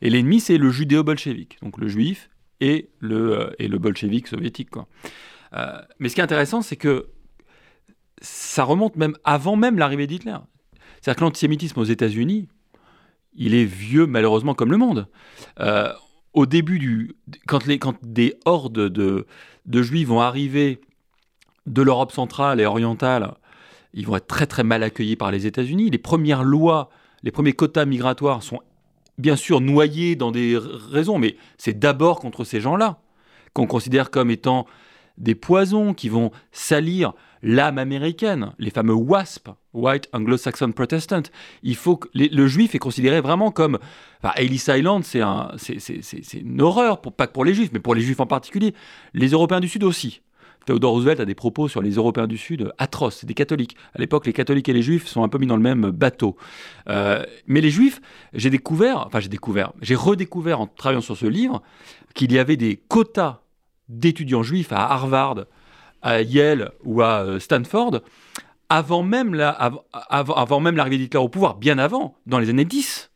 Et 0.00 0.10
l'ennemi 0.10 0.40
c'est 0.40 0.56
le 0.58 0.70
judéo-bolchevique, 0.70 1.58
donc 1.62 1.78
le 1.78 1.88
juif 1.88 2.30
et 2.62 2.88
le, 3.00 3.38
euh, 3.38 3.50
et 3.58 3.68
le 3.68 3.78
bolchevique 3.78 4.28
soviétique. 4.28 4.70
Quoi. 4.70 4.86
Euh, 5.54 5.80
mais 5.98 6.08
ce 6.08 6.14
qui 6.14 6.20
est 6.20 6.24
intéressant 6.24 6.62
c'est 6.62 6.76
que 6.76 7.08
ça 8.22 8.62
remonte 8.64 8.96
même 8.96 9.14
avant 9.24 9.56
même 9.56 9.78
l'arrivée 9.78 10.06
d'Hitler. 10.06 10.36
C'est-à-dire 11.00 11.18
que 11.18 11.24
l'antisémitisme 11.24 11.80
aux 11.80 11.84
États-Unis, 11.84 12.48
il 13.34 13.54
est 13.54 13.64
vieux 13.64 14.06
malheureusement 14.06 14.54
comme 14.54 14.70
le 14.70 14.76
monde. 14.76 15.08
Euh, 15.58 15.92
au 16.32 16.46
début 16.46 16.78
du, 16.78 17.16
quand, 17.48 17.66
les, 17.66 17.80
quand 17.80 17.96
des 18.02 18.36
hordes 18.44 18.88
de, 18.88 19.26
de 19.66 19.82
juifs 19.82 20.06
vont 20.06 20.20
arriver 20.20 20.80
de 21.66 21.82
l'Europe 21.82 22.12
centrale 22.12 22.60
et 22.60 22.66
orientale, 22.66 23.34
ils 23.92 24.06
vont 24.06 24.16
être 24.16 24.28
très 24.28 24.46
très 24.46 24.62
mal 24.62 24.84
accueillis 24.84 25.16
par 25.16 25.32
les 25.32 25.46
États-Unis. 25.46 25.90
Les 25.90 25.98
premières 25.98 26.44
lois, 26.44 26.90
les 27.24 27.32
premiers 27.32 27.52
quotas 27.52 27.84
migratoires 27.84 28.42
sont 28.42 28.60
bien 29.18 29.36
sûr 29.36 29.60
noyés 29.60 30.16
dans 30.16 30.30
des 30.30 30.58
raisons, 30.58 31.18
mais 31.18 31.36
c'est 31.58 31.78
d'abord 31.78 32.20
contre 32.20 32.44
ces 32.44 32.60
gens-là 32.60 32.98
qu'on 33.52 33.66
considère 33.66 34.10
comme 34.10 34.30
étant 34.30 34.66
des 35.18 35.34
poisons 35.34 35.92
qui 35.92 36.08
vont 36.08 36.30
salir 36.52 37.12
l'âme 37.42 37.76
américaine, 37.76 38.52
les 38.58 38.70
fameux 38.70 38.94
WASP, 38.94 39.50
White 39.74 40.08
Anglo-Saxon 40.12 40.72
Protestant. 40.72 41.22
Il 41.62 41.76
faut 41.76 41.96
que 41.96 42.08
les- 42.14 42.28
le 42.28 42.46
juif 42.46 42.74
est 42.74 42.78
considéré 42.78 43.20
vraiment 43.20 43.50
comme. 43.50 43.78
Enfin, 44.22 44.32
Ellis 44.36 44.64
Island, 44.68 45.04
c'est 45.04 45.20
un, 45.20 45.50
c'est, 45.58 45.78
c'est- 45.80 46.02
c'est- 46.02 46.24
c'est 46.24 46.38
une 46.38 46.62
horreur, 46.62 47.00
pas 47.02 47.26
que 47.26 47.32
pour 47.32 47.44
les 47.44 47.52
juifs, 47.52 47.70
mais 47.72 47.80
pour 47.80 47.94
les 47.94 48.00
juifs 48.00 48.20
en 48.20 48.26
particulier. 48.26 48.74
Les 49.12 49.28
Européens 49.28 49.60
du 49.60 49.68
Sud 49.68 49.82
aussi. 49.84 50.22
Theodore 50.66 50.92
Roosevelt 50.92 51.20
a 51.20 51.24
des 51.24 51.34
propos 51.34 51.68
sur 51.68 51.82
les 51.82 51.92
Européens 51.92 52.26
du 52.26 52.38
Sud 52.38 52.72
atroces, 52.78 53.16
c'est 53.20 53.26
des 53.26 53.34
catholiques. 53.34 53.76
À 53.94 53.98
l'époque, 53.98 54.26
les 54.26 54.32
catholiques 54.32 54.68
et 54.68 54.72
les 54.72 54.82
juifs 54.82 55.06
sont 55.06 55.22
un 55.24 55.28
peu 55.28 55.38
mis 55.38 55.46
dans 55.46 55.56
le 55.56 55.62
même 55.62 55.90
bateau. 55.90 56.36
Euh, 56.88 57.24
mais 57.46 57.60
les 57.60 57.70
juifs, 57.70 58.00
j'ai 58.32 58.50
découvert, 58.50 59.08
j'ai 59.18 59.28
découvert, 59.28 59.72
j'ai 59.80 59.94
redécouvert 59.94 60.60
en 60.60 60.66
travaillant 60.66 61.00
sur 61.00 61.16
ce 61.16 61.26
livre 61.26 61.62
qu'il 62.14 62.32
y 62.32 62.38
avait 62.38 62.56
des 62.56 62.76
quotas 62.76 63.40
d'étudiants 63.88 64.42
juifs 64.42 64.72
à 64.72 64.90
Harvard, 64.92 65.44
à 66.02 66.22
Yale 66.22 66.72
ou 66.84 67.02
à 67.02 67.22
euh, 67.22 67.38
Stanford 67.38 68.00
avant 68.68 69.02
même 69.02 69.34
la- 69.34 69.70
même 70.60 70.76
l'arrivée 70.76 70.96
d'Hitler 70.98 71.20
au 71.20 71.28
pouvoir, 71.28 71.56
bien 71.56 71.78
avant, 71.78 72.16
dans 72.26 72.38
les 72.38 72.48
années 72.48 72.64
10. 72.64 73.10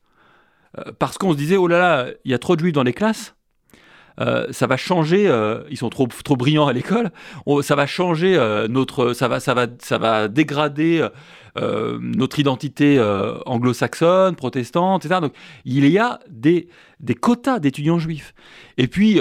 Euh, 0.79 0.93
parce 0.99 1.17
qu'on 1.17 1.33
se 1.33 1.39
disait, 1.39 1.57
oh 1.57 1.67
là 1.67 1.79
là, 1.79 2.07
il 2.27 2.31
y 2.31 2.35
a 2.35 2.39
trop 2.39 2.57
de 2.57 2.61
juifs 2.61 2.75
dans 2.75 2.83
les 2.83 2.93
classes, 2.93 3.35
euh, 4.21 4.47
ça 4.51 4.67
va 4.67 4.77
changer, 4.77 5.29
euh, 5.29 5.63
ils 5.71 5.77
sont 5.77 5.91
trop, 5.91 6.07
trop 6.07 6.37
brillants 6.37 6.67
à 6.67 6.73
l'école, 6.73 7.11
ça 7.63 7.75
va 7.75 7.87
changer 7.87 8.37
euh, 8.37 8.67
notre, 8.69 9.13
ça 9.13 9.29
va, 9.29 9.41
ça 9.41 9.55
va, 9.55 9.67
ça 9.79 9.99
va 9.99 10.29
dégrader 10.29 11.07
notre 11.59 12.39
identité 12.39 13.01
anglo-saxonne, 13.47 14.37
protestante, 14.37 15.07
etc. 15.07 15.23
Donc 15.23 15.33
il 15.65 15.89
y 15.89 15.99
a 15.99 16.21
des, 16.29 16.69
des 17.01 17.15
quotas 17.15 17.61
d'étudiants 17.61 17.99
juifs. 17.99 18.35
Et 18.77 18.89
puis, 18.89 19.21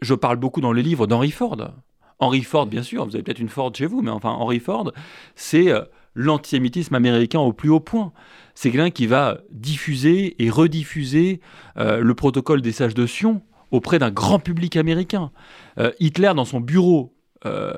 je 0.00 0.14
parle 0.14 0.38
beaucoup 0.38 0.60
dans 0.60 0.72
le 0.72 0.80
livre 0.80 1.06
d'Henry 1.06 1.30
Ford. 1.30 1.70
Henry 2.18 2.42
Ford, 2.42 2.66
bien 2.66 2.82
sûr, 2.82 3.04
vous 3.04 3.14
avez 3.14 3.22
peut-être 3.22 3.38
une 3.38 3.48
Ford 3.48 3.72
chez 3.72 3.86
vous, 3.86 4.02
mais 4.02 4.10
enfin, 4.10 4.30
Henry 4.30 4.58
Ford, 4.58 4.90
c'est 5.36 5.68
l'antisémitisme 6.16 6.96
américain 6.96 7.38
au 7.38 7.52
plus 7.52 7.70
haut 7.70 7.78
point. 7.78 8.12
C'est 8.56 8.72
quelqu'un 8.72 8.90
qui 8.90 9.06
va 9.06 9.38
diffuser 9.52 10.34
et 10.42 10.50
rediffuser 10.50 11.40
le 11.76 12.12
protocole 12.14 12.60
des 12.60 12.72
sages 12.72 12.94
de 12.94 13.06
Sion 13.06 13.40
auprès 13.72 13.98
d'un 13.98 14.10
grand 14.10 14.38
public 14.38 14.76
américain. 14.76 15.32
Euh, 15.78 15.90
Hitler, 15.98 16.32
dans 16.36 16.44
son 16.44 16.60
bureau, 16.60 17.16
euh, 17.44 17.72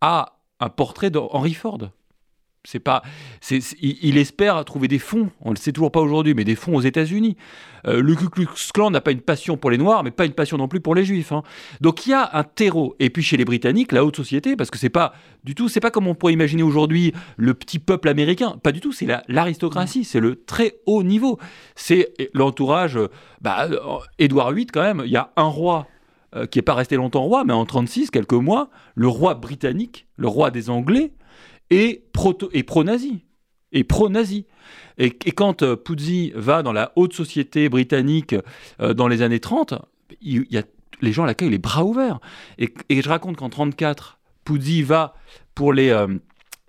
a 0.00 0.38
un 0.60 0.68
portrait 0.68 1.10
d'Henry 1.10 1.54
Ford. 1.54 1.90
C'est 2.64 2.80
pas, 2.80 3.02
c'est- 3.40 3.60
il, 3.80 4.18
espère 4.18 4.62
trouver 4.64 4.88
des 4.88 4.98
fonds, 4.98 5.30
on 5.40 5.50
ne 5.50 5.54
le 5.54 5.58
sait 5.60 5.72
toujours 5.72 5.92
pas 5.92 6.00
aujourd'hui, 6.00 6.34
mais 6.34 6.44
des 6.44 6.56
fonds 6.56 6.74
aux 6.76 6.80
États-Unis. 6.80 7.36
Euh, 7.86 8.02
le 8.02 8.14
Ku 8.14 8.28
Klux 8.28 8.48
Klan 8.74 8.90
n'a 8.90 9.00
pas 9.00 9.12
une 9.12 9.20
passion 9.20 9.56
pour 9.56 9.70
les 9.70 9.78
Noirs, 9.78 10.02
mais 10.02 10.10
pas 10.10 10.26
une 10.26 10.32
passion 10.32 10.58
non 10.58 10.66
plus 10.68 10.80
pour 10.80 10.94
les 10.94 11.04
Juifs. 11.04 11.32
hein. 11.32 11.42
Donc 11.80 12.06
il 12.06 12.10
y 12.10 12.14
a 12.14 12.28
un 12.34 12.42
terreau. 12.42 12.94
Et 12.98 13.08
puis 13.10 13.22
chez 13.22 13.36
les 13.36 13.44
Britanniques, 13.44 13.92
la 13.92 14.04
haute 14.04 14.16
société, 14.16 14.56
parce 14.56 14.70
que 14.70 14.76
c'est 14.78 14.90
pas 14.90 15.14
du 15.44 15.54
tout, 15.54 15.68
c'est 15.68 15.80
pas 15.80 15.90
comme 15.90 16.08
on 16.08 16.14
pourrait 16.14 16.32
imaginer 16.34 16.62
aujourd'hui 16.64 17.14
le 17.36 17.54
petit 17.54 17.78
peuple 17.78 18.08
américain. 18.08 18.56
Pas 18.62 18.72
du 18.72 18.80
tout. 18.80 18.92
C'est 18.92 19.06
la- 19.06 19.22
l'aristocratie, 19.28 20.04
c'est 20.04 20.20
le 20.20 20.34
très 20.44 20.74
haut 20.84 21.02
niveau. 21.04 21.38
C'est 21.76 22.12
l'entourage. 22.34 22.98
Bah, 23.40 23.68
Édouard 24.18 24.52
VIII 24.52 24.66
quand 24.66 24.82
même. 24.82 25.02
Il 25.06 25.12
y 25.12 25.16
a 25.16 25.30
un 25.36 25.44
roi. 25.44 25.86
euh, 26.36 26.44
qui 26.44 26.58
n'est 26.58 26.62
pas 26.62 26.74
resté 26.74 26.96
longtemps 26.96 27.22
roi, 27.22 27.44
mais 27.44 27.54
en 27.54 27.64
36, 27.64 28.10
quelques 28.10 28.34
mois, 28.34 28.68
le 28.94 29.08
roi 29.08 29.32
britannique, 29.32 30.06
le 30.16 30.28
roi 30.28 30.50
des 30.50 30.68
Anglais, 30.68 31.12
est 31.70 32.12
pro-nazi. 32.12 33.24
et 33.72 33.84
pro-nazi. 33.84 34.46
Et, 34.98 35.16
et 35.24 35.32
quand 35.32 35.62
euh, 35.62 35.76
va 36.34 36.62
dans 36.62 36.72
la 36.72 36.92
haute 36.96 37.12
société 37.12 37.68
britannique 37.68 38.34
euh, 38.80 38.94
dans 38.94 39.08
les 39.08 39.22
années 39.22 39.40
30, 39.40 39.74
il, 40.20 40.46
y 40.50 40.58
a, 40.58 40.62
les 41.00 41.12
gens 41.12 41.24
l'accueillent 41.24 41.50
les 41.50 41.58
bras 41.58 41.84
ouverts. 41.84 42.20
Et, 42.58 42.72
et 42.88 43.02
je 43.02 43.08
raconte 43.08 43.36
qu'en 43.36 43.48
34, 43.48 44.18
Puzzi 44.44 44.82
va 44.82 45.14
pour 45.54 45.72
les 45.72 45.90
euh, 45.90 46.08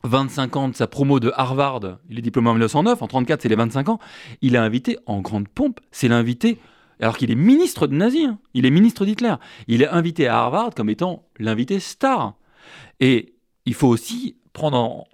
25 0.03 0.55
ans 0.55 0.69
de 0.69 0.75
sa 0.75 0.87
promo 0.87 1.19
de 1.19 1.31
Harvard, 1.35 1.81
il 2.09 2.17
est 2.17 2.21
diplômé 2.21 2.49
en 2.49 2.53
1909, 2.53 3.01
en 3.01 3.07
34 3.07 3.41
c'est 3.41 3.49
les 3.49 3.55
25 3.55 3.89
ans, 3.89 3.99
il 4.41 4.55
est 4.55 4.59
invité 4.59 4.97
en 5.05 5.21
grande 5.21 5.47
pompe, 5.47 5.79
c'est 5.91 6.07
l'invité, 6.07 6.59
alors 7.01 7.17
qu'il 7.17 7.31
est 7.31 7.35
ministre 7.35 7.87
de 7.87 7.95
nazi, 7.95 8.25
hein, 8.25 8.39
il 8.53 8.65
est 8.65 8.71
ministre 8.71 9.05
d'Hitler, 9.05 9.35
il 9.67 9.81
est 9.81 9.87
invité 9.87 10.27
à 10.27 10.39
Harvard 10.39 10.71
comme 10.75 10.89
étant 10.89 11.27
l'invité 11.37 11.79
star. 11.79 12.35
Et 12.99 13.35
il 13.65 13.73
faut 13.73 13.87
aussi 13.87 14.35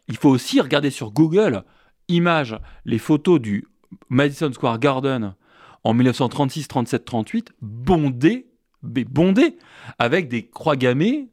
il 0.08 0.18
faut 0.18 0.30
aussi 0.30 0.60
regarder 0.62 0.90
sur 0.90 1.12
Google 1.12 1.64
images 2.08 2.58
les 2.86 2.98
photos 2.98 3.40
du 3.40 3.68
Madison 4.10 4.52
Square 4.52 4.80
Garden 4.80 5.36
en 5.84 5.94
1936, 5.94 6.68
37, 6.68 7.06
38 7.06 7.54
bondé 7.62 8.48
bondé 8.84 9.58
avec 9.98 10.28
des 10.28 10.48
croix 10.48 10.76
gammées 10.76 11.28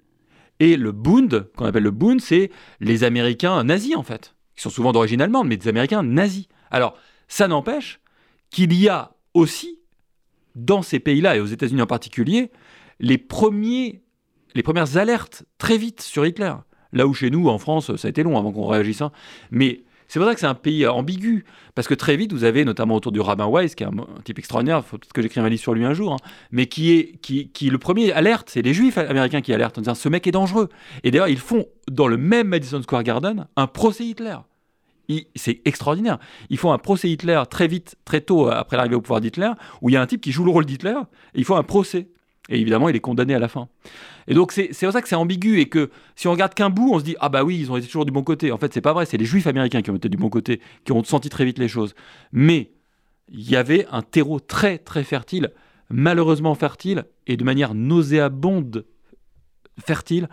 et 0.59 0.77
le 0.77 0.93
Bund 0.93 1.51
qu'on 1.55 1.67
appelle 1.67 1.83
le 1.83 1.91
Bund 1.91 2.21
c'est 2.21 2.51
les 2.81 3.05
Américains 3.05 3.63
nazis 3.63 3.95
en 3.95 4.03
fait 4.03 4.35
qui 4.57 4.63
sont 4.63 4.71
souvent 4.71 4.93
d'origine 4.93 5.21
allemande 5.21 5.49
mais 5.49 5.59
des 5.59 5.69
Américains 5.69 6.03
nazis 6.03 6.49
alors 6.71 6.97
ça 7.29 7.49
n'empêche 7.49 8.01
qu'il 8.51 8.73
y 8.73 8.89
a 8.89 9.13
aussi 9.35 9.81
dans 10.55 10.83
ces 10.83 10.99
pays-là 10.99 11.37
et 11.37 11.41
aux 11.41 11.47
États-Unis 11.47 11.83
en 11.83 11.87
particulier 11.87 12.51
les 13.01 13.19
premiers 13.19 14.03
les 14.55 14.63
premières 14.63 14.97
alertes 14.97 15.45
très 15.59 15.79
vite 15.79 16.01
sur 16.03 16.27
Hitler. 16.27 16.55
Là 16.93 17.07
où 17.07 17.15
chez 17.15 17.31
nous, 17.31 17.49
en 17.49 17.59
France, 17.59 17.95
ça 17.97 18.09
a 18.09 18.11
été 18.11 18.23
long 18.23 18.39
avant 18.39 18.53
qu'on 18.53 18.67
réagisse. 18.67 19.01
hein. 19.01 19.13
Mais 19.51 19.83
c'est 20.13 20.19
pour 20.19 20.29
ça 20.29 20.35
que 20.35 20.41
c'est 20.41 20.47
un 20.47 20.55
pays 20.55 20.87
ambigu. 20.87 21.47
Parce 21.75 21.89
que 21.89 21.95
très 21.95 22.17
vite, 22.17 22.35
vous 22.35 22.45
avez, 22.45 22.67
notamment 22.67 22.97
autour 22.97 23.13
du 23.13 23.21
rabbin 23.21 23.47
Weiss, 23.47 23.75
qui 23.75 23.83
est 23.83 23.87
un, 23.87 23.93
type 24.25 24.39
extraordinaire, 24.39 24.85
faut 24.85 24.99
peut-être 24.99 25.15
que 25.15 25.23
j'écrive 25.23 25.43
un 25.43 25.49
livre 25.49 25.63
sur 25.63 25.73
lui 25.73 25.87
un 25.87 25.95
jour, 25.95 26.13
hein, 26.13 26.17
mais 26.51 26.67
qui 26.67 26.93
est 26.93 27.17
qui, 27.23 27.49
qui 27.49 27.71
le 27.71 27.79
premier 27.79 28.13
alerte, 28.13 28.51
c'est 28.51 28.61
les 28.61 28.75
juifs 28.75 28.99
américains 28.99 29.41
qui 29.41 29.55
alertent 29.55 29.79
en 29.79 29.81
disant 29.81 29.95
ce 29.95 30.11
mec 30.11 30.27
est 30.27 30.33
dangereux. 30.33 30.69
Et 31.03 31.11
d'ailleurs, 31.11 31.29
ils 31.29 31.39
font, 31.39 31.65
dans 31.91 32.09
le 32.09 32.19
même 32.19 32.49
Madison 32.49 32.83
Square 32.83 33.05
Garden, 33.05 33.47
un 33.57 33.67
procès 33.67 34.05
Hitler. 34.05 34.37
C'est 35.35 35.63
extraordinaire. 35.65 36.19
Ils 36.51 36.59
font 36.59 36.73
un 36.73 36.79
procès 36.79 37.09
Hitler 37.09 37.43
très 37.51 37.67
vite, 37.67 37.97
très 38.05 38.21
tôt 38.21 38.49
après 38.49 38.77
l'arrivée 38.77 38.97
au 38.97 39.01
pouvoir 39.01 39.23
d'Hitler, 39.23 39.53
où 39.81 39.89
il 39.89 39.95
y 39.95 39.97
a 39.97 40.03
un 40.03 40.07
type 40.07 40.21
qui 40.21 40.33
joue 40.33 40.45
le 40.45 40.51
rôle 40.51 40.67
d'Hitler, 40.67 40.99
et 41.35 41.39
ils 41.39 41.45
font 41.45 41.57
un 41.57 41.63
procès. 41.63 42.09
Et 42.49 42.61
évidemment, 42.61 42.89
il 42.89 42.97
est 42.97 43.01
condamné 43.01 43.35
à 43.35 43.39
la 43.39 43.49
fin. 43.49 43.69
Et 44.27 44.35
donc, 44.35 44.53
c'est 44.53 44.69
pour 44.69 44.93
ça 44.93 45.03
que 45.03 45.09
c'est 45.09 45.15
ambigu 45.15 45.61
et 45.61 45.69
que 45.69 45.91
si 46.17 46.29
on 46.29 46.33
regarde 46.33 46.55
qu'un 46.55 46.71
bout, 46.71 46.93
on 46.93 46.99
se 46.99 47.05
dit 47.05 47.17
Ah 47.21 47.29
bah 47.29 47.45
oui, 47.45 47.59
ils 47.59 47.71
ont 47.71 47.77
été 47.77 47.87
toujours 47.87 48.05
du 48.05 48.13
bon 48.13 48.23
côté. 48.23 48.51
En 48.53 48.59
fait, 48.59 48.73
c'est 48.73 48.81
pas 48.81 48.93
vrai, 48.93 49.07
c'est 49.07 49.17
les 49.17 49.25
juifs 49.25 49.47
américains 49.47 49.83
qui 49.83 49.91
ont 49.91 49.97
été 49.97 50.09
du 50.09 50.17
bon 50.17 50.29
côté, 50.29 50.61
qui 50.85 50.93
ont 50.93 51.05
senti 51.05 51.29
très 51.29 51.45
vite 51.45 51.59
les 51.59 51.69
choses. 51.69 51.95
Mais 52.33 52.73
il 53.29 53.49
y 53.49 53.57
avait 53.57 53.87
un 53.91 54.03
terreau 54.03 54.41
très 54.41 54.79
très 54.79 55.05
fertile, 55.05 55.51
malheureusement 55.89 56.55
fertile, 56.55 57.05
et 57.27 57.37
de 57.37 57.45
manière 57.45 57.75
nauséabonde 57.75 58.85
fertile, 59.85 60.29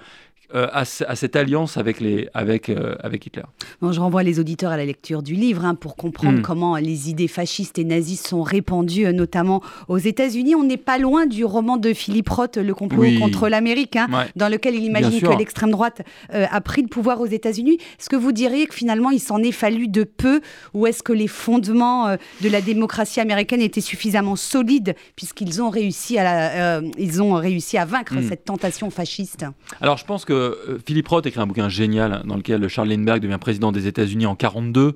euh, 0.56 0.68
à, 0.74 0.86
ce- 0.86 1.04
à 1.08 1.16
cette 1.16 1.36
alliance 1.36 1.78
avec, 1.78 2.00
les, 2.00 2.28
avec, 2.34 2.70
euh, 2.70 2.96
avec 3.02 3.26
Hitler. 3.26 3.44
Bon, 3.82 3.92
je 3.92 4.00
renvoie 4.00 4.24
les 4.24 4.40
auditeurs 4.40 4.72
à 4.72 4.78
la 4.78 4.86
lecture 4.86 5.22
du 5.22 5.36
livre 5.36 5.66
hein, 5.66 5.76
pour 5.76 5.96
comprendre 5.96 6.40
Mm. 6.40 6.42
comment 6.42 6.76
les 6.78 7.10
idées 7.10 7.28
fascistes 7.28 7.78
et 7.78 7.84
nazis 7.84 8.22
sont 8.22 8.42
répandues, 8.42 9.06
euh, 9.06 9.12
notamment 9.12 9.62
aux 9.88 9.98
États-Unis. 9.98 10.56
On 10.56 10.64
n'est 10.64 10.78
pas 10.78 10.98
loin 10.98 11.26
du 11.28 11.46
roman 11.46 11.78
de 11.78 11.94
Philippe 11.94 12.30
Roth, 12.30 12.58
Le 12.58 12.74
complot 12.74 13.02
Oui. 13.02 13.20
contre 13.20 13.50
l'Amérique, 13.50 13.96
hein, 13.96 14.08
Ouais. 14.12 14.26
dans 14.36 14.50
lequel 14.50 14.76
il 14.76 14.84
imagine 14.84 15.22
que 15.22 15.38
l'extrême 15.38 15.72
droite 15.72 16.02
a 16.32 16.62
pris 16.62 16.82
le 16.82 16.88
pouvoir 16.88 17.22
aux 17.22 17.26
États-Unis. 17.28 17.78
Est-ce 18.00 18.10
que 18.10 18.16
vous 18.16 18.32
diriez 18.32 18.66
que 18.68 18.74
finalement 18.76 19.10
il 19.12 19.20
s'en 19.20 19.40
est 19.44 19.52
fallu 19.52 19.88
de 19.88 20.04
peu 20.04 20.42
ou 20.74 20.88
est-ce 20.88 21.04
que 21.04 21.14
les 21.14 21.28
fondements 21.28 22.16
de 22.42 22.50
la 22.50 22.62
démocratie 22.62 23.20
américaine 23.20 23.62
étaient 23.62 23.82
suffisamment 23.82 24.36
solides 24.36 24.96
puisqu'ils 25.16 25.62
ont 25.62 25.70
réussi 25.70 26.18
à, 26.18 26.24
la- 26.24 26.82
ils 26.98 27.22
ont 27.22 27.34
réussi 27.34 27.78
à 27.78 27.86
vaincre 27.86 28.16
Mm. 28.16 28.28
cette 28.30 28.46
tentation 28.46 28.90
fasciste? 28.90 29.46
Alors, 29.82 29.98
je 29.98 30.06
pense 30.06 30.26
que 30.26 30.39
euh, 30.40 30.80
Philippe 30.86 31.08
Roth 31.08 31.26
écrit 31.26 31.40
un 31.40 31.48
bouquin 31.48 31.70
génial 31.70 32.24
dans 32.26 32.36
lequel 32.36 32.68
Charles 32.68 32.90
Lindbergh 32.90 33.22
devient 33.22 33.38
président 33.40 33.72
des 33.72 33.88
États-Unis 33.88 34.26
en 34.26 34.36
42. 34.36 34.96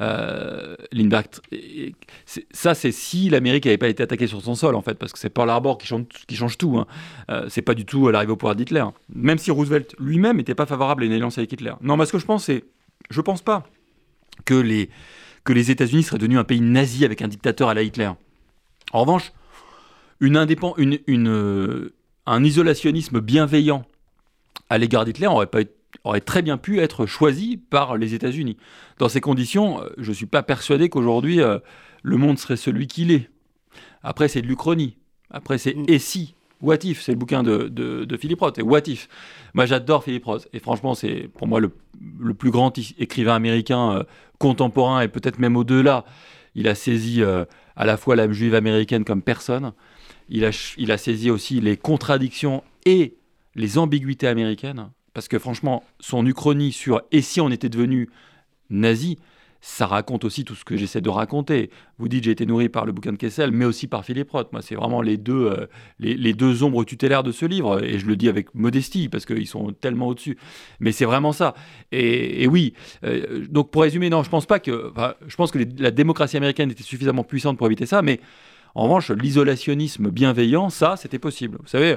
Euh, 0.00 0.76
Lindbergh, 0.92 1.26
ça, 2.52 2.74
c'est 2.74 2.92
si 2.92 3.28
l'Amérique 3.30 3.64
n'avait 3.64 3.78
pas 3.78 3.88
été 3.88 4.02
attaquée 4.02 4.26
sur 4.26 4.42
son 4.42 4.54
sol, 4.54 4.74
en 4.74 4.82
fait, 4.82 4.94
parce 4.94 5.12
que 5.12 5.18
c'est 5.18 5.30
Pearl 5.30 5.50
Harbor 5.50 5.78
qui 5.78 5.86
change, 5.86 6.04
qui 6.26 6.36
change 6.36 6.58
tout. 6.58 6.78
Hein. 6.78 6.86
Euh, 7.30 7.46
c'est 7.48 7.62
pas 7.62 7.74
du 7.74 7.84
tout 7.84 8.08
l'arrivée 8.08 8.32
au 8.32 8.36
pouvoir 8.36 8.56
d'Hitler. 8.56 8.84
Même 9.14 9.38
si 9.38 9.50
Roosevelt 9.50 9.94
lui-même 9.98 10.38
n'était 10.38 10.54
pas 10.54 10.66
favorable 10.66 11.02
à 11.02 11.06
une 11.06 11.12
alliance 11.12 11.38
avec 11.38 11.52
Hitler. 11.52 11.72
Non, 11.80 11.96
mais 11.96 12.06
ce 12.06 12.12
que 12.12 12.18
je 12.18 12.26
pense, 12.26 12.44
c'est. 12.44 12.64
Je 13.10 13.20
pense 13.20 13.42
pas 13.42 13.64
que 14.44 14.54
les, 14.54 14.88
que 15.44 15.52
les 15.52 15.70
États-Unis 15.70 16.04
seraient 16.04 16.18
devenus 16.18 16.38
un 16.38 16.44
pays 16.44 16.60
nazi 16.60 17.04
avec 17.04 17.20
un 17.22 17.28
dictateur 17.28 17.68
à 17.68 17.74
la 17.74 17.82
Hitler. 17.82 18.10
En 18.92 19.00
revanche, 19.00 19.32
une 20.20 20.38
un 22.26 22.44
isolationnisme 22.44 23.20
bienveillant 23.20 23.84
à 24.74 24.78
l'égard 24.78 25.04
d'Hitler 25.04 25.26
aurait, 25.28 25.46
pas, 25.46 25.60
aurait 26.04 26.20
très 26.20 26.42
bien 26.42 26.56
pu 26.58 26.80
être 26.80 27.06
choisi 27.06 27.56
par 27.56 27.96
les 27.96 28.14
États-Unis. 28.14 28.56
Dans 28.98 29.08
ces 29.08 29.20
conditions, 29.20 29.80
euh, 29.82 29.88
je 29.98 30.10
ne 30.10 30.14
suis 30.14 30.26
pas 30.26 30.42
persuadé 30.42 30.88
qu'aujourd'hui, 30.88 31.40
euh, 31.40 31.58
le 32.02 32.16
monde 32.16 32.38
serait 32.38 32.56
celui 32.56 32.86
qu'il 32.86 33.10
est. 33.12 33.30
Après, 34.02 34.28
c'est 34.28 34.42
de 34.42 34.46
l'Uchronie. 34.46 34.96
Après, 35.30 35.58
c'est 35.58 35.74
Mm. 35.74 35.84
Et 35.88 35.98
si 35.98 36.34
What 36.60 36.78
if 36.84 37.02
C'est 37.02 37.12
le 37.12 37.18
bouquin 37.18 37.42
de, 37.42 37.68
de- 37.68 38.04
de 38.04 38.16
Philippe 38.16 38.40
Roth. 38.40 38.58
Et 38.58 38.62
What 38.62 38.82
if 38.86 39.08
Moi, 39.54 39.66
j'adore 39.66 40.02
Philippe 40.02 40.24
Roth. 40.24 40.48
Et 40.52 40.58
franchement, 40.60 40.94
c'est 40.94 41.28
pour 41.36 41.46
moi 41.46 41.60
le, 41.60 41.70
le 42.18 42.32
plus 42.34 42.50
grand 42.50 42.72
écrivain 42.98 43.34
américain 43.34 43.92
euh, 43.92 44.02
contemporain 44.38 45.00
et 45.02 45.08
peut-être 45.08 45.38
même 45.38 45.56
au-delà. 45.56 46.04
Il 46.54 46.66
a 46.68 46.74
saisi 46.74 47.22
euh, 47.22 47.44
à 47.76 47.84
la 47.84 47.96
fois 47.96 48.16
l'âme 48.16 48.32
juive 48.32 48.54
américaine 48.54 49.04
comme 49.04 49.20
personne. 49.22 49.72
Il 50.30 50.44
a, 50.44 50.50
il 50.78 50.90
a 50.90 50.96
saisi 50.96 51.30
aussi 51.30 51.60
les 51.60 51.76
contradictions 51.76 52.62
et 52.86 53.14
les 53.54 53.78
ambiguïtés 53.78 54.28
américaines. 54.28 54.90
Parce 55.12 55.28
que 55.28 55.38
franchement, 55.38 55.84
son 56.00 56.26
uchronie 56.26 56.72
sur 56.72 57.02
Et 57.12 57.22
si 57.22 57.40
on 57.40 57.50
était 57.50 57.68
devenu 57.68 58.10
nazi, 58.68 59.16
ça 59.60 59.86
raconte 59.86 60.24
aussi 60.24 60.44
tout 60.44 60.54
ce 60.54 60.62
que 60.62 60.76
j'essaie 60.76 61.00
de 61.00 61.08
raconter. 61.08 61.70
Vous 61.98 62.06
dites 62.06 62.24
j'ai 62.24 62.32
été 62.32 62.44
nourri 62.44 62.68
par 62.68 62.84
le 62.84 62.92
bouquin 62.92 63.12
de 63.12 63.16
Kessel, 63.16 63.50
mais 63.50 63.64
aussi 63.64 63.86
par 63.86 64.04
Philippe 64.04 64.30
Roth. 64.30 64.52
Moi, 64.52 64.60
c'est 64.60 64.74
vraiment 64.74 65.00
les 65.00 65.16
deux, 65.16 65.46
euh, 65.46 65.66
les, 66.00 66.34
deux 66.34 66.62
ombres 66.64 66.84
tutélaires 66.84 67.22
de 67.22 67.32
ce 67.32 67.46
livre. 67.46 67.82
Et 67.82 67.98
je 67.98 68.04
le 68.04 68.14
dis 68.14 68.28
avec 68.28 68.54
modestie, 68.54 69.08
parce 69.08 69.24
qu'ils 69.24 69.46
sont 69.46 69.72
tellement 69.72 70.08
au-dessus. 70.08 70.36
Mais 70.80 70.92
c'est 70.92 71.06
vraiment 71.06 71.32
ça. 71.32 71.54
Et, 71.92 72.46
oui, 72.46 72.74
euh, 73.04 73.46
donc 73.48 73.70
pour 73.70 73.82
résumer, 73.82 74.10
non, 74.10 74.22
je 74.22 74.28
pense 74.28 74.44
pas 74.44 74.58
que... 74.58 74.92
je 75.26 75.36
pense 75.36 75.50
que 75.50 75.60
la 75.78 75.90
démocratie 75.90 76.36
américaine 76.36 76.70
était 76.70 76.82
suffisamment 76.82 77.24
puissante 77.24 77.56
pour 77.56 77.66
éviter 77.66 77.86
ça, 77.86 78.02
mais 78.02 78.20
en 78.74 78.82
revanche, 78.82 79.10
l'isolationnisme 79.12 80.10
bienveillant, 80.10 80.68
ça, 80.68 80.96
c'était 80.96 81.20
possible. 81.20 81.58
Vous 81.62 81.68
savez, 81.68 81.96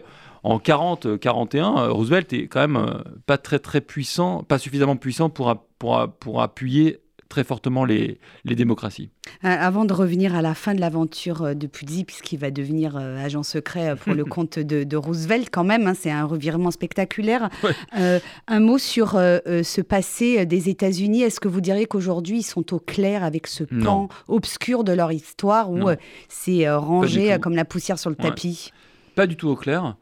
en 0.49 0.59
40-41, 0.59 1.77
euh, 1.79 1.91
Roosevelt 1.91 2.31
est 2.33 2.47
quand 2.47 2.61
même 2.61 2.77
euh, 2.77 2.93
pas 3.25 3.37
très 3.37 3.59
très 3.59 3.81
puissant, 3.81 4.43
pas 4.43 4.57
suffisamment 4.57 4.95
puissant 4.95 5.29
pour, 5.29 5.49
a- 5.49 5.65
pour, 5.79 5.97
a- 5.97 6.07
pour 6.07 6.41
appuyer 6.41 6.99
très 7.29 7.43
fortement 7.43 7.83
les, 7.83 8.21
les 8.45 8.55
démocraties. 8.55 9.09
Euh, 9.43 9.49
avant 9.49 9.83
de 9.83 9.91
revenir 9.91 10.33
à 10.33 10.41
la 10.41 10.53
fin 10.53 10.73
de 10.73 10.79
l'aventure 10.79 11.41
euh, 11.41 11.53
de 11.53 11.67
Puzzi, 11.67 12.05
puisqu'il 12.05 12.39
va 12.39 12.51
devenir 12.51 12.95
euh, 12.95 13.17
agent 13.21 13.43
secret 13.43 13.89
euh, 13.89 13.95
pour 13.97 14.13
le 14.13 14.23
compte 14.35 14.59
de, 14.59 14.85
de 14.85 14.95
Roosevelt, 14.95 15.49
quand 15.51 15.65
même, 15.65 15.85
hein, 15.87 15.93
c'est 15.93 16.09
un 16.11 16.23
revirement 16.23 16.71
spectaculaire. 16.71 17.49
Ouais. 17.63 17.71
Euh, 17.99 18.19
un 18.47 18.61
mot 18.61 18.77
sur 18.77 19.15
euh, 19.17 19.39
euh, 19.47 19.61
ce 19.63 19.81
passé 19.81 20.39
euh, 20.39 20.45
des 20.45 20.69
États-Unis. 20.69 21.23
Est-ce 21.23 21.41
que 21.41 21.49
vous 21.49 21.59
diriez 21.59 21.85
qu'aujourd'hui, 21.85 22.37
ils 22.39 22.43
sont 22.43 22.73
au 22.73 22.79
clair 22.79 23.25
avec 23.25 23.47
ce 23.47 23.65
pan 23.65 23.75
Non. 23.75 24.07
obscur 24.29 24.85
de 24.85 24.93
leur 24.93 25.11
histoire 25.11 25.69
où 25.69 25.89
euh, 25.89 25.97
c'est 26.29 26.65
euh, 26.65 26.77
rangé 26.79 27.33
euh, 27.33 27.37
comme 27.37 27.55
la 27.55 27.65
poussière 27.65 27.99
sur 27.99 28.09
le 28.09 28.15
Ouais. 28.19 28.29
tapis? 28.29 28.71
Pas 29.15 29.27
du 29.27 29.35
tout 29.35 29.49
au 29.49 29.55
clair. 29.57 29.97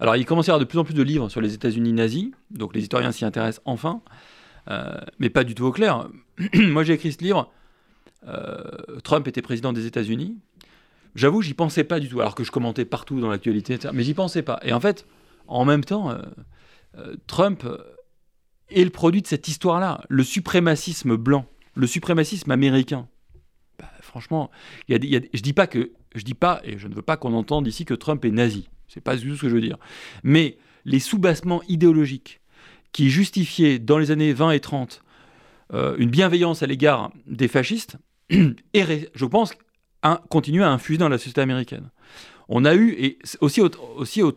Alors, 0.00 0.16
il 0.16 0.24
commence 0.24 0.48
à 0.48 0.52
y 0.52 0.52
avoir 0.52 0.60
de 0.60 0.64
plus 0.64 0.78
en 0.78 0.84
plus 0.84 0.94
de 0.94 1.02
livres 1.02 1.28
sur 1.28 1.42
les 1.42 1.52
États-Unis 1.52 1.92
nazis, 1.92 2.30
donc 2.50 2.74
les 2.74 2.80
historiens 2.80 3.12
s'y 3.12 3.26
intéressent 3.26 3.62
enfin, 3.66 4.00
euh, 4.68 4.98
mais 5.18 5.28
pas 5.28 5.44
du 5.44 5.54
tout 5.54 5.64
au 5.64 5.72
clair. 5.72 6.08
Moi, 6.54 6.84
j'ai 6.84 6.94
écrit 6.94 7.12
ce 7.12 7.22
livre. 7.22 7.52
euh, 8.26 8.62
Trump 9.04 9.28
était 9.28 9.42
président 9.42 9.74
des 9.74 9.84
États-Unis. 9.84 10.38
J'avoue, 11.14 11.42
j'y 11.42 11.52
pensais 11.52 11.84
pas 11.84 12.00
du 12.00 12.08
tout, 12.08 12.20
alors 12.20 12.34
que 12.34 12.44
je 12.44 12.50
commentais 12.50 12.86
partout 12.86 13.20
dans 13.20 13.28
l'actualité, 13.28 13.78
mais 13.92 14.02
j'y 14.02 14.14
pensais 14.14 14.42
pas. 14.42 14.58
Et 14.62 14.72
en 14.72 14.80
fait, 14.80 15.06
en 15.48 15.66
même 15.66 15.84
temps, 15.84 16.10
euh, 16.10 17.16
Trump 17.26 17.66
est 18.70 18.84
le 18.84 18.90
produit 18.90 19.20
de 19.20 19.26
cette 19.26 19.48
histoire-là, 19.48 20.02
le 20.08 20.24
suprémacisme 20.24 21.16
blanc, 21.16 21.44
le 21.74 21.86
suprémacisme 21.86 22.50
américain. 22.50 23.06
Bah, 23.78 23.90
franchement, 24.00 24.50
je 24.88 24.96
dis 24.96 25.52
pas 25.52 25.66
que, 25.66 25.90
je 26.14 26.22
dis 26.22 26.34
pas, 26.34 26.62
et 26.64 26.78
je 26.78 26.88
ne 26.88 26.94
veux 26.94 27.02
pas 27.02 27.18
qu'on 27.18 27.34
entende 27.34 27.66
ici 27.66 27.84
que 27.84 27.94
Trump 27.94 28.24
est 28.24 28.30
nazi. 28.30 28.70
C'est 28.92 29.00
pas 29.00 29.16
du 29.16 29.28
tout 29.28 29.36
ce 29.36 29.42
que 29.42 29.48
je 29.48 29.54
veux 29.54 29.60
dire. 29.60 29.78
Mais 30.24 30.58
les 30.84 30.98
soubassements 30.98 31.62
idéologiques 31.68 32.40
qui 32.92 33.08
justifiaient 33.08 33.78
dans 33.78 33.98
les 33.98 34.10
années 34.10 34.32
20 34.32 34.50
et 34.50 34.60
30 34.60 35.02
euh, 35.72 35.94
une 35.98 36.10
bienveillance 36.10 36.64
à 36.64 36.66
l'égard 36.66 37.12
des 37.26 37.46
fascistes, 37.46 37.96
et 38.74 39.08
je 39.14 39.24
pense, 39.24 39.52
un, 40.02 40.18
à 40.64 40.68
infuser 40.70 40.98
dans 40.98 41.08
la 41.08 41.18
société 41.18 41.40
américaine. 41.40 41.90
On 42.48 42.64
a 42.64 42.74
eu, 42.74 42.90
et 42.98 43.18
aussi, 43.40 43.60
au- 43.60 43.70
aussi 43.96 44.22
au- 44.22 44.36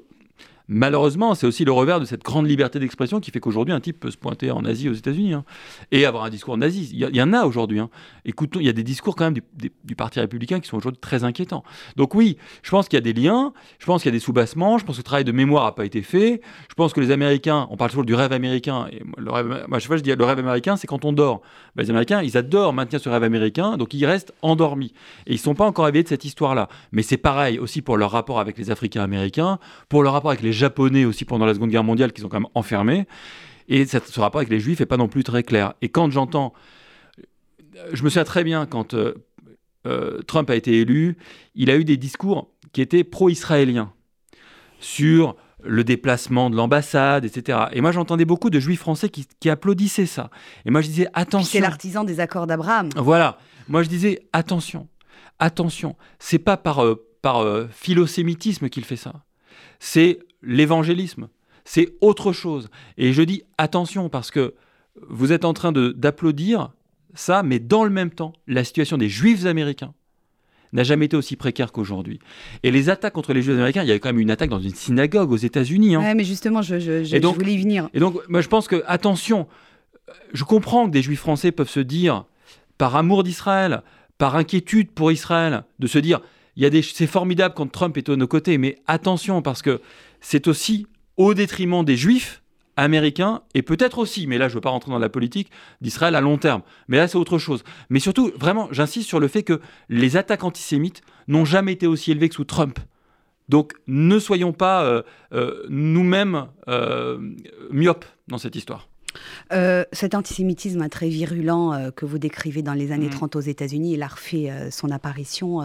Malheureusement, 0.73 1.35
c'est 1.35 1.45
aussi 1.45 1.65
le 1.65 1.71
revers 1.71 1.99
de 1.99 2.05
cette 2.05 2.23
grande 2.23 2.47
liberté 2.47 2.79
d'expression 2.79 3.19
qui 3.19 3.29
fait 3.29 3.39
qu'aujourd'hui, 3.39 3.75
un 3.75 3.79
type 3.79 3.99
peut 3.99 4.09
se 4.09 4.17
pointer 4.17 4.49
en 4.49 4.65
Asie, 4.65 4.89
aux 4.89 4.93
États-Unis, 4.93 5.33
hein, 5.33 5.45
et 5.91 6.07
avoir 6.07 6.23
un 6.23 6.31
discours 6.31 6.57
nazi. 6.57 6.89
Il 6.91 7.15
y, 7.15 7.21
en 7.21 7.31
a 7.31 7.45
aujourd'hui. 7.45 7.79
hein. 7.79 7.91
Il 8.25 8.33
y 8.61 8.69
a 8.69 8.73
des 8.73 8.83
discours 8.83 9.15
quand 9.15 9.25
même 9.25 9.35
du, 9.83 9.95
Parti 9.95 10.19
républicain 10.19 10.59
qui 10.59 10.67
sont 10.67 10.77
aujourd'hui 10.77 10.99
très 10.99 11.23
inquiétants. 11.23 11.63
Donc 11.95 12.15
oui, 12.15 12.37
je 12.63 12.71
pense 12.71 12.87
qu'il 12.87 12.97
y 12.97 13.01
a 13.01 13.01
des 13.01 13.13
liens, 13.13 13.53
je 13.77 13.85
pense 13.85 14.01
qu'il 14.01 14.09
y 14.09 14.15
a 14.15 14.17
des 14.17 14.23
soubassements, 14.23 14.79
je 14.79 14.85
pense 14.85 14.95
que 14.95 15.01
le 15.01 15.03
travail 15.03 15.23
de 15.23 15.31
mémoire 15.31 15.65
n'a 15.65 15.71
pas 15.73 15.85
été 15.85 16.01
fait, 16.01 16.41
je 16.67 16.73
pense 16.73 16.91
que 16.91 16.99
les 16.99 17.11
Américains, 17.11 17.67
on 17.69 17.77
parle 17.77 17.91
toujours 17.91 18.05
du 18.05 18.15
rêve 18.15 18.33
américain, 18.33 18.87
le 19.17 19.31
rêve, 19.31 19.65
moi, 19.67 19.77
je 19.77 19.93
dis 19.97 20.15
le 20.15 20.25
rêve 20.25 20.39
américain, 20.39 20.75
c'est 20.75 20.87
quand 20.87 21.05
on 21.05 21.13
dort. 21.13 21.41
Ben, 21.75 21.83
les 21.83 21.91
Américains, 21.91 22.23
ils 22.23 22.35
adorent 22.35 22.73
maintenir 22.73 22.99
ce 22.99 23.09
rêve 23.09 23.23
américain, 23.23 23.77
donc 23.77 23.93
ils 23.93 24.05
restent 24.05 24.33
endormis. 24.41 24.93
Et 25.27 25.33
ils 25.33 25.33
ne 25.33 25.37
sont 25.37 25.53
pas 25.53 25.65
encore 25.65 25.87
éveillés 25.87 26.03
de 26.03 26.09
cette 26.09 26.25
histoire-là. 26.25 26.67
Mais 26.91 27.03
c'est 27.03 27.17
pareil 27.17 27.59
aussi 27.59 27.83
pour 27.83 27.97
leur 27.97 28.09
rapport 28.09 28.39
avec 28.39 28.57
les 28.57 28.71
Africains 28.71 29.03
américains, 29.03 29.59
pour 29.89 30.01
leur 30.01 30.13
rapport 30.13 30.31
avec 30.31 30.41
les 30.41 30.53
Japonais 30.63 31.03
aussi 31.03 31.25
pendant 31.25 31.45
la 31.45 31.53
Seconde 31.53 31.71
Guerre 31.71 31.83
mondiale, 31.83 32.13
qui 32.13 32.21
sont 32.21 32.29
quand 32.29 32.39
même 32.39 32.49
enfermés. 32.55 33.05
Et 33.67 33.85
ce 33.85 34.19
rapport 34.19 34.39
avec 34.39 34.49
les 34.49 34.59
Juifs 34.59 34.79
n'est 34.79 34.85
pas 34.85 34.97
non 34.97 35.07
plus 35.07 35.23
très 35.23 35.43
clair. 35.43 35.73
Et 35.81 35.89
quand 35.89 36.09
j'entends. 36.09 36.53
Je 37.91 38.03
me 38.03 38.09
souviens 38.09 38.23
très 38.23 38.43
bien 38.43 38.65
quand 38.65 38.93
euh, 38.93 39.13
euh, 39.87 40.21
Trump 40.27 40.49
a 40.49 40.55
été 40.55 40.79
élu, 40.79 41.17
il 41.55 41.69
a 41.69 41.75
eu 41.75 41.83
des 41.83 41.97
discours 41.97 42.51
qui 42.71 42.81
étaient 42.81 43.03
pro-israéliens 43.03 43.91
sur 44.79 45.35
le 45.63 45.83
déplacement 45.83 46.49
de 46.49 46.55
l'ambassade, 46.55 47.25
etc. 47.25 47.65
Et 47.71 47.81
moi, 47.81 47.91
j'entendais 47.91 48.25
beaucoup 48.25 48.49
de 48.49 48.59
juifs 48.59 48.79
français 48.79 49.09
qui, 49.09 49.27
qui 49.39 49.49
applaudissaient 49.49 50.05
ça. 50.05 50.29
Et 50.65 50.71
moi, 50.71 50.81
je 50.81 50.87
disais, 50.87 51.07
attention. 51.13 51.49
c'est 51.51 51.59
l'artisan 51.59 52.03
des 52.03 52.19
accords 52.19 52.47
d'Abraham. 52.47 52.89
Voilà. 52.95 53.37
Moi, 53.67 53.83
je 53.83 53.89
disais 53.89 54.27
attention, 54.33 54.87
attention. 55.39 55.95
C'est 56.19 56.39
pas 56.39 56.57
par, 56.57 56.83
euh, 56.83 57.07
par 57.21 57.39
euh, 57.39 57.67
philosémitisme 57.71 58.69
qu'il 58.69 58.85
fait 58.85 58.97
ça. 58.97 59.23
C'est 59.79 60.19
l'évangélisme. 60.43 61.27
C'est 61.65 61.93
autre 62.01 62.33
chose. 62.33 62.69
Et 62.97 63.13
je 63.13 63.21
dis 63.21 63.43
attention 63.57 64.09
parce 64.09 64.31
que 64.31 64.53
vous 65.09 65.31
êtes 65.31 65.45
en 65.45 65.53
train 65.53 65.71
d'applaudir 65.71 66.71
ça, 67.13 67.43
mais 67.43 67.59
dans 67.59 67.83
le 67.83 67.89
même 67.89 68.09
temps, 68.11 68.33
la 68.47 68.63
situation 68.63 68.97
des 68.97 69.09
juifs 69.09 69.45
américains 69.45 69.93
n'a 70.73 70.83
jamais 70.83 71.05
été 71.05 71.15
aussi 71.15 71.35
précaire 71.35 71.71
qu'aujourd'hui. 71.71 72.19
Et 72.63 72.71
les 72.71 72.89
attaques 72.89 73.13
contre 73.13 73.33
les 73.33 73.41
juifs 73.43 73.53
américains, 73.55 73.83
il 73.83 73.87
y 73.87 73.91
avait 73.91 73.99
quand 73.99 74.09
même 74.09 74.19
une 74.19 74.31
attaque 74.31 74.49
dans 74.49 74.59
une 74.59 74.73
synagogue 74.73 75.31
aux 75.31 75.37
États-Unis. 75.37 75.95
hein. 75.95 76.01
Ouais, 76.01 76.15
mais 76.15 76.23
justement, 76.23 76.61
je, 76.63 76.79
je, 76.79 77.03
je- 77.03 77.15
Et 77.15 77.19
donc- 77.19 77.35
je 77.35 77.39
voulais 77.39 77.53
y 77.53 77.61
venir. 77.61 77.89
Et 77.93 77.99
donc, 77.99 78.15
moi, 78.27 78.41
je 78.41 78.47
pense 78.47 78.67
que, 78.67 78.83
attention, 78.87 79.47
je 80.33 80.43
comprends 80.43 80.87
que 80.87 80.91
des 80.91 81.03
juifs 81.03 81.19
français 81.19 81.51
peuvent 81.51 81.69
se 81.69 81.79
dire, 81.79 82.25
par 82.79 82.95
amour 82.95 83.23
d'Israël, 83.23 83.83
par 84.17 84.35
inquiétude 84.35 84.89
pour 84.91 85.11
Israël, 85.11 85.63
de 85.77 85.85
se 85.87 85.99
dire, 85.99 86.21
il 86.55 86.63
y 86.63 86.65
a 86.65 86.69
des, 86.69 86.81
c'est 86.81 87.07
formidable 87.07 87.55
quand 87.55 87.71
Trump 87.71 87.97
est 87.97 88.09
à 88.09 88.15
nos 88.15 88.27
côtés, 88.27 88.57
mais 88.57 88.77
attention, 88.87 89.41
parce 89.41 89.61
que 89.61 89.81
c'est 90.21 90.47
aussi 90.47 90.87
au 91.17 91.33
détriment 91.33 91.83
des 91.83 91.97
juifs 91.97 92.41
américains, 92.75 93.41
et 93.53 93.61
peut-être 93.61 93.99
aussi, 93.99 94.25
mais 94.25 94.37
là 94.37 94.47
je 94.47 94.53
ne 94.53 94.55
veux 94.55 94.61
pas 94.61 94.71
rentrer 94.71 94.91
dans 94.91 94.99
la 94.99 95.09
politique, 95.09 95.51
d'Israël 95.81 96.15
à 96.15 96.21
long 96.21 96.37
terme. 96.37 96.61
Mais 96.87 96.97
là 96.97 97.07
c'est 97.07 97.17
autre 97.17 97.37
chose. 97.37 97.63
Mais 97.89 97.99
surtout, 97.99 98.31
vraiment, 98.35 98.67
j'insiste 98.71 99.07
sur 99.07 99.19
le 99.19 99.27
fait 99.27 99.43
que 99.43 99.61
les 99.89 100.17
attaques 100.17 100.43
antisémites 100.43 101.01
n'ont 101.27 101.45
jamais 101.45 101.73
été 101.73 101.85
aussi 101.85 102.11
élevées 102.11 102.29
que 102.29 102.35
sous 102.35 102.45
Trump. 102.45 102.79
Donc 103.49 103.73
ne 103.87 104.19
soyons 104.19 104.53
pas 104.53 104.83
euh, 104.83 105.03
euh, 105.33 105.65
nous-mêmes 105.69 106.47
euh, 106.67 107.19
myopes 107.71 108.05
dans 108.27 108.37
cette 108.37 108.55
histoire. 108.55 108.87
Euh, 109.51 109.83
cet 109.91 110.15
antisémitisme 110.15 110.81
hein, 110.81 110.89
très 110.89 111.09
virulent 111.09 111.73
euh, 111.73 111.91
que 111.91 112.05
vous 112.05 112.17
décrivez 112.17 112.61
dans 112.61 112.73
les 112.73 112.91
années 112.91 113.05
Mhm. 113.05 113.11
30 113.11 113.35
aux 113.35 113.41
États-Unis, 113.41 113.93
il 113.93 114.03
a 114.03 114.07
refait 114.07 114.49
euh, 114.49 114.71
son 114.71 114.89
apparition 114.91 115.61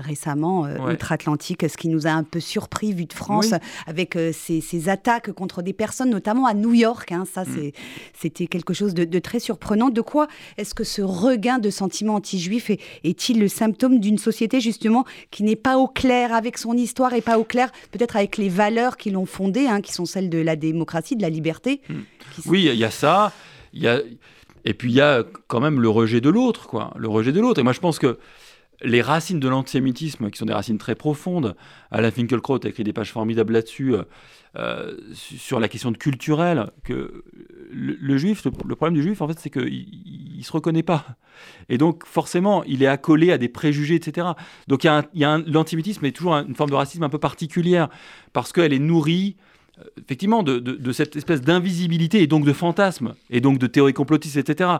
récemment 0.00 0.62
Ouais. 0.62 0.92
outre-Atlantique, 0.94 1.64
ce 1.68 1.76
qui 1.76 1.88
nous 1.88 2.06
a 2.06 2.10
un 2.10 2.22
peu 2.24 2.40
surpris 2.40 2.92
vu 2.92 3.04
de 3.06 3.12
France, 3.12 3.48
Oui. 3.52 3.58
avec 3.86 4.18
ces, 4.32 4.60
ces 4.60 4.88
attaques 4.88 5.32
contre 5.32 5.62
des 5.62 5.72
personnes, 5.72 6.10
notamment 6.10 6.46
à 6.46 6.54
New 6.54 6.72
York. 6.74 7.12
hein, 7.12 7.24
ça, 7.32 7.44
Mm. 7.44 7.70
c'était 8.18 8.46
quelque 8.46 8.74
chose 8.74 8.94
de, 8.94 9.04
de 9.04 9.18
très 9.18 9.38
surprenant. 9.40 9.90
De 9.90 10.00
quoi 10.00 10.26
est-ce 10.56 10.74
que 10.74 10.84
ce 10.84 11.02
regain 11.02 11.58
de 11.58 11.70
sentiments 11.70 12.14
anti-juifs 12.16 12.70
est, 12.70 12.80
est-il 13.04 13.38
le 13.40 13.48
symptôme 13.48 14.00
d'une 14.00 14.18
société 14.18 14.60
justement 14.60 15.04
qui 15.30 15.42
n'est 15.42 15.56
pas 15.56 15.76
au 15.78 15.86
clair 15.88 16.32
avec 16.32 16.58
son 16.58 16.74
histoire 16.74 17.12
et 17.14 17.20
pas 17.20 17.38
au 17.38 17.44
clair 17.44 17.70
peut-être 17.92 18.16
avec 18.16 18.36
les 18.36 18.48
valeurs 18.48 18.96
qui 18.96 19.10
l'ont 19.10 19.26
fondée, 19.26 19.66
hein, 19.66 19.80
qui 19.80 19.92
sont 19.92 20.06
celles 20.06 20.30
de 20.30 20.38
la 20.38 20.56
démocratie, 20.56 21.16
de 21.16 21.22
la 21.22 21.30
liberté 21.30 21.80
Mm. 21.88 21.94
qui- 22.34 22.48
Oui, 22.48 22.64
il 22.72 22.78
y 22.78 22.84
a 22.84 22.85
ça. 22.90 23.32
Il 23.72 23.82
y 23.82 23.88
a... 23.88 24.00
Et 24.68 24.74
puis 24.74 24.90
il 24.90 24.96
y 24.96 25.00
a 25.00 25.22
quand 25.46 25.60
même 25.60 25.80
le 25.80 25.88
rejet 25.88 26.20
de 26.20 26.28
l'autre, 26.28 26.66
quoi. 26.66 26.92
Le 26.96 27.08
rejet 27.08 27.30
de 27.30 27.40
l'autre. 27.40 27.60
Et 27.60 27.62
moi, 27.62 27.72
je 27.72 27.78
pense 27.78 28.00
que 28.00 28.18
les 28.82 29.00
racines 29.00 29.40
de 29.40 29.48
l'antisémitisme, 29.48 30.28
qui 30.30 30.38
sont 30.38 30.44
des 30.44 30.52
racines 30.52 30.78
très 30.78 30.96
profondes, 30.96 31.54
Alain 31.90 32.10
Finkielkraut 32.10 32.58
a 32.64 32.68
écrit 32.68 32.82
des 32.84 32.92
pages 32.92 33.12
formidables 33.12 33.52
là-dessus, 33.52 33.94
euh, 33.94 34.02
euh, 34.56 34.96
sur 35.12 35.60
la 35.60 35.68
question 35.68 35.92
de 35.92 35.96
culturelle, 35.96 36.70
que 36.82 37.24
le, 37.70 38.18
juif, 38.18 38.44
le, 38.44 38.50
problème 38.50 38.94
du 38.94 39.02
juif, 39.02 39.22
en 39.22 39.28
fait, 39.28 39.38
c'est 39.38 39.50
qu'il 39.50 39.68
il, 39.72 40.36
il 40.38 40.44
se 40.44 40.52
reconnaît 40.52 40.82
pas. 40.82 41.04
Et 41.68 41.78
donc, 41.78 42.04
forcément, 42.04 42.64
il 42.64 42.82
est 42.82 42.86
accolé 42.86 43.32
à 43.32 43.38
des 43.38 43.48
préjugés, 43.48 43.94
etc. 43.94 44.28
Donc, 44.66 44.84
a, 44.84 44.98
a 44.98 45.38
l'antisémitisme 45.46 46.04
est 46.06 46.12
toujours 46.12 46.34
un- 46.34 46.46
une 46.46 46.54
forme 46.54 46.70
de 46.70 46.74
racisme 46.74 47.02
un 47.02 47.08
peu 47.08 47.18
particulière, 47.18 47.88
parce 48.32 48.52
qu'elle 48.52 48.72
est 48.72 48.78
nourrie 48.78 49.36
effectivement 49.98 50.42
de, 50.42 50.92
cette 50.92 51.16
espèce 51.16 51.40
d'invisibilité 51.42 52.22
et 52.22 52.26
donc 52.26 52.44
de 52.44 52.52
fantasme 52.52 53.14
et 53.30 53.40
donc 53.40 53.58
de 53.58 53.66
théories 53.66 53.92
complotistes, 53.92 54.36
etc. 54.36 54.70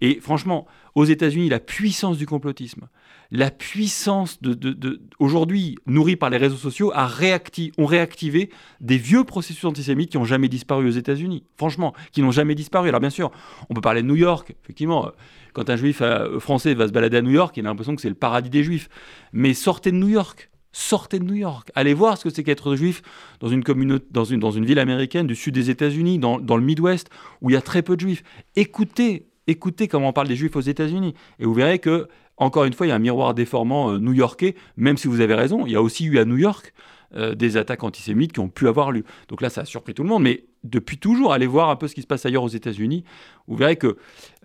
Et 0.00 0.18
franchement, 0.20 0.66
aux 0.94 1.04
États-Unis, 1.04 1.48
la 1.48 1.60
puissance 1.60 2.18
du 2.18 2.26
complotisme, 2.26 2.88
la 3.30 3.50
puissance 3.50 4.42
de- 4.42 5.00
aujourd'hui 5.18 5.76
nourrie 5.86 6.16
par 6.16 6.28
les 6.28 6.36
réseaux 6.36 6.56
sociaux 6.56 6.92
a 6.94 7.06
réacti- 7.06 7.72
ont 7.78 7.86
réactivé 7.86 8.50
des 8.80 8.98
vieux 8.98 9.24
processus 9.24 9.64
antisémites 9.64 10.10
qui 10.10 10.18
n'ont 10.18 10.24
jamais 10.26 10.48
disparu 10.48 10.86
aux 10.86 10.90
États-Unis. 10.90 11.44
Franchement, 11.56 11.94
qui 12.12 12.20
n'ont 12.20 12.30
jamais 12.30 12.54
disparu. 12.54 12.88
Alors 12.88 13.00
bien 13.00 13.08
sûr, 13.10 13.30
on 13.70 13.74
peut 13.74 13.80
parler 13.80 14.02
de 14.02 14.06
New 14.06 14.16
York. 14.16 14.54
Effectivement, 14.64 15.06
euh, 15.06 15.10
quand 15.54 15.70
un 15.70 15.76
juif 15.76 16.00
euh, 16.02 16.38
français 16.40 16.74
va 16.74 16.86
se 16.88 16.92
balader 16.92 17.16
à 17.16 17.22
New 17.22 17.30
York, 17.30 17.56
il 17.56 17.64
a 17.64 17.70
l'impression 17.70 17.96
que 17.96 18.02
c'est 18.02 18.08
le 18.10 18.14
paradis 18.14 18.50
des 18.50 18.62
juifs. 18.62 18.90
Mais 19.32 19.54
sortez 19.54 19.92
de 19.92 19.96
New 19.96 20.08
York. 20.08 20.50
Sortez 20.72 21.18
de 21.18 21.24
New 21.24 21.34
York. 21.34 21.70
Allez 21.74 21.92
voir 21.92 22.16
ce 22.16 22.24
que 22.24 22.30
c'est 22.30 22.42
qu'être 22.42 22.74
juif 22.76 23.02
dans 23.40 23.48
une, 23.48 23.62
dans, 24.10 24.24
une, 24.24 24.64
ville 24.64 24.78
américaine 24.78 25.26
du 25.26 25.36
sud 25.36 25.54
des 25.54 25.68
États-Unis, 25.68 26.18
dans, 26.18 26.38
le 26.38 26.62
Midwest, 26.62 27.10
où 27.42 27.50
il 27.50 27.52
y 27.52 27.56
a 27.56 27.62
très 27.62 27.82
peu 27.82 27.94
de 27.94 28.00
juifs. 28.00 28.24
Écoutez, 28.56 29.26
écoutez 29.46 29.86
comment 29.86 30.08
on 30.08 30.12
parle 30.12 30.28
des 30.28 30.36
juifs 30.36 30.56
aux 30.56 30.60
États-Unis. 30.60 31.14
Et 31.38 31.44
vous 31.44 31.52
verrez 31.52 31.78
que, 31.78 32.08
encore 32.38 32.64
une 32.64 32.72
fois, 32.72 32.86
il 32.86 32.88
y 32.88 32.92
a 32.92 32.96
un 32.96 33.00
miroir 33.00 33.34
déformant 33.34 33.92
euh, 33.92 33.98
new-yorkais, 33.98 34.54
même 34.76 34.96
si 34.96 35.08
vous 35.08 35.20
avez 35.20 35.34
raison. 35.34 35.66
Il 35.66 35.72
y 35.72 35.76
a 35.76 35.82
aussi 35.82 36.06
eu 36.06 36.18
à 36.18 36.24
New 36.24 36.38
York 36.38 36.72
euh, 37.14 37.34
des 37.34 37.58
attaques 37.58 37.84
antisémites 37.84 38.32
qui 38.32 38.40
ont 38.40 38.48
pu 38.48 38.66
avoir 38.66 38.92
lieu. 38.92 39.04
Donc 39.28 39.42
là, 39.42 39.50
ça 39.50 39.60
a 39.60 39.64
surpris 39.66 39.92
tout 39.92 40.02
le 40.02 40.08
monde. 40.08 40.22
Mais 40.22 40.46
depuis 40.64 40.96
toujours, 40.96 41.34
allez 41.34 41.46
voir 41.46 41.68
un 41.68 41.76
peu 41.76 41.86
ce 41.86 41.94
qui 41.94 42.00
se 42.00 42.06
passe 42.06 42.24
ailleurs 42.24 42.44
aux 42.44 42.48
États-Unis. 42.48 43.04
Vous 43.46 43.56
verrez 43.56 43.76
que 43.76 43.98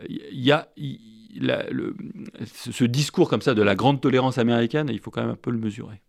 il 0.09 0.43
y 0.43 0.51
a. 0.51 0.67
ce 2.45 2.83
discours 2.83 3.29
comme 3.29 3.41
ça 3.41 3.53
de 3.53 3.61
la 3.61 3.75
grande 3.75 4.01
tolérance 4.01 4.37
américaine, 4.37 4.89
il 4.91 4.99
faut 4.99 5.11
quand 5.11 5.21
même 5.21 5.31
un 5.31 5.35
peu 5.35 5.51
le 5.51 5.59
mesurer. 5.59 6.01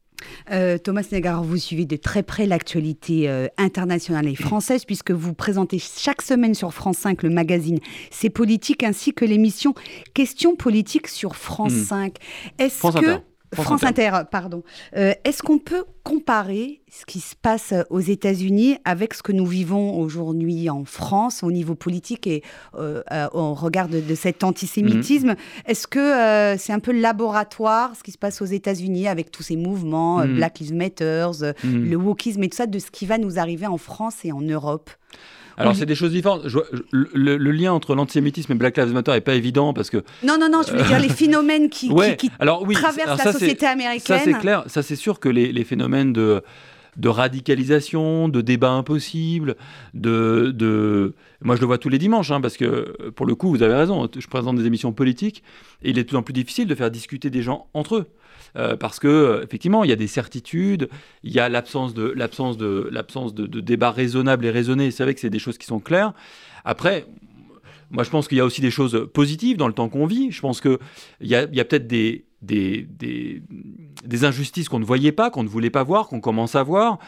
Euh, 0.50 0.78
Thomas 0.78 1.04
Negar, 1.12 1.42
vous 1.42 1.56
suivez 1.56 1.84
de 1.84 1.96
très 1.96 2.22
près 2.22 2.46
l'actualité 2.46 3.28
euh, 3.28 3.46
internationale 3.56 4.26
et 4.26 4.34
française 4.34 4.84
puisque 4.84 5.10
vous 5.10 5.34
présentez 5.34 5.78
chaque 5.78 6.22
semaine 6.22 6.54
sur 6.54 6.72
France 6.72 6.98
5 6.98 7.22
le 7.22 7.30
magazine 7.30 7.78
C'est 8.10 8.30
politique 8.30 8.82
ainsi 8.82 9.12
que 9.12 9.24
l'émission 9.24 9.74
Questions 10.14 10.56
politiques 10.56 11.08
sur 11.08 11.36
France 11.36 11.72
Mm. 11.72 11.84
5. 11.84 12.14
Est-ce 12.58 12.78
France 12.78 12.94
que 12.94 12.98
Inter. 12.98 13.16
France 13.54 13.66
France 13.66 13.84
Inter. 13.84 14.08
Inter, 14.08 14.24
pardon. 14.30 14.62
Euh, 14.96 15.12
Est-ce 15.24 15.42
qu'on 15.42 15.58
peut 15.58 15.84
comparer 16.04 16.82
ce 16.90 17.04
qui 17.06 17.20
se 17.20 17.34
passe 17.36 17.74
aux 17.90 18.00
États-Unis 18.00 18.76
avec 18.84 19.14
ce 19.14 19.22
que 19.22 19.32
nous 19.32 19.46
vivons 19.46 19.98
aujourd'hui 20.00 20.68
en 20.70 20.84
France 20.84 21.42
au 21.42 21.50
niveau 21.52 21.74
politique 21.74 22.26
et 22.26 22.42
euh, 22.74 23.02
euh, 23.12 23.28
au 23.32 23.54
regard 23.54 23.88
de, 23.88 24.00
de 24.00 24.14
cet 24.14 24.44
antisémitisme? 24.44 25.34
Est-ce 25.66 25.86
que 25.86 26.56
c'est 26.58 26.72
un 26.72 26.80
peu 26.80 26.92
le 26.92 27.00
laboratoire 27.00 27.94
ce 27.96 28.02
qui 28.02 28.10
se 28.12 28.18
passe 28.18 28.40
aux 28.42 28.46
États-Unis 28.46 29.08
avec 29.08 29.30
tous 29.30 29.42
ces 29.42 29.56
mouvements, 29.56 30.18
Mhm. 30.18 30.36
Black 30.36 30.58
Lives 30.60 30.74
Matter, 30.74 31.26
Mm. 31.64 31.84
le 31.90 31.96
wokisme 31.96 32.42
et 32.42 32.48
tout 32.48 32.56
ça, 32.56 32.66
de 32.66 32.78
ce 32.78 32.90
qui 32.90 33.06
va 33.06 33.18
nous 33.18 33.38
arriver 33.38 33.66
en 33.66 33.78
France 33.78 34.24
et 34.24 34.32
en 34.32 34.40
Europe? 34.40 34.90
Alors, 35.58 35.74
c'est 35.76 35.86
des 35.86 35.94
choses 35.94 36.12
différentes. 36.12 36.42
Je 36.46 36.54
vois- 36.54 36.66
je- 36.72 36.80
le, 36.92 37.36
le 37.36 37.50
lien 37.50 37.72
entre 37.72 37.94
l'antisémitisme 37.94 38.52
et 38.52 38.54
Black 38.54 38.76
Lives 38.76 38.92
Matter 38.92 39.12
n'est 39.12 39.20
pas 39.20 39.34
évident 39.34 39.72
parce 39.74 39.90
que. 39.90 39.98
Non, 40.22 40.36
non, 40.40 40.48
non, 40.50 40.62
je 40.66 40.72
veux 40.72 40.82
dire 40.82 40.98
les 41.00 41.08
phénomènes 41.08 41.68
qui, 41.68 41.88
qui- 41.88 41.92
Ouais, 41.92 42.16
qui 42.16 42.30
alors 42.38 42.62
oui, 42.66 42.74
traversent 42.74 43.06
alors 43.06 43.16
la 43.18 43.24
ça, 43.24 43.32
société 43.32 43.66
Ça, 43.66 43.70
américaine. 43.72 44.20
c'est 44.24 44.32
clair. 44.34 44.64
Ça, 44.66 44.82
c'est 44.82 44.96
sûr 44.96 45.20
que 45.20 45.28
les, 45.28 45.52
les 45.52 45.64
phénomènes 45.64 46.12
de, 46.12 46.42
de 46.96 47.08
radicalisation, 47.08 48.28
de 48.28 48.40
débat 48.40 48.70
impossible, 48.70 49.56
de, 49.94 50.52
de. 50.54 51.14
Moi, 51.42 51.56
je 51.56 51.60
le 51.60 51.66
vois 51.66 51.78
tous 51.78 51.88
les 51.88 51.98
dimanches, 51.98 52.30
hein, 52.30 52.40
parce 52.40 52.56
que, 52.56 53.10
pour 53.10 53.26
le 53.26 53.34
coup, 53.34 53.48
vous 53.50 53.62
avez 53.62 53.74
raison. 53.74 54.08
Je 54.16 54.26
présente 54.26 54.56
des 54.56 54.66
émissions 54.66 54.92
politiques 54.92 55.42
et 55.82 55.90
il 55.90 55.98
est 55.98 56.02
de 56.02 56.08
plus 56.08 56.16
en 56.16 56.22
plus 56.22 56.32
difficile 56.32 56.66
de 56.66 56.74
faire 56.74 56.90
discuter 56.90 57.30
des 57.30 57.42
gens 57.42 57.66
entre 57.74 57.96
eux. 57.96 58.06
Euh, 58.56 58.76
parce 58.76 58.98
que 58.98 59.08
euh, 59.08 59.44
effectivement, 59.44 59.84
il 59.84 59.90
y 59.90 59.92
a 59.92 59.96
des 59.96 60.06
certitudes, 60.06 60.88
il 61.22 61.32
y 61.32 61.38
a 61.38 61.48
l'absence 61.48 61.94
de 61.94 62.04
l'absence 62.04 62.56
de 62.56 62.88
l'absence 62.90 63.34
de, 63.34 63.46
débat 63.60 63.90
raisonnable 63.90 64.46
et 64.46 64.50
raisonné. 64.50 64.90
C'est 64.90 65.02
vrai 65.02 65.14
que 65.14 65.20
c'est 65.20 65.30
des 65.30 65.38
choses 65.38 65.58
qui 65.58 65.66
sont 65.66 65.80
claires. 65.80 66.12
Après, 66.64 67.06
moi, 67.90 68.04
je 68.04 68.10
pense 68.10 68.28
qu'il 68.28 68.38
y 68.38 68.40
a 68.40 68.44
aussi 68.44 68.60
des 68.60 68.70
choses 68.70 69.08
positives 69.12 69.56
dans 69.56 69.68
le 69.68 69.74
temps 69.74 69.88
qu'on 69.88 70.06
vit. 70.06 70.30
Je 70.30 70.40
pense 70.40 70.60
qu'il 70.60 70.78
y 71.20 71.34
a, 71.34 71.44
y 71.50 71.60
a 71.60 71.64
peut-être 71.64 71.86
des, 71.86 72.26
des, 72.42 72.86
des, 72.90 73.42
des 74.04 74.24
injustices 74.24 74.68
qu'on 74.68 74.78
ne 74.78 74.84
voyait 74.84 75.12
pas, 75.12 75.30
qu'on 75.30 75.42
ne 75.42 75.48
voulait 75.48 75.70
pas 75.70 75.82
voir, 75.82 76.08
qu'on 76.08 76.20
commence 76.20 76.54
à 76.54 76.62
voir. 76.62 76.98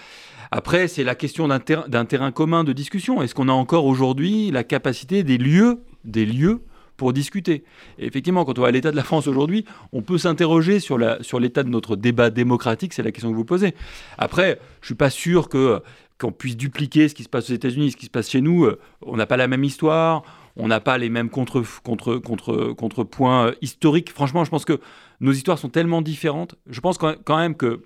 Après, 0.51 0.88
c'est 0.88 1.05
la 1.05 1.14
question 1.14 1.47
d'un 1.47 1.61
d'un 1.86 2.05
terrain 2.05 2.32
commun 2.32 2.64
de 2.64 2.72
discussion. 2.72 3.22
Est-ce 3.22 3.34
qu'on 3.34 3.49
a 3.49 3.53
encore 3.53 3.84
aujourd'hui 3.84 4.51
la 4.51 4.64
capacité 4.64 5.22
des 5.22 5.38
lieux, 5.38 5.82
des 6.05 6.26
lieux 6.26 6.62
pour 7.01 7.14
discuter 7.14 7.64
effectivement, 7.98 8.44
quand 8.44 8.59
on 8.59 8.62
voit 8.62 8.70
l'état 8.70 8.90
de 8.90 8.96
la 8.96 9.03
France 9.11 9.26
aujourd'hui, 9.26 9.64
on 9.92 10.03
peut 10.03 10.18
s'interroger 10.18 10.80
sur 10.80 10.98
sur 11.22 11.40
l'état 11.40 11.62
de 11.62 11.70
notre 11.70 11.96
débat 11.96 12.28
démocratique. 12.28 12.92
C'est 12.92 13.03
la 13.03 13.11
question 13.11 13.30
que 13.32 13.36
vous 13.36 13.46
posez. 13.55 13.74
Après, 14.18 14.61
je 14.82 14.86
suis 14.88 14.94
pas 15.05 15.09
sûr 15.09 15.48
que 15.48 15.80
qu'on 16.18 16.30
puisse 16.30 16.59
dupliquer 16.59 17.09
ce 17.09 17.14
qui 17.14 17.22
se 17.24 17.30
passe 17.30 17.48
aux 17.48 17.55
États-Unis, 17.55 17.92
ce 17.92 17.96
qui 17.96 18.05
se 18.05 18.11
passe 18.11 18.28
chez 18.28 18.42
nous. 18.42 18.66
Euh, 18.66 18.78
On 19.01 19.16
n'a 19.16 19.24
pas 19.24 19.38
la 19.38 19.48
même 19.48 19.64
histoire, 19.64 20.22
on 20.57 20.68
n'a 20.68 20.78
pas 20.80 20.98
les 20.98 21.09
mêmes 21.09 21.30
contre, 21.30 21.62
contre, 21.82 22.18
contre, 22.18 22.74
contrepoints 22.76 23.46
euh, 23.46 23.53
historiques. 23.62 24.11
Franchement, 24.11 24.44
je 24.44 24.51
pense 24.51 24.66
que 24.66 24.78
nos 25.20 25.32
histoires 25.32 25.59
sont 25.59 25.70
tellement 25.70 26.03
différentes. 26.03 26.57
Je 26.76 26.80
pense 26.80 26.98
quand 26.98 27.38
même 27.38 27.55
que 27.55 27.80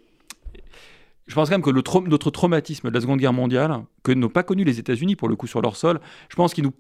je 1.26 1.34
pense 1.34 1.48
quand 1.48 1.54
même 1.54 1.62
que 1.62 1.70
le 1.70 1.82
trau- 1.82 2.06
notre 2.06 2.30
traumatisme 2.30 2.90
de 2.90 2.94
la 2.94 3.00
Seconde 3.00 3.18
Guerre 3.20 3.32
mondiale, 3.32 3.72
que 4.02 4.12
n'ont 4.12 4.28
pas 4.28 4.42
connu 4.42 4.62
les 4.64 4.78
États-Unis 4.78 5.16
pour 5.16 5.28
le 5.28 5.36
coup 5.36 5.46
sur 5.46 5.62
leur 5.62 5.76
sol, 5.76 6.00
je 6.28 6.36
pense 6.36 6.52
qu'il 6.52 6.64
nous, 6.64 6.74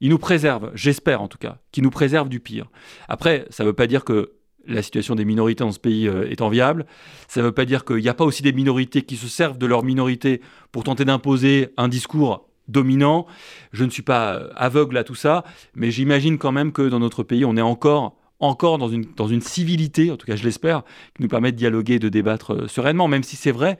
il 0.00 0.10
nous 0.10 0.18
préserve, 0.18 0.70
j'espère 0.74 1.22
en 1.22 1.28
tout 1.28 1.38
cas, 1.38 1.58
qu'il 1.72 1.82
nous 1.82 1.90
préserve 1.90 2.28
du 2.28 2.40
pire. 2.40 2.66
Après, 3.08 3.46
ça 3.50 3.64
ne 3.64 3.68
veut 3.68 3.74
pas 3.74 3.86
dire 3.86 4.04
que 4.04 4.32
la 4.66 4.82
situation 4.82 5.14
des 5.14 5.24
minorités 5.24 5.64
dans 5.64 5.72
ce 5.72 5.78
pays 5.78 6.06
euh, 6.06 6.30
est 6.30 6.42
enviable. 6.42 6.86
Ça 7.26 7.40
ne 7.40 7.46
veut 7.46 7.52
pas 7.52 7.64
dire 7.64 7.84
qu'il 7.84 7.96
n'y 7.96 8.08
a 8.08 8.14
pas 8.14 8.24
aussi 8.24 8.42
des 8.42 8.52
minorités 8.52 9.02
qui 9.02 9.16
se 9.16 9.26
servent 9.26 9.58
de 9.58 9.66
leur 9.66 9.82
minorité 9.82 10.40
pour 10.72 10.84
tenter 10.84 11.04
d'imposer 11.04 11.70
un 11.76 11.88
discours 11.88 12.48
dominant. 12.68 13.26
Je 13.72 13.84
ne 13.84 13.90
suis 13.90 14.02
pas 14.02 14.34
euh, 14.34 14.50
aveugle 14.54 14.96
à 14.98 15.04
tout 15.04 15.14
ça, 15.14 15.44
mais 15.74 15.90
j'imagine 15.90 16.38
quand 16.38 16.52
même 16.52 16.72
que 16.72 16.82
dans 16.82 17.00
notre 17.00 17.22
pays, 17.22 17.44
on 17.44 17.56
est 17.56 17.62
encore 17.62 18.14
encore 18.40 18.78
dans 18.78 18.88
une, 18.88 19.04
dans 19.16 19.26
une 19.26 19.40
civilité, 19.40 20.12
en 20.12 20.16
tout 20.16 20.24
cas 20.24 20.36
je 20.36 20.44
l'espère, 20.44 20.84
qui 21.16 21.22
nous 21.22 21.28
permet 21.28 21.50
de 21.50 21.56
dialoguer 21.56 21.98
de 21.98 22.08
débattre 22.08 22.54
euh, 22.54 22.68
sereinement, 22.68 23.08
même 23.08 23.24
si 23.24 23.34
c'est 23.34 23.50
vrai 23.50 23.78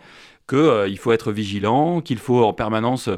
qu'il 0.49 0.99
faut 0.99 1.13
être 1.13 1.31
vigilant, 1.31 2.01
qu'il 2.01 2.19
faut 2.19 2.43
en 2.43 2.55
permanence 2.55 3.11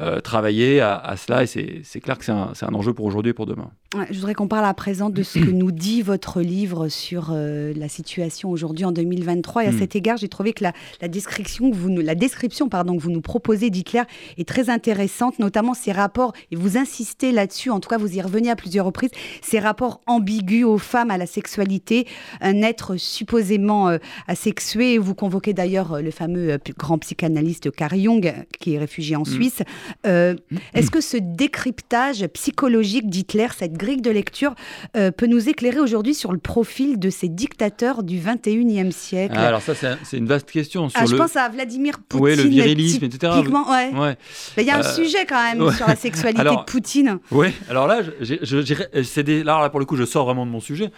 euh, 0.00 0.20
travailler 0.20 0.80
à, 0.80 0.96
à 0.96 1.16
cela, 1.16 1.44
et 1.44 1.46
c'est 1.46 2.00
clair 2.00 2.18
que 2.18 2.24
c'est 2.24 2.32
un, 2.32 2.74
enjeu 2.74 2.92
pour 2.92 3.04
aujourd'hui 3.06 3.30
et 3.30 3.34
pour 3.34 3.46
demain. 3.46 3.70
Ouais, 3.96 4.06
Je 4.10 4.16
voudrais 4.18 4.34
qu'on 4.34 4.48
parle 4.48 4.64
à 4.64 4.74
présent 4.74 5.08
de 5.08 5.22
ce 5.22 5.38
que 5.38 5.50
nous 5.50 5.70
dit 5.70 6.02
votre 6.02 6.40
livre 6.40 6.88
sur 6.88 7.28
euh, 7.30 7.72
la 7.76 7.88
situation 7.88 8.50
aujourd'hui 8.50 8.84
en 8.84 8.90
2023. 8.92 9.64
Et 9.64 9.66
à 9.68 9.70
Mm. 9.72 9.78
cet 9.78 9.94
égard, 9.96 10.16
j'ai 10.16 10.28
trouvé 10.28 10.52
que 10.52 10.64
la, 10.64 10.72
la 11.00 11.06
description, 11.08 11.70
que 11.70 11.76
vous 11.76 11.90
nous, 11.90 12.00
la 12.02 12.14
description 12.16 12.68
pardon, 12.68 12.96
que 12.96 13.02
vous 13.02 13.10
nous 13.12 13.20
proposez 13.20 13.70
d'Hitler 13.70 14.02
est 14.36 14.48
très 14.48 14.68
intéressante, 14.68 15.38
notamment 15.38 15.74
ses 15.74 15.92
rapports, 15.92 16.32
et 16.50 16.56
vous 16.56 16.76
insistez 16.76 17.30
là-dessus, 17.30 17.70
en 17.70 17.78
tout 17.78 17.88
cas 17.88 17.98
vous 17.98 18.16
y 18.16 18.20
revenez 18.20 18.50
à 18.50 18.56
plusieurs 18.56 18.86
reprises, 18.86 19.10
ces 19.42 19.60
rapports 19.60 20.00
ambigus 20.06 20.64
aux 20.64 20.78
femmes, 20.78 21.12
à 21.12 21.18
la 21.18 21.26
sexualité, 21.26 22.06
un 22.40 22.62
être 22.62 22.96
supposément 22.96 23.88
euh, 23.90 23.98
asexué. 24.26 24.98
Vous 24.98 25.14
convoquez 25.14 25.52
d'ailleurs 25.54 26.02
le 26.02 26.10
fameux 26.10 26.58
grand 26.76 26.98
psychanalyste 26.98 27.70
Carl 27.70 27.96
Jung, 27.98 28.34
qui 28.58 28.74
est 28.74 28.78
réfugié 28.78 29.14
en 29.14 29.24
Suisse. 29.24 29.62
Euh, 30.06 30.34
Est-ce 30.74 30.90
que 30.90 31.00
ce 31.00 31.16
décryptage 31.16 32.26
psychologique 32.28 33.08
d'Hitler, 33.08 33.48
cette 33.56 33.74
grille 33.74 34.00
de 34.02 34.10
lecture, 34.10 34.54
euh, 34.96 35.10
peut 35.10 35.26
nous 35.26 35.48
éclairer 35.48 35.80
aujourd'hui 35.80 36.14
sur 36.14 36.32
le 36.32 36.38
profil 36.38 36.98
de 36.98 37.10
ces 37.10 37.28
dictateurs 37.28 38.02
du 38.02 38.18
21e 38.18 38.90
siècle? 38.92 39.34
Ah, 39.36 39.48
alors 39.48 39.62
ça, 39.62 39.74
c'est 39.74 39.86
un- 39.86 39.98
c'est 40.02 40.18
une 40.18 40.26
vaste 40.26 40.50
question. 40.50 40.88
Sur 40.88 41.00
Ah, 41.00 41.06
Je 41.06 41.16
pense 41.16 41.36
à 41.36 41.48
Vladimir 41.48 41.98
Poutine. 42.00 42.24
Ouais, 42.24 42.36
le 42.36 42.42
virilisme, 42.44 43.04
etc. 43.04 43.32
ouais. 43.70 43.90
Ouais. 43.98 44.16
Il 44.58 44.64
y 44.64 44.70
a 44.70 44.76
un 44.76 44.80
Euh, 44.80 44.94
sujet 44.94 45.26
quand 45.26 45.42
même 45.42 45.62
ouais. 45.62 45.72
sur 45.74 45.86
la 45.86 45.96
sexualité 45.96 46.40
Alors- 46.40 46.64
de 46.64 46.70
Poutine. 46.70 47.18
Oui, 47.30 47.48
alors 47.68 47.86
là, 47.86 48.02
je, 48.02 48.10
je- 48.20 48.44
je 48.44 48.58
dirais- 48.58 48.88
c'est 49.04 49.22
des- 49.22 49.42
là, 49.44 49.60
là, 49.60 49.70
pour 49.70 49.80
le 49.80 49.86
coup, 49.86 49.96
je 49.96 50.04
sors 50.04 50.24
vraiment 50.24 50.44
de 50.46 50.50
mon 50.50 50.60
sujet. 50.60 50.90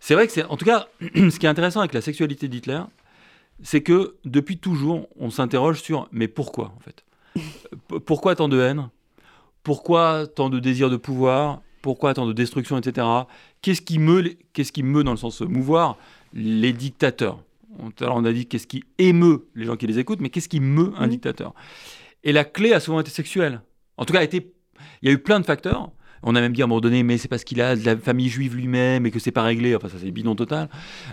C'est 0.00 0.14
vrai 0.14 0.26
que 0.26 0.32
c'est, 0.32 0.44
en 0.44 0.56
tout 0.56 0.64
cas, 0.66 0.86
ce 1.14 1.38
qui 1.38 1.46
est 1.46 1.48
intéressant 1.48 1.80
avec 1.80 1.94
la 1.94 2.00
sexualité 2.02 2.48
d'Hitler, 2.48 2.80
c'est 3.62 3.80
que 3.82 4.16
depuis 4.24 4.58
toujours, 4.58 5.08
on 5.18 5.30
s'interroge 5.30 5.80
sur 5.80 6.08
mais 6.12 6.28
pourquoi 6.28 6.74
en 6.76 6.80
fait? 6.80 7.03
Pourquoi 8.06 8.34
tant 8.36 8.48
de 8.48 8.60
haine? 8.60 8.88
Pourquoi 9.62 10.26
tant 10.26 10.50
de 10.50 10.58
désir 10.58 10.90
de 10.90 10.96
pouvoir? 10.96 11.60
Pourquoi 11.82 12.14
tant 12.14 12.26
de 12.26 12.32
destruction, 12.32 12.78
etc. 12.78 13.06
Qu'est-ce 13.62 13.82
qui 13.82 13.98
meut, 13.98 14.36
qu'est-ce 14.52 14.72
qui 14.72 14.82
meut 14.82 15.04
dans 15.04 15.10
le 15.10 15.16
sens 15.16 15.40
mouvoir 15.40 15.96
les 16.32 16.72
dictateurs? 16.72 17.38
L'heure, 18.00 18.14
on 18.14 18.24
a 18.24 18.32
dit 18.32 18.46
qu'est-ce 18.46 18.66
qui 18.66 18.84
émeut 18.98 19.46
les 19.54 19.64
gens 19.64 19.76
qui 19.76 19.86
les 19.86 19.98
écoutent, 19.98 20.20
mais 20.20 20.30
qu'est-ce 20.30 20.48
qui 20.48 20.60
meut 20.60 20.92
un 20.96 21.04
Mhm. 21.04 21.10
dictateur? 21.10 21.54
Et 22.22 22.32
la 22.32 22.44
clé 22.44 22.72
a 22.72 22.80
souvent 22.80 23.00
été 23.00 23.10
sexuelle. 23.10 23.60
En 23.96 24.04
tout 24.04 24.12
cas, 24.12 24.20
a 24.20 24.22
été 24.22 24.52
il 25.02 25.08
y 25.08 25.10
a 25.10 25.12
eu 25.14 25.18
plein 25.18 25.40
de 25.40 25.44
facteurs. 25.44 25.90
On 26.24 26.34
a 26.34 26.40
même 26.40 26.52
dit 26.52 26.62
à 26.62 26.64
un 26.64 26.68
moment 26.68 26.80
donné, 26.80 27.02
mais 27.02 27.18
c'est 27.18 27.28
parce 27.28 27.44
qu'il 27.44 27.60
a 27.60 27.76
de 27.76 27.84
la 27.84 27.96
famille 27.96 28.28
juive 28.28 28.56
lui-même 28.56 29.06
et 29.06 29.10
que 29.10 29.18
c'est 29.18 29.30
pas 29.30 29.42
réglé. 29.42 29.76
Enfin, 29.76 29.88
ça 29.88 29.96
c'est 30.00 30.10
bidon 30.10 30.34
total. 30.34 30.68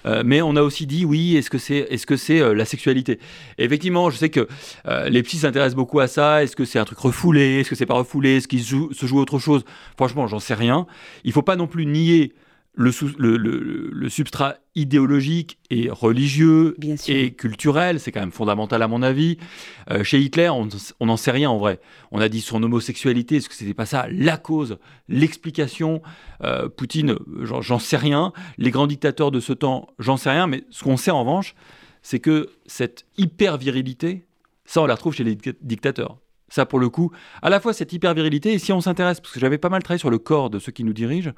Euh, 0.06 0.24
mais 0.26 0.42
on 0.42 0.56
a 0.56 0.62
aussi 0.62 0.88
dit, 0.88 1.06
oui, 1.06 1.36
est-ce 1.36 1.50
que 1.50 1.58
c'est, 1.58 1.88
est-ce 1.90 2.06
que 2.06 2.16
c'est 2.16 2.42
euh, 2.42 2.54
la 2.54 2.66
sexualité? 2.66 3.20
Effectivement, 3.58 4.10
je 4.10 4.18
sais 4.18 4.30
que 4.30 4.48
euh, 4.88 5.10
les 5.10 5.22
psys 5.24 5.40
s'intéressent 5.40 5.76
beaucoup 5.76 6.00
à 6.00 6.08
ça. 6.08 6.44
Est-ce 6.44 6.56
que 6.56 6.66
c'est 6.66 6.80
un 6.80 6.86
truc 6.86 7.00
refoulé? 7.00 7.60
Est-ce 7.60 7.70
que 7.70 7.76
c'est 7.76 7.86
pas 7.86 7.96
refoulé? 7.96 8.38
Est-ce 8.38 8.48
qu'il 8.48 8.62
se 8.62 8.70
joue, 8.70 8.94
se 8.94 9.06
joue 9.06 9.20
autre 9.20 9.38
chose? 9.38 9.66
Franchement, 9.98 10.28
j'en 10.28 10.40
sais 10.40 10.54
rien. 10.54 10.88
Il 11.24 11.34
faut 11.34 11.42
pas 11.42 11.58
non 11.58 11.68
plus 11.68 11.86
nier 11.86 12.34
le, 12.74 12.92
sous- 12.92 13.12
le, 13.18 13.36
le- 13.38 13.90
le 13.92 14.10
substrat 14.10 14.56
idéologique 14.76 15.58
et 15.70 15.90
religieux 15.90 16.76
Bien 16.78 16.96
et 17.10 17.32
culturel, 17.34 18.00
c'est 18.00 18.12
quand 18.14 18.22
même 18.22 18.32
fondamental 18.32 18.82
à 18.82 18.88
mon 18.88 19.02
avis. 19.02 19.38
Euh, 19.90 20.04
chez 20.06 20.20
Hitler, 20.20 20.50
on 20.50 21.06
n'en 21.06 21.18
sait 21.18 21.32
rien 21.32 21.50
en 21.50 21.58
vrai. 21.58 21.82
On 22.12 22.22
a 22.22 22.30
dit 22.30 22.40
son 22.42 22.64
homosexualité, 22.64 23.36
est-ce 23.38 23.50
que 23.50 23.56
c'était 23.56 23.74
pas 23.74 23.86
ça 23.86 24.08
la 24.10 24.38
cause, 24.38 24.78
l'explication? 25.10 26.02
Euh, 26.44 26.70
Poutine, 26.70 27.16
j'en- 27.42 27.80
sais 27.80 27.98
rien. 27.98 28.32
Les 28.58 28.72
grands 28.72 28.88
dictateurs 28.88 29.32
de 29.32 29.40
ce 29.40 29.54
temps, 29.54 29.88
j'en 30.00 30.18
sais 30.18 30.30
rien. 30.32 30.48
Mais 30.48 30.64
ce 30.70 30.84
qu'on 30.84 30.98
sait 30.98 31.12
en 31.12 31.20
revanche, 31.22 31.56
c'est 32.02 32.20
que 32.20 32.50
cette 32.66 33.06
hyper 33.18 33.58
virilité, 33.58 34.26
ça 34.66 34.82
on 34.82 34.86
la 34.86 34.96
retrouve 34.96 35.14
chez 35.14 35.24
les 35.24 35.36
dic- 35.36 35.58
dictateurs. 35.62 36.18
Ça 36.50 36.66
pour 36.66 36.80
le 36.80 36.90
coup, 36.90 37.12
à 37.42 37.50
la 37.50 37.60
fois 37.60 37.74
cette 37.74 37.94
hyper 37.94 38.14
virilité 38.14 38.54
et 38.54 38.60
si 38.60 38.74
on 38.74 38.82
s'intéresse, 38.82 39.20
parce 39.22 39.34
que 39.34 39.40
j'avais 39.40 39.58
pas 39.58 39.70
mal 39.70 39.84
travaillé 39.84 40.00
sur 40.00 40.10
le 40.10 40.18
corps 40.18 40.50
de 40.50 40.60
ceux 40.60 40.72
qui 40.72 40.84
nous 40.84 40.94
dirigent. 40.94 41.32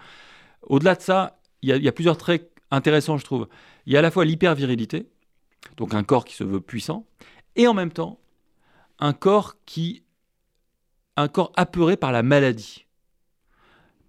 Au-delà 0.67 0.95
de 0.95 1.01
ça, 1.01 1.39
il 1.61 1.69
y, 1.69 1.71
a- 1.71 1.77
il 1.77 1.83
y 1.83 1.87
a 1.87 1.91
plusieurs 1.91 2.17
traits 2.17 2.49
intéressants, 2.71 3.17
je 3.17 3.25
trouve. 3.25 3.47
Il 3.85 3.93
y 3.93 3.95
a 3.95 3.99
à 3.99 4.01
la 4.01 4.11
fois 4.11 4.25
l'hypervirilité, 4.25 5.07
donc 5.77 5.93
un 5.93 6.03
corps 6.03 6.25
qui 6.25 6.35
se 6.35 6.43
veut 6.43 6.61
puissant, 6.61 7.05
et 7.55 7.67
en 7.67 7.73
même 7.73 7.91
temps, 7.91 8.19
un 8.99 9.13
corps 9.13 9.55
qui. 9.65 10.03
un 11.17 11.27
corps 11.27 11.51
apeuré 11.55 11.95
par 11.97 12.11
la 12.11 12.23
maladie, 12.23 12.85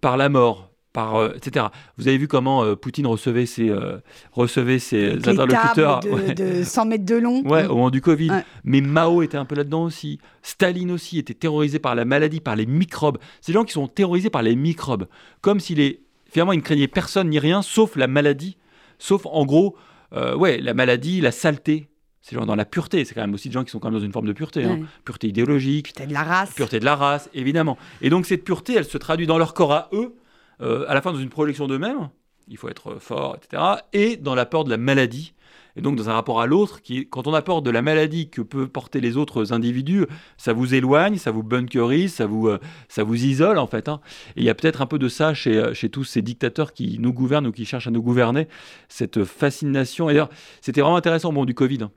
par 0.01 0.17
la 0.17 0.29
mort, 0.29 0.71
par. 0.93 1.15
euh, 1.17 1.33
etc. 1.35 1.67
Vous 1.97 2.07
avez 2.07 2.17
vu 2.17 2.27
comment 2.27 2.63
euh, 2.63 2.75
Poutine 2.75 3.05
recevait 3.07 3.45
ses, 3.45 3.69
euh, 3.69 3.97
recevait 4.31 4.79
ses 4.79 5.11
Avec 5.11 5.25
les 5.25 5.29
interlocuteurs 5.39 5.99
de, 5.99 6.09
ouais. 6.09 6.33
de 6.33 6.63
100 6.63 6.85
mètres 6.85 7.05
de 7.05 7.15
long. 7.15 7.43
Ouais, 7.45 7.65
au 7.65 7.75
moment 7.75 7.89
du 7.91 8.01
Covid. 8.01 8.29
Ouais. 8.31 8.45
Mais 8.63 8.81
Mao 8.81 9.21
était 9.21 9.37
un 9.37 9.45
peu 9.45 9.55
là-dedans 9.55 9.83
aussi. 9.83 10.19
Staline 10.41 10.91
aussi 10.91 11.19
était 11.19 11.33
terrorisé 11.33 11.79
par 11.79 11.93
la 11.95 12.05
maladie, 12.05 12.39
par 12.39 12.55
les 12.55 12.65
microbes. 12.65 13.17
Ces 13.41 13.53
gens 13.53 13.63
qui 13.65 13.73
sont 13.73 13.87
terrorisés 13.87 14.29
par 14.29 14.41
les 14.43 14.55
microbes. 14.55 15.07
Comme 15.41 15.59
s'il 15.59 15.79
est. 15.79 16.01
Finalement, 16.29 16.53
ils 16.53 16.57
ne 16.57 16.61
craignaient 16.63 16.87
personne 16.87 17.29
ni 17.29 17.39
rien, 17.39 17.61
sauf 17.61 17.95
la 17.95 18.07
maladie. 18.07 18.57
Sauf, 18.99 19.25
en 19.25 19.45
gros, 19.45 19.75
euh, 20.13 20.35
ouais, 20.35 20.59
la 20.59 20.73
maladie, 20.73 21.21
la 21.21 21.31
saleté. 21.31 21.87
C'est 22.21 22.35
genre 22.35 22.45
dans 22.47 22.55
la 22.55 22.65
pureté. 22.65 23.05
C'est 23.05 23.13
quand 23.13 23.21
même 23.21 23.33
aussi 23.35 23.49
des 23.49 23.53
gens 23.53 23.63
qui 23.63 23.69
sont 23.71 23.77
quand 23.79 23.89
même 23.91 23.99
dans 23.99 24.05
une 24.05 24.11
forme 24.11 24.25
de 24.25 24.33
pureté. 24.33 24.63
hein. 24.63 24.79
Pureté 25.03 25.27
idéologique, 25.27 25.87
Putain, 25.87 26.07
de 26.07 26.13
la 26.13 26.23
race. 26.23 26.51
pureté 26.53 26.79
de 26.79 26.85
la 26.85 26.95
race, 26.95 27.29
évidemment. 27.35 27.77
Et 28.01 28.09
donc 28.09 28.25
cette 28.25 28.43
pureté, 28.43 28.73
elle 28.73 28.85
se 28.85 28.97
traduit 28.97 29.27
dans 29.27 29.37
leur 29.37 29.53
corps 29.53 29.73
à 29.73 29.89
eux, 29.93 30.15
euh, 30.61 30.85
à 30.87 30.95
la 30.95 31.01
fin 31.01 31.11
dans 31.13 31.19
une 31.19 31.29
projection 31.29 31.67
d'eux-mêmes, 31.67 32.09
il 32.47 32.57
faut 32.57 32.67
être 32.69 32.95
fort, 32.99 33.35
etc., 33.35 33.61
et 33.93 34.17
dans 34.17 34.33
la 34.33 34.45
peur 34.47 34.63
de 34.63 34.71
la 34.71 34.77
maladie, 34.77 35.33
et 35.75 35.81
donc 35.81 35.95
dans 35.95 36.09
un 36.09 36.13
rapport 36.13 36.41
à 36.41 36.47
l'autre, 36.47 36.81
quand 37.09 37.27
on 37.27 37.33
a 37.33 37.41
peur 37.41 37.61
de 37.61 37.69
la 37.69 37.81
maladie 37.81 38.29
que 38.29 38.41
peuvent 38.41 38.69
porter 38.69 39.01
les 39.01 39.17
autres 39.17 39.53
individus, 39.53 40.05
ça 40.37 40.53
vous 40.53 40.73
éloigne, 40.73 41.17
ça 41.17 41.31
vous 41.31 41.43
bunkerise, 41.43 42.13
ça 42.13 42.25
vous, 42.25 42.47
euh, 42.47 42.59
ça 42.87 43.03
vous 43.03 43.25
isole 43.25 43.57
en 43.57 43.67
fait. 43.67 43.89
hein. 43.89 43.99
Et 44.35 44.41
il 44.41 44.45
y 44.45 44.49
a 44.49 44.55
peut-être 44.55 44.81
un 44.81 44.85
peu 44.85 44.99
de 44.99 45.07
ça 45.07 45.33
chez, 45.33 45.57
euh, 45.57 45.73
chez 45.73 45.89
tous 45.89 46.03
ces 46.03 46.21
dictateurs 46.21 46.73
qui 46.73 46.97
nous 46.99 47.13
gouvernent 47.13 47.47
ou 47.47 47.51
qui 47.51 47.65
cherchent 47.65 47.87
à 47.87 47.91
nous 47.91 48.01
gouverner, 48.01 48.47
cette 48.89 49.23
fascination. 49.23 50.09
Et 50.09 50.13
d'ailleurs, 50.13 50.29
c'était 50.61 50.81
vraiment 50.81 50.97
intéressant 50.97 51.29
au 51.29 51.31
moment 51.31 51.45
du 51.45 51.53
Covid. 51.55 51.83
hein. 51.83 51.91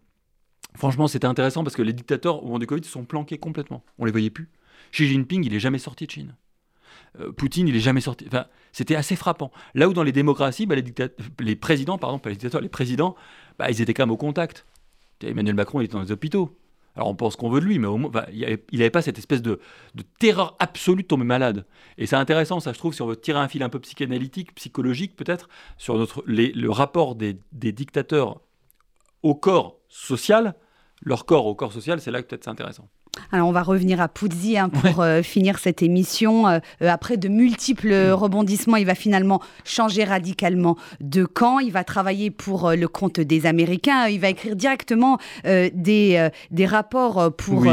Franchement, 0.75 1.09
c'était 1.09 1.27
intéressant 1.27 1.65
parce 1.65 1.77
que 1.77 1.83
les 1.83 1.93
dictateurs, 1.93 2.43
au 2.43 2.47
moment 2.47 2.59
du 2.59 2.67
Covid, 2.67 2.85
se 2.85 2.91
sont 2.91 3.05
planqués 3.05 3.39
complètement. 3.39 3.85
On 3.99 4.05
les 4.05 4.13
voyait 4.13 4.31
plus. 4.31 4.49
Xi 4.93 5.07
Jinping, 5.07 5.45
il 5.45 5.55
est 5.55 5.61
jamais 5.61 5.79
sorti 5.79 6.07
de 6.07 6.11
Chine. 6.11 6.35
Euh, 7.21 7.33
Poutine, 7.33 7.69
il 7.69 7.77
est 7.77 7.81
jamais 7.81 8.01
sorti. 8.01 8.25
Enfin, 8.29 8.47
c'était 8.73 8.97
assez 8.97 9.17
frappant. 9.17 9.51
Là 9.75 9.89
où 9.89 9.93
dans 9.93 10.03
les 10.03 10.13
démocraties, 10.13 10.67
bah, 10.67 10.75
les, 10.75 10.85
les 11.41 11.57
présidents, 11.57 11.99
pardon, 11.99 12.19
pas 12.19 12.31
les 12.31 12.37
dictateurs, 12.37 12.61
les 12.61 12.69
présidents, 12.69 13.17
bah, 13.59 13.71
ils 13.71 13.81
étaient 13.81 13.95
quand 13.95 14.05
même 14.05 14.13
au 14.13 14.17
contact. 14.17 14.67
Emmanuel 15.23 15.55
Macron, 15.55 15.81
il 15.81 15.85
était 15.85 15.95
dans 15.95 16.03
les 16.03 16.13
hôpitaux. 16.13 16.57
Alors 16.95 17.09
on 17.09 17.15
pense 17.15 17.37
qu'on 17.37 17.49
veut 17.49 17.61
de 17.61 17.65
lui, 17.65 17.79
mais 17.79 17.87
au 17.87 17.97
moins, 17.97 18.11
il 18.33 18.61
n'avait 18.73 18.91
pas 18.91 19.03
cette 19.03 19.19
espèce 19.19 19.41
de, 19.41 19.61
terreur 20.19 20.57
absolue 20.59 21.05
de 21.05 21.09
tomber 21.09 21.25
malade. 21.25 21.65
Et 21.97 22.07
c'est 22.07 22.17
intéressant, 22.17 22.59
ça 22.59 22.73
je 22.73 22.79
trouve, 22.79 22.93
si 22.93 23.03
on 23.03 23.07
veut 23.07 23.15
tirer 23.15 23.39
un 23.39 23.47
fil 23.47 23.63
un 23.63 23.69
peu 23.69 23.79
psychanalytique, 23.79 24.53
psychologique 24.57 25.15
peut-être, 25.15 25.49
sur 25.77 25.97
notre, 25.97 26.25
le 26.27 26.71
rapport 26.71 27.15
des, 27.15 27.39
des 27.53 27.71
dictateurs 27.71 28.41
au 29.23 29.37
corps 29.37 29.79
social, 29.89 30.57
leur 31.01 31.25
corps 31.25 31.47
au 31.47 31.55
corps 31.55 31.73
social, 31.73 32.01
c'est 32.01 32.11
là 32.11 32.21
que 32.21 32.27
peut-être 32.27 32.43
c'est 32.43 32.51
intéressant. 32.51 32.89
Alors 33.33 33.49
on 33.49 33.53
va 33.53 33.63
revenir 33.63 34.01
à 34.01 34.09
Puzzi 34.09 34.57
hein, 34.59 34.69
pour 34.69 35.01
euh, 35.03 35.23
finir 35.23 35.59
cette 35.59 35.83
émission. 35.83 36.47
Euh, 36.49 36.59
euh, 36.83 36.89
après 36.89 37.17
de 37.17 37.29
multiples 37.29 37.93
rebondissements, 38.13 38.77
il 38.77 38.87
va 38.87 38.95
finalement 38.95 39.41
changer 39.65 40.05
radicalement 40.05 40.77
de 41.01 41.25
camp. 41.25 41.59
Il 41.59 41.73
va 41.73 41.85
travailler 41.85 42.31
pour 42.31 42.69
euh, 42.69 42.77
le 42.77 42.89
compte 42.89 43.21
des 43.21 43.47
Américains. 43.47 44.07
Il 44.09 44.21
va 44.21 44.29
écrire 44.29 44.57
directement 44.57 45.19
des, 45.45 46.29
des 46.51 46.67
rapports 46.67 47.33
pour 47.37 47.61
Oui. 47.63 47.69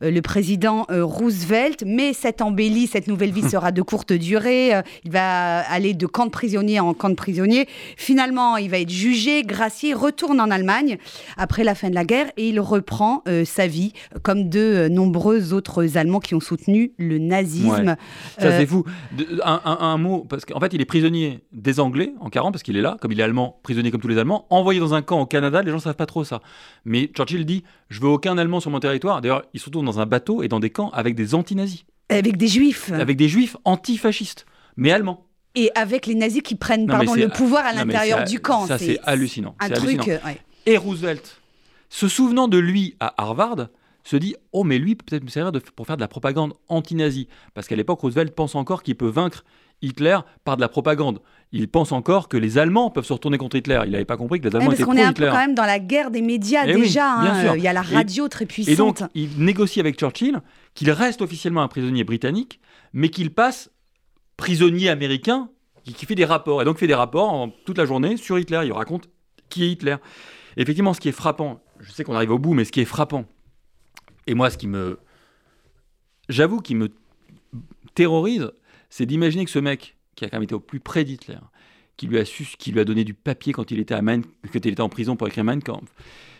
le 0.00 0.20
président 0.20 0.86
Roosevelt. 0.88 1.82
Mais 1.86 2.12
cette 2.12 2.42
embellie, 2.42 2.86
cette 2.86 3.08
nouvelle 3.08 3.32
vie 3.32 3.48
sera 3.48 3.72
de 3.72 3.82
courte 3.82 4.12
durée. 4.12 4.72
Il 5.04 5.10
va 5.10 5.60
aller 5.70 5.94
de 5.94 6.06
camp 6.06 6.26
de 6.26 6.30
prisonnier 6.30 6.80
en 6.80 6.94
camp 6.94 7.10
de 7.10 7.14
prisonnier. 7.14 7.66
Finalement, 7.96 8.56
il 8.56 8.70
va 8.70 8.78
être 8.78 8.90
jugé, 8.90 9.42
gracié, 9.42 9.94
retourne 9.94 10.40
en 10.40 10.50
Allemagne 10.50 10.98
après 11.36 11.64
la 11.64 11.74
fin 11.74 11.90
de 11.90 11.94
la 11.94 12.04
guerre 12.04 12.30
et 12.36 12.48
il 12.48 12.60
reprend 12.60 13.22
sa 13.44 13.66
vie 13.66 13.92
comme 14.22 14.48
de 14.48 14.83
euh, 14.84 14.88
nombreux 14.88 15.52
autres 15.52 15.96
Allemands 15.96 16.20
qui 16.20 16.34
ont 16.34 16.40
soutenu 16.40 16.92
le 16.98 17.18
nazisme. 17.18 17.96
Ça, 18.38 18.46
Euh, 18.46 18.58
c'est 18.58 18.66
fou. 18.66 18.84
De- 19.16 19.26
un, 19.44 19.60
un- 19.64 19.78
un 19.80 19.98
mot, 19.98 20.24
parce 20.28 20.44
qu'en 20.44 20.60
fait, 20.60 20.72
il 20.72 20.80
est 20.80 20.84
prisonnier 20.84 21.40
des 21.52 21.80
Anglais 21.80 22.12
en 22.20 22.30
40, 22.30 22.52
parce 22.52 22.62
qu'il 22.62 22.76
est 22.76 22.82
là, 22.82 22.96
comme 23.00 23.12
il 23.12 23.20
est 23.20 23.22
allemand, 23.22 23.58
prisonnier 23.62 23.90
comme 23.90 24.00
tous 24.00 24.08
les 24.08 24.18
Allemands, 24.18 24.46
envoyé 24.50 24.80
dans 24.80 24.94
un 24.94 25.02
camp 25.02 25.20
au 25.20 25.26
Canada, 25.26 25.62
les 25.62 25.70
gens 25.70 25.76
ne 25.76 25.82
savent 25.82 25.94
pas 25.96 26.06
trop 26.06 26.24
ça. 26.24 26.40
Mais 26.84 27.10
Churchill 27.14 27.44
dit 27.44 27.64
Je 27.88 28.00
veux 28.00 28.08
aucun 28.08 28.38
Allemand 28.38 28.60
sur 28.60 28.70
mon 28.70 28.80
territoire. 28.80 29.20
D'ailleurs, 29.20 29.42
il 29.54 29.60
se 29.60 29.66
retrouve 29.66 29.84
dans 29.84 30.00
un 30.00 30.06
bateau 30.06 30.42
et 30.42 30.48
dans 30.48 30.60
des 30.60 30.70
camps 30.70 30.90
avec 30.90 31.14
des 31.14 31.34
anti-nazis, 31.34 31.84
avec 32.08 32.36
des 32.36 32.48
juifs 32.48 32.92
avec 32.92 33.16
des 33.16 33.28
juifs 33.28 33.56
antifascistes, 33.64 34.46
mais 34.76 34.90
allemands. 34.92 35.26
et 35.56 35.70
avec 35.76 36.06
les 36.06 36.14
nazis 36.16 36.42
qui 36.42 36.56
prennent 36.56 36.86
Non, 36.86 36.94
pardon, 36.94 37.14
le 37.14 37.28
pouvoir 37.28 37.64
à 37.64 37.72
l'intérieur 37.72 38.24
du 38.24 38.40
camp. 38.40 38.66
Ça, 38.66 38.76
c'est 38.78 38.98
hallucinant. 39.04 39.54
Un 39.60 39.68
truc. 39.70 40.00
hallucinant. 40.00 40.04
ouais. 40.26 40.38
Et 40.66 40.76
Roosevelt, 40.76 41.40
se 41.90 42.08
souvenant 42.08 42.48
de 42.48 42.58
lui 42.58 42.96
à 42.98 43.14
Harvard, 43.22 43.68
se 44.04 44.16
dit 44.16 44.36
Oh, 44.52 44.62
mais 44.64 44.78
lui 44.78 44.94
peut 44.94 45.04
peut-être 45.04 45.24
me 45.24 45.28
servir 45.30 45.50
de- 45.50 45.58
pour 45.58 45.86
faire 45.86 45.96
de 45.96 46.00
la 46.02 46.08
propagande 46.08 46.52
anti-nazie. 46.68 47.26
Parce 47.54 47.66
qu'à 47.66 47.74
l'époque, 47.76 48.00
Roosevelt 48.00 48.34
pense 48.34 48.54
encore 48.54 48.82
qu'il 48.82 48.94
peut 48.96 49.08
vaincre 49.08 49.44
Hitler 49.82 50.18
par 50.44 50.56
de 50.56 50.60
la 50.60 50.68
propagande. 50.68 51.20
Il 51.52 51.68
pense 51.68 51.90
encore 51.92 52.28
que 52.28 52.36
les 52.36 52.58
Allemands 52.58 52.90
peuvent 52.90 53.04
se 53.04 53.12
retourner 53.12 53.38
contre 53.38 53.56
Hitler. 53.56 53.80
Il 53.86 53.90
n'avait 53.92 54.04
pas 54.04 54.16
compris 54.16 54.40
que 54.40 54.44
les 54.44 54.50
Ouais, 54.50 54.56
Allemands 54.56 54.70
parce 54.70 54.80
étaient 54.80 54.84
qu'on 54.90 54.96
est 54.96 55.02
un 55.02 55.12
peu 55.12 55.26
quand 55.26 55.36
même 55.36 55.54
dans 55.54 55.66
la 55.66 55.78
guerre 55.78 56.10
des 56.10 56.22
médias 56.22 56.62
Eh 56.66 56.74
déjà. 56.74 57.12
hein, 57.12 57.46
euh, 57.52 57.56
Il 57.56 57.62
y 57.62 57.68
a 57.68 57.72
la 57.72 57.80
Et- 57.82 57.94
radio 57.94 58.28
très 58.28 58.46
puissante. 58.46 58.72
Et 58.72 58.76
donc, 58.76 59.00
il 59.14 59.30
négocie 59.44 59.80
avec 59.80 59.98
Churchill 59.98 60.40
qu'il 60.74 60.90
reste 60.90 61.20
officiellement 61.22 61.62
un 61.62 61.68
prisonnier 61.68 62.04
britannique, 62.04 62.60
mais 62.92 63.08
qu'il 63.08 63.32
passe 63.32 63.70
prisonnier 64.36 64.88
américain, 64.88 65.48
qui, 65.84 65.92
qui 65.94 66.06
fait 66.06 66.14
des 66.14 66.24
rapports. 66.24 66.62
Et 66.62 66.64
donc, 66.64 66.78
fait 66.78 66.86
des 66.86 66.94
rapports 66.94 67.32
en- 67.32 67.48
toute 67.48 67.78
la 67.78 67.84
journée 67.86 68.16
sur 68.16 68.38
Hitler. 68.38 68.60
Il 68.64 68.72
raconte 68.72 69.08
qui 69.48 69.64
est 69.64 69.68
Hitler. 69.70 69.96
Et 70.56 70.62
effectivement, 70.62 70.94
ce 70.94 71.00
qui 71.00 71.08
est 71.08 71.12
frappant, 71.12 71.60
je 71.80 71.90
sais 71.92 72.04
qu'on 72.04 72.14
arrive 72.14 72.30
au 72.30 72.38
bout, 72.38 72.54
mais 72.54 72.64
ce 72.64 72.72
qui 72.72 72.80
est 72.80 72.84
frappant, 72.86 73.24
et 74.26 74.34
moi, 74.34 74.50
ce 74.50 74.58
qui 74.58 74.66
me. 74.66 74.98
J'avoue, 76.28 76.60
qui 76.60 76.74
me 76.74 76.88
terrorise, 77.94 78.50
c'est 78.90 79.06
d'imaginer 79.06 79.44
que 79.44 79.50
ce 79.50 79.58
mec, 79.58 79.96
qui 80.14 80.24
a 80.24 80.28
quand 80.30 80.36
même 80.36 80.44
été 80.44 80.54
au 80.54 80.60
plus 80.60 80.80
près 80.80 81.04
d'Hitler, 81.04 81.38
qui 81.96 82.06
lui 82.06 82.18
a 82.18 82.24
su, 82.24 82.44
qui 82.58 82.72
lui 82.72 82.80
a 82.80 82.84
donné 82.84 83.04
du 83.04 83.14
papier 83.14 83.52
quand 83.52 83.70
il 83.70 83.78
était 83.78 83.94
à 83.94 84.02
Mein- 84.02 84.24
quand 84.52 84.64
il 84.64 84.72
était 84.72 84.80
en 84.80 84.88
prison 84.88 85.16
pour 85.16 85.26
écrire 85.28 85.44
Mein 85.44 85.62
Kampf, 85.62 85.92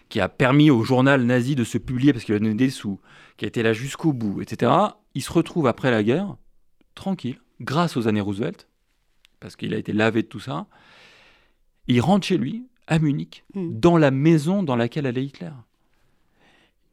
qui 0.09 0.21
a 0.21 0.29
permis 0.29 0.71
au 0.71 0.83
journal 0.85 1.23
nazi 1.25 1.55
de 1.55 1.65
se 1.65 1.79
publier 1.79 2.13
parce 2.13 2.25
qu'il 2.25 2.35
a 2.35 2.39
donné 2.39 2.55
des 2.55 2.71
sous, 2.71 3.01
qui 3.37 3.45
a 3.45 3.49
été 3.49 3.63
là 3.63 3.73
jusqu'au 3.73 4.13
bout, 4.13 4.41
etc. 4.43 4.73
Il 5.15 5.23
se 5.23 5.33
retrouve 5.33 5.67
après 5.67 5.91
la 5.91 6.03
guerre, 6.03 6.37
tranquille, 6.95 7.41
grâce 7.61 7.97
aux 7.97 8.09
années 8.09 8.21
Roosevelt, 8.21 8.69
parce 9.41 9.57
qu'il 9.57 9.75
a 9.75 9.79
été 9.79 9.93
lavé 9.93 10.23
de 10.23 10.29
tout 10.29 10.41
ça. 10.41 10.67
Il 11.89 12.01
rentre 12.01 12.27
chez 12.27 12.39
lui, 12.39 12.65
à 12.87 12.99
Munich, 12.99 13.45
Mm. 13.55 13.79
dans 13.81 13.97
la 13.99 14.11
maison 14.11 14.63
dans 14.63 14.77
laquelle 14.77 15.07
allait 15.07 15.25
Hitler. 15.25 15.51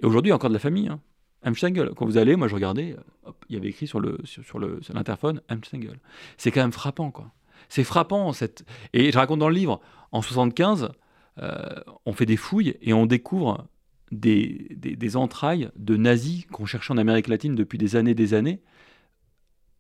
Et 0.02 0.06
aujourd'hui, 0.06 0.32
encore 0.32 0.50
de 0.50 0.56
la 0.56 0.60
famille. 0.60 0.88
Hein. 0.88 1.00
Quand 1.44 2.06
vous 2.06 2.18
allez, 2.18 2.36
moi 2.36 2.48
je 2.48 2.54
regardais, 2.54 2.94
euh, 2.94 3.02
hop, 3.26 3.46
il 3.50 3.56
y 3.56 3.58
avait 3.58 3.70
écrit 3.70 3.88
sur 3.88 4.00
le 4.00 4.20
sur, 4.24 4.44
sur 4.44 4.60
le 4.60 4.80
l'interphone 4.94 5.42
Amstengel. 5.48 6.00
C'est 6.38 6.52
quand 6.52 6.62
même 6.62 6.72
frappant, 6.72 7.10
quoi. 7.10 7.32
C'est 7.68 7.84
frappant 7.84 8.32
cette. 8.34 8.64
Et 8.94 9.12
je 9.12 9.18
raconte 9.18 9.40
dans 9.40 9.50
le 9.50 9.56
livre, 9.56 9.82
en 10.12 10.22
75, 10.22 10.92
euh, 11.40 11.80
on 12.06 12.14
fait 12.14 12.26
des 12.26 12.38
fouilles 12.38 12.76
et 12.82 12.94
on 12.94 13.06
découvre 13.06 13.68
des, 14.12 14.68
des, 14.76 15.16
entrailles 15.16 15.70
de 15.78 15.96
nazis 15.96 16.46
qu'on 16.48 16.66
cherchait 16.66 16.92
en 16.92 16.98
Amérique 16.98 17.30
latine 17.30 17.56
depuis 17.56 17.78
des 17.78 17.96
années, 17.96 18.14
des 18.14 18.34
années, 18.34 18.62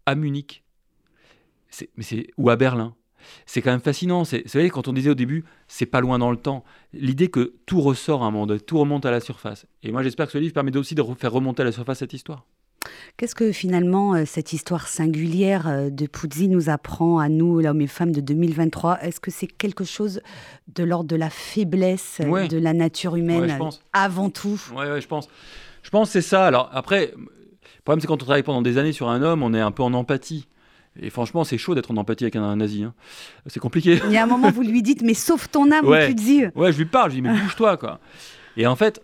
à 0.05 0.15
Munich, 0.15 0.63
mais 1.97 2.27
ou 2.37 2.49
à 2.49 2.55
Berlin. 2.55 2.95
C'est 3.45 3.61
quand 3.61 3.71
même 3.71 3.81
fascinant. 3.81 4.23
C'est, 4.25 4.43
vous 4.43 4.49
savez, 4.49 4.69
quand 4.69 4.87
on 4.87 4.93
disait 4.93 5.09
au 5.09 5.15
début, 5.15 5.43
c'est 5.67 5.85
pas 5.85 6.01
loin 6.01 6.19
dans 6.19 6.31
le 6.31 6.37
temps. 6.37 6.63
L'idée 6.93 7.29
que 7.29 7.53
tout 7.65 7.81
ressort 7.81 8.23
à 8.23 8.27
un 8.27 8.31
moment 8.31 8.47
donné, 8.47 8.59
tout 8.59 8.77
remonte 8.79 9.05
à 9.05 9.11
la 9.11 9.19
surface. 9.19 9.65
Et 9.83 9.91
moi, 9.91 10.03
j'espère 10.03 10.25
que 10.27 10.31
ce 10.33 10.37
livre 10.37 10.53
permet 10.53 10.75
aussi 10.77 10.95
de 10.95 11.01
re- 11.01 11.15
faire 11.17 11.31
remonter 11.31 11.61
à 11.61 11.65
la 11.65 11.71
surface 11.71 11.99
cette 11.99 12.13
histoire. 12.13 12.45
Qu'est-ce 13.17 13.35
que 13.35 13.51
finalement 13.51 14.15
euh, 14.15 14.23
cette 14.25 14.53
histoire 14.53 14.87
singulière 14.87 15.67
euh, 15.67 15.89
de 15.91 16.07
Puzzi 16.07 16.47
nous 16.47 16.69
apprend 16.69 17.19
à 17.19 17.29
nous, 17.29 17.59
l'homme 17.59 17.81
et 17.81 17.87
femmes 17.87 18.11
de 18.11 18.21
2023 18.21 19.03
Est-ce 19.03 19.19
que 19.19 19.29
c'est 19.29 19.45
quelque 19.45 19.83
chose 19.83 20.21
de 20.73 20.83
l'ordre 20.83 21.07
de 21.07 21.15
la 21.15 21.29
faiblesse 21.29 22.17
euh, 22.21 22.27
Ouais. 22.27 22.47
de 22.47 22.57
la 22.57 22.73
nature 22.73 23.15
humaine 23.15 23.41
Ouais, 23.41 23.49
je 23.49 23.57
pense. 23.57 23.83
avant 23.93 24.29
tout? 24.31 24.59
Ouais, 24.75 24.89
ouais, 24.89 24.99
je 25.01 25.07
pense. 25.07 25.27
Je 25.83 25.89
pense 25.91 26.07
que 26.09 26.13
c'est 26.13 26.27
ça. 26.27 26.47
Alors 26.47 26.69
après, 26.73 27.13
le 27.15 27.81
problème, 27.83 28.01
c'est 28.01 28.07
quand 28.07 28.15
on 28.15 28.25
travaille 28.25 28.43
pendant 28.43 28.61
des 28.63 28.79
années 28.79 28.93
sur 28.93 29.09
un 29.09 29.21
homme, 29.21 29.43
on 29.43 29.53
est 29.53 29.59
un 29.61 29.71
peu 29.71 29.83
en 29.83 29.93
empathie. 29.93 30.47
Et 30.99 31.09
franchement, 31.09 31.43
c'est 31.43 31.57
chaud 31.57 31.73
d'être 31.75 31.91
en 31.91 31.97
empathie 31.97 32.25
avec 32.25 32.35
un, 32.35 32.43
un 32.43 32.57
nazi. 32.57 32.83
hein. 32.83 32.93
C'est 33.47 33.59
compliqué. 33.59 33.99
Il 34.07 34.11
y 34.11 34.17
a 34.17 34.23
un 34.23 34.27
moment, 34.27 34.51
vous 34.51 34.61
lui 34.61 34.81
dites, 34.81 35.01
mais 35.03 35.13
sauve 35.13 35.47
ton 35.49 35.71
âme, 35.71 35.85
Ouais. 35.85 36.13
Puzzi 36.13 36.43
Ouais, 36.55 36.71
je 36.73 36.77
lui 36.77 36.85
parle, 36.85 37.11
je 37.11 37.15
lui 37.15 37.21
dis, 37.21 37.27
mais 37.29 37.39
bouge-toi, 37.39 37.77
quoi. 37.77 37.99
Et 38.57 38.67
en 38.67 38.75
fait, 38.75 39.01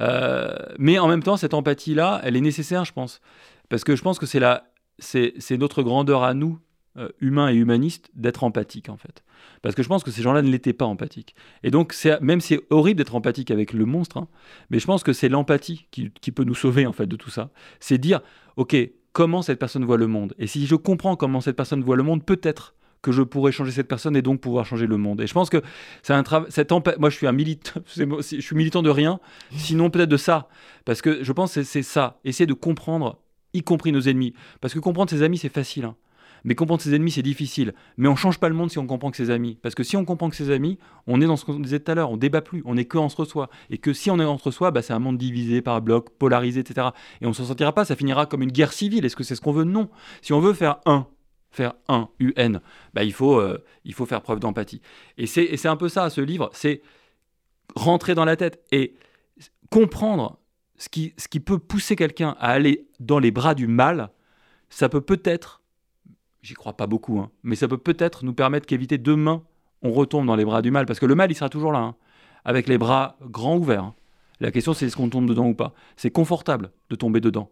euh, 0.00 0.48
mais 0.78 0.98
en 0.98 1.08
même 1.08 1.22
temps, 1.22 1.36
cette 1.36 1.54
empathie-là, 1.54 2.20
elle 2.24 2.36
est 2.36 2.40
nécessaire, 2.40 2.84
je 2.84 2.92
pense. 2.92 3.20
Parce 3.68 3.84
que 3.84 3.94
je 3.96 4.02
pense 4.02 4.18
que 4.18 4.26
c'est 4.26 4.40
la, 4.40 4.70
c'est, 4.98 5.34
c'est 5.38 5.56
notre 5.56 5.82
grandeur 5.82 6.24
à 6.24 6.34
nous, 6.34 6.58
euh, 6.96 7.08
humains 7.20 7.50
et 7.50 7.54
humanistes, 7.54 8.10
d'être 8.14 8.42
empathiques, 8.42 8.88
en 8.88 8.96
fait. 8.96 9.22
Parce 9.62 9.74
que 9.76 9.82
je 9.84 9.88
pense 9.88 10.02
que 10.02 10.10
ces 10.10 10.22
gens-là 10.22 10.42
ne 10.42 10.50
l'étaient 10.50 10.72
pas 10.72 10.86
empathiques. 10.86 11.34
Et 11.62 11.70
donc, 11.70 11.92
c'est, 11.92 12.20
même 12.20 12.40
si 12.40 12.54
c'est 12.54 12.60
horrible 12.70 12.98
d'être 12.98 13.14
empathique 13.14 13.50
avec 13.52 13.72
le 13.72 13.84
monstre, 13.84 14.16
hein, 14.16 14.28
mais 14.70 14.80
je 14.80 14.86
pense 14.86 15.04
que 15.04 15.12
c'est 15.12 15.28
l'empathie 15.28 15.86
qui, 15.92 16.10
qui 16.20 16.32
peut 16.32 16.44
nous 16.44 16.54
sauver, 16.56 16.86
en 16.86 16.92
fait, 16.92 17.06
de 17.06 17.16
tout 17.16 17.30
ça. 17.30 17.50
C'est 17.78 17.98
dire, 17.98 18.20
OK, 18.56 18.76
comment 19.12 19.42
cette 19.42 19.58
personne 19.58 19.84
voit 19.84 19.96
le 19.96 20.06
monde 20.06 20.34
Et 20.38 20.46
si 20.46 20.66
je 20.66 20.74
comprends 20.74 21.16
comment 21.16 21.40
cette 21.40 21.56
personne 21.56 21.82
voit 21.82 21.96
le 21.96 22.02
monde, 22.02 22.24
peut-être 22.24 22.74
que 23.00 23.12
je 23.12 23.22
pourrais 23.22 23.52
changer 23.52 23.70
cette 23.70 23.86
personne 23.88 24.16
et 24.16 24.22
donc 24.22 24.40
pouvoir 24.40 24.66
changer 24.66 24.86
le 24.86 24.96
monde. 24.96 25.20
Et 25.20 25.26
je 25.26 25.32
pense 25.32 25.50
que 25.50 25.62
c'est 26.02 26.14
un 26.14 26.22
travail. 26.24 26.48
Moi, 26.98 27.10
je 27.10 27.16
suis 27.16 27.26
un 27.26 27.32
militant. 27.32 27.80
Je 27.96 28.40
suis 28.40 28.56
militant 28.56 28.82
de 28.82 28.90
rien, 28.90 29.20
sinon 29.56 29.88
peut-être 29.90 30.08
de 30.08 30.16
ça, 30.16 30.48
parce 30.84 31.00
que 31.00 31.22
je 31.22 31.32
pense 31.32 31.54
que 31.54 31.62
c'est 31.62 31.82
ça. 31.82 32.18
Essayer 32.24 32.46
de 32.46 32.54
comprendre, 32.54 33.20
y 33.54 33.62
compris 33.62 33.92
nos 33.92 34.00
ennemis, 34.00 34.34
parce 34.60 34.74
que 34.74 34.80
comprendre 34.80 35.10
ses 35.10 35.22
amis 35.22 35.38
c'est 35.38 35.48
facile. 35.48 35.84
hein. 35.84 35.94
Mais 36.44 36.54
comprendre 36.54 36.82
ses 36.82 36.94
ennemis, 36.94 37.12
c'est 37.12 37.22
difficile. 37.22 37.74
Mais 37.96 38.08
on 38.08 38.16
change 38.16 38.38
pas 38.38 38.48
le 38.48 38.54
monde 38.54 38.70
si 38.70 38.78
on 38.78 38.86
comprend 38.86 39.10
que 39.10 39.16
ses 39.16 39.30
amis. 39.30 39.58
Parce 39.62 39.74
que 39.74 39.82
si 39.82 39.96
on 39.96 40.04
comprend 40.04 40.30
que 40.30 40.36
ses 40.36 40.50
amis, 40.50 40.78
on 41.06 41.20
est 41.20 41.26
dans 41.26 41.36
ce 41.36 41.44
qu'on 41.44 41.58
disait 41.58 41.80
tout 41.80 41.90
à 41.90 41.94
l'heure, 41.94 42.10
on 42.10 42.16
débat 42.16 42.40
plus, 42.40 42.62
on 42.64 42.76
est 42.76 42.84
que 42.84 42.98
entre 42.98 43.24
soi. 43.24 43.48
Et 43.70 43.78
que 43.78 43.92
si 43.92 44.10
on 44.10 44.18
est 44.18 44.24
entre 44.24 44.50
soi, 44.50 44.70
bah, 44.70 44.82
c'est 44.82 44.92
un 44.92 44.98
monde 44.98 45.18
divisé 45.18 45.62
par 45.62 45.80
blocs, 45.82 46.10
polarisé, 46.10 46.60
etc. 46.60 46.88
Et 47.20 47.26
on 47.26 47.32
s'en 47.32 47.44
sortira 47.44 47.72
pas, 47.72 47.84
ça 47.84 47.96
finira 47.96 48.26
comme 48.26 48.42
une 48.42 48.52
guerre 48.52 48.72
civile. 48.72 49.04
Est-ce 49.04 49.16
que 49.16 49.24
c'est 49.24 49.34
ce 49.34 49.40
qu'on 49.40 49.52
veut? 49.52 49.64
Non. 49.64 49.88
Si 50.22 50.32
on 50.32 50.40
veut 50.40 50.52
faire 50.54 50.78
un, 50.86 51.06
faire 51.50 51.74
un, 51.88 52.08
UN, 52.18 52.60
bah, 52.94 53.04
il, 53.04 53.12
faut, 53.12 53.38
euh, 53.38 53.64
il 53.84 53.94
faut 53.94 54.06
faire 54.06 54.22
preuve 54.22 54.40
d'empathie. 54.40 54.80
Et 55.16 55.26
c'est 55.26 55.44
et 55.44 55.56
c'est 55.56 55.68
un 55.68 55.76
peu 55.76 55.88
ça, 55.88 56.10
ce 56.10 56.20
livre, 56.20 56.50
c'est 56.52 56.82
rentrer 57.74 58.14
dans 58.14 58.24
la 58.24 58.36
tête 58.36 58.62
et 58.72 58.94
comprendre 59.70 60.38
ce 60.76 60.88
qui, 60.88 61.14
ce 61.16 61.28
qui 61.28 61.40
peut 61.40 61.58
pousser 61.58 61.96
quelqu'un 61.96 62.36
à 62.38 62.50
aller 62.50 62.88
dans 63.00 63.18
les 63.18 63.30
bras 63.30 63.54
du 63.54 63.66
mal, 63.66 64.10
ça 64.70 64.88
peut 64.88 65.00
peut-être, 65.00 65.57
j'y 66.42 66.54
crois 66.54 66.76
pas 66.76 66.86
beaucoup, 66.86 67.18
hein, 67.18 67.30
mais 67.42 67.56
ça 67.56 67.68
peut 67.68 67.78
peut-être 67.78 68.24
nous 68.24 68.34
permettre 68.34 68.66
qu'éviter 68.66 68.98
demain, 68.98 69.42
on 69.82 69.92
retombe 69.92 70.26
dans 70.26 70.36
les 70.36 70.44
bras 70.44 70.62
du 70.62 70.70
mal, 70.70 70.86
parce 70.86 71.00
que 71.00 71.06
le 71.06 71.14
mal, 71.14 71.30
il 71.30 71.34
sera 71.34 71.48
toujours 71.48 71.72
là, 71.72 71.80
hein, 71.80 71.96
avec 72.44 72.68
les 72.68 72.78
bras 72.78 73.16
grands 73.22 73.56
ouverts. 73.56 73.84
hein. 73.84 73.94
La 74.40 74.50
question, 74.50 74.72
c'est 74.72 74.86
est-ce 74.86 74.96
qu'on 74.96 75.08
tombe 75.10 75.28
dedans 75.28 75.48
ou 75.48 75.54
pas? 75.54 75.74
C'est 75.96 76.10
confortable 76.10 76.70
de 76.90 76.96
tomber 76.96 77.20
dedans, 77.20 77.50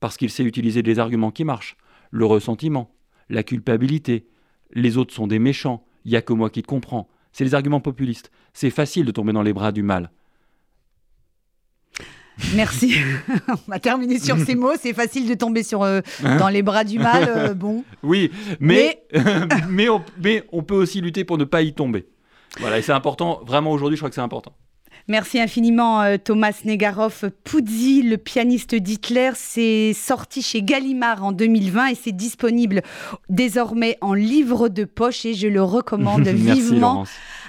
parce 0.00 0.16
qu'il 0.16 0.30
sait 0.30 0.44
utiliser 0.44 0.82
les 0.82 0.98
arguments 0.98 1.30
qui 1.30 1.44
marchent, 1.44 1.76
le 2.10 2.24
ressentiment, 2.26 2.94
la 3.28 3.42
culpabilité, 3.42 4.26
les 4.72 4.96
autres 4.96 5.14
sont 5.14 5.26
des 5.26 5.38
méchants, 5.38 5.84
il 6.04 6.12
y 6.12 6.16
a 6.16 6.22
que 6.22 6.32
moi 6.32 6.50
qui 6.50 6.62
te 6.62 6.66
comprends. 6.66 7.08
C'est 7.32 7.44
les 7.44 7.54
arguments 7.54 7.80
populistes. 7.80 8.30
C'est 8.52 8.70
facile 8.70 9.04
de 9.04 9.10
tomber 9.10 9.32
dans 9.32 9.42
les 9.42 9.52
bras 9.52 9.72
du 9.72 9.82
mal. 9.82 10.10
Merci. 12.54 12.94
On 13.48 13.70
va 13.70 13.78
terminer 13.78 14.18
sur 14.18 14.38
ces 14.38 14.54
mots. 14.54 14.72
C'est 14.80 14.92
facile 14.92 15.28
de 15.28 15.34
tomber 15.34 15.62
sur, 15.62 15.82
euh, 15.82 16.00
dans 16.22 16.48
les 16.48 16.62
bras 16.62 16.84
du 16.84 16.98
mal. 16.98 17.28
euh, 17.28 17.54
bon. 17.54 17.84
Oui, 18.02 18.30
mais, 18.60 19.02
mais, 19.68 19.88
on, 19.88 20.02
mais 20.22 20.44
on 20.52 20.62
peut 20.62 20.76
aussi 20.76 21.00
lutter 21.00 21.24
pour 21.24 21.38
ne 21.38 21.44
pas 21.44 21.62
y 21.62 21.72
tomber. 21.72 22.06
Voilà, 22.60 22.78
et 22.78 22.82
c'est 22.82 22.92
important, 22.92 23.40
vraiment 23.46 23.70
aujourd'hui, 23.72 23.96
je 23.96 24.00
crois 24.00 24.08
que 24.08 24.14
c'est 24.14 24.20
important. 24.20 24.52
Merci 25.06 25.40
infiniment 25.40 26.02
euh, 26.02 26.16
Thomas 26.22 26.52
Negaroff. 26.66 27.24
Puzzi, 27.44 28.02
le 28.02 28.18
pianiste 28.18 28.74
d'Hitler, 28.74 29.30
c'est 29.34 29.94
sorti 29.94 30.42
chez 30.42 30.62
Gallimard 30.62 31.24
en 31.24 31.32
2020 31.32 31.86
et 31.88 31.94
c'est 31.94 32.12
disponible 32.12 32.82
désormais 33.30 33.96
en 34.02 34.12
livre 34.12 34.68
de 34.68 34.84
poche 34.84 35.24
et 35.24 35.32
je 35.32 35.48
le 35.48 35.62
recommande 35.62 36.28
vivement. 36.28 37.06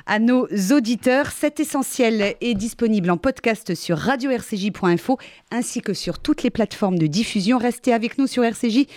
À 0.09 0.17
nos 0.17 0.47
auditeurs. 0.71 1.31
Cet 1.31 1.59
essentiel 1.59 2.35
est 2.41 2.55
disponible 2.55 3.11
en 3.11 3.17
podcast 3.17 3.75
sur 3.75 3.95
radio-rcj.info 3.95 5.19
ainsi 5.51 5.81
que 5.81 5.93
sur 5.93 6.17
toutes 6.17 6.41
les 6.41 6.49
plateformes 6.49 6.97
de 6.97 7.05
diffusion. 7.05 7.59
Restez 7.59 7.93
avec 7.93 8.17
nous 8.17 8.25
sur 8.25 8.43
RCJ 8.43 8.87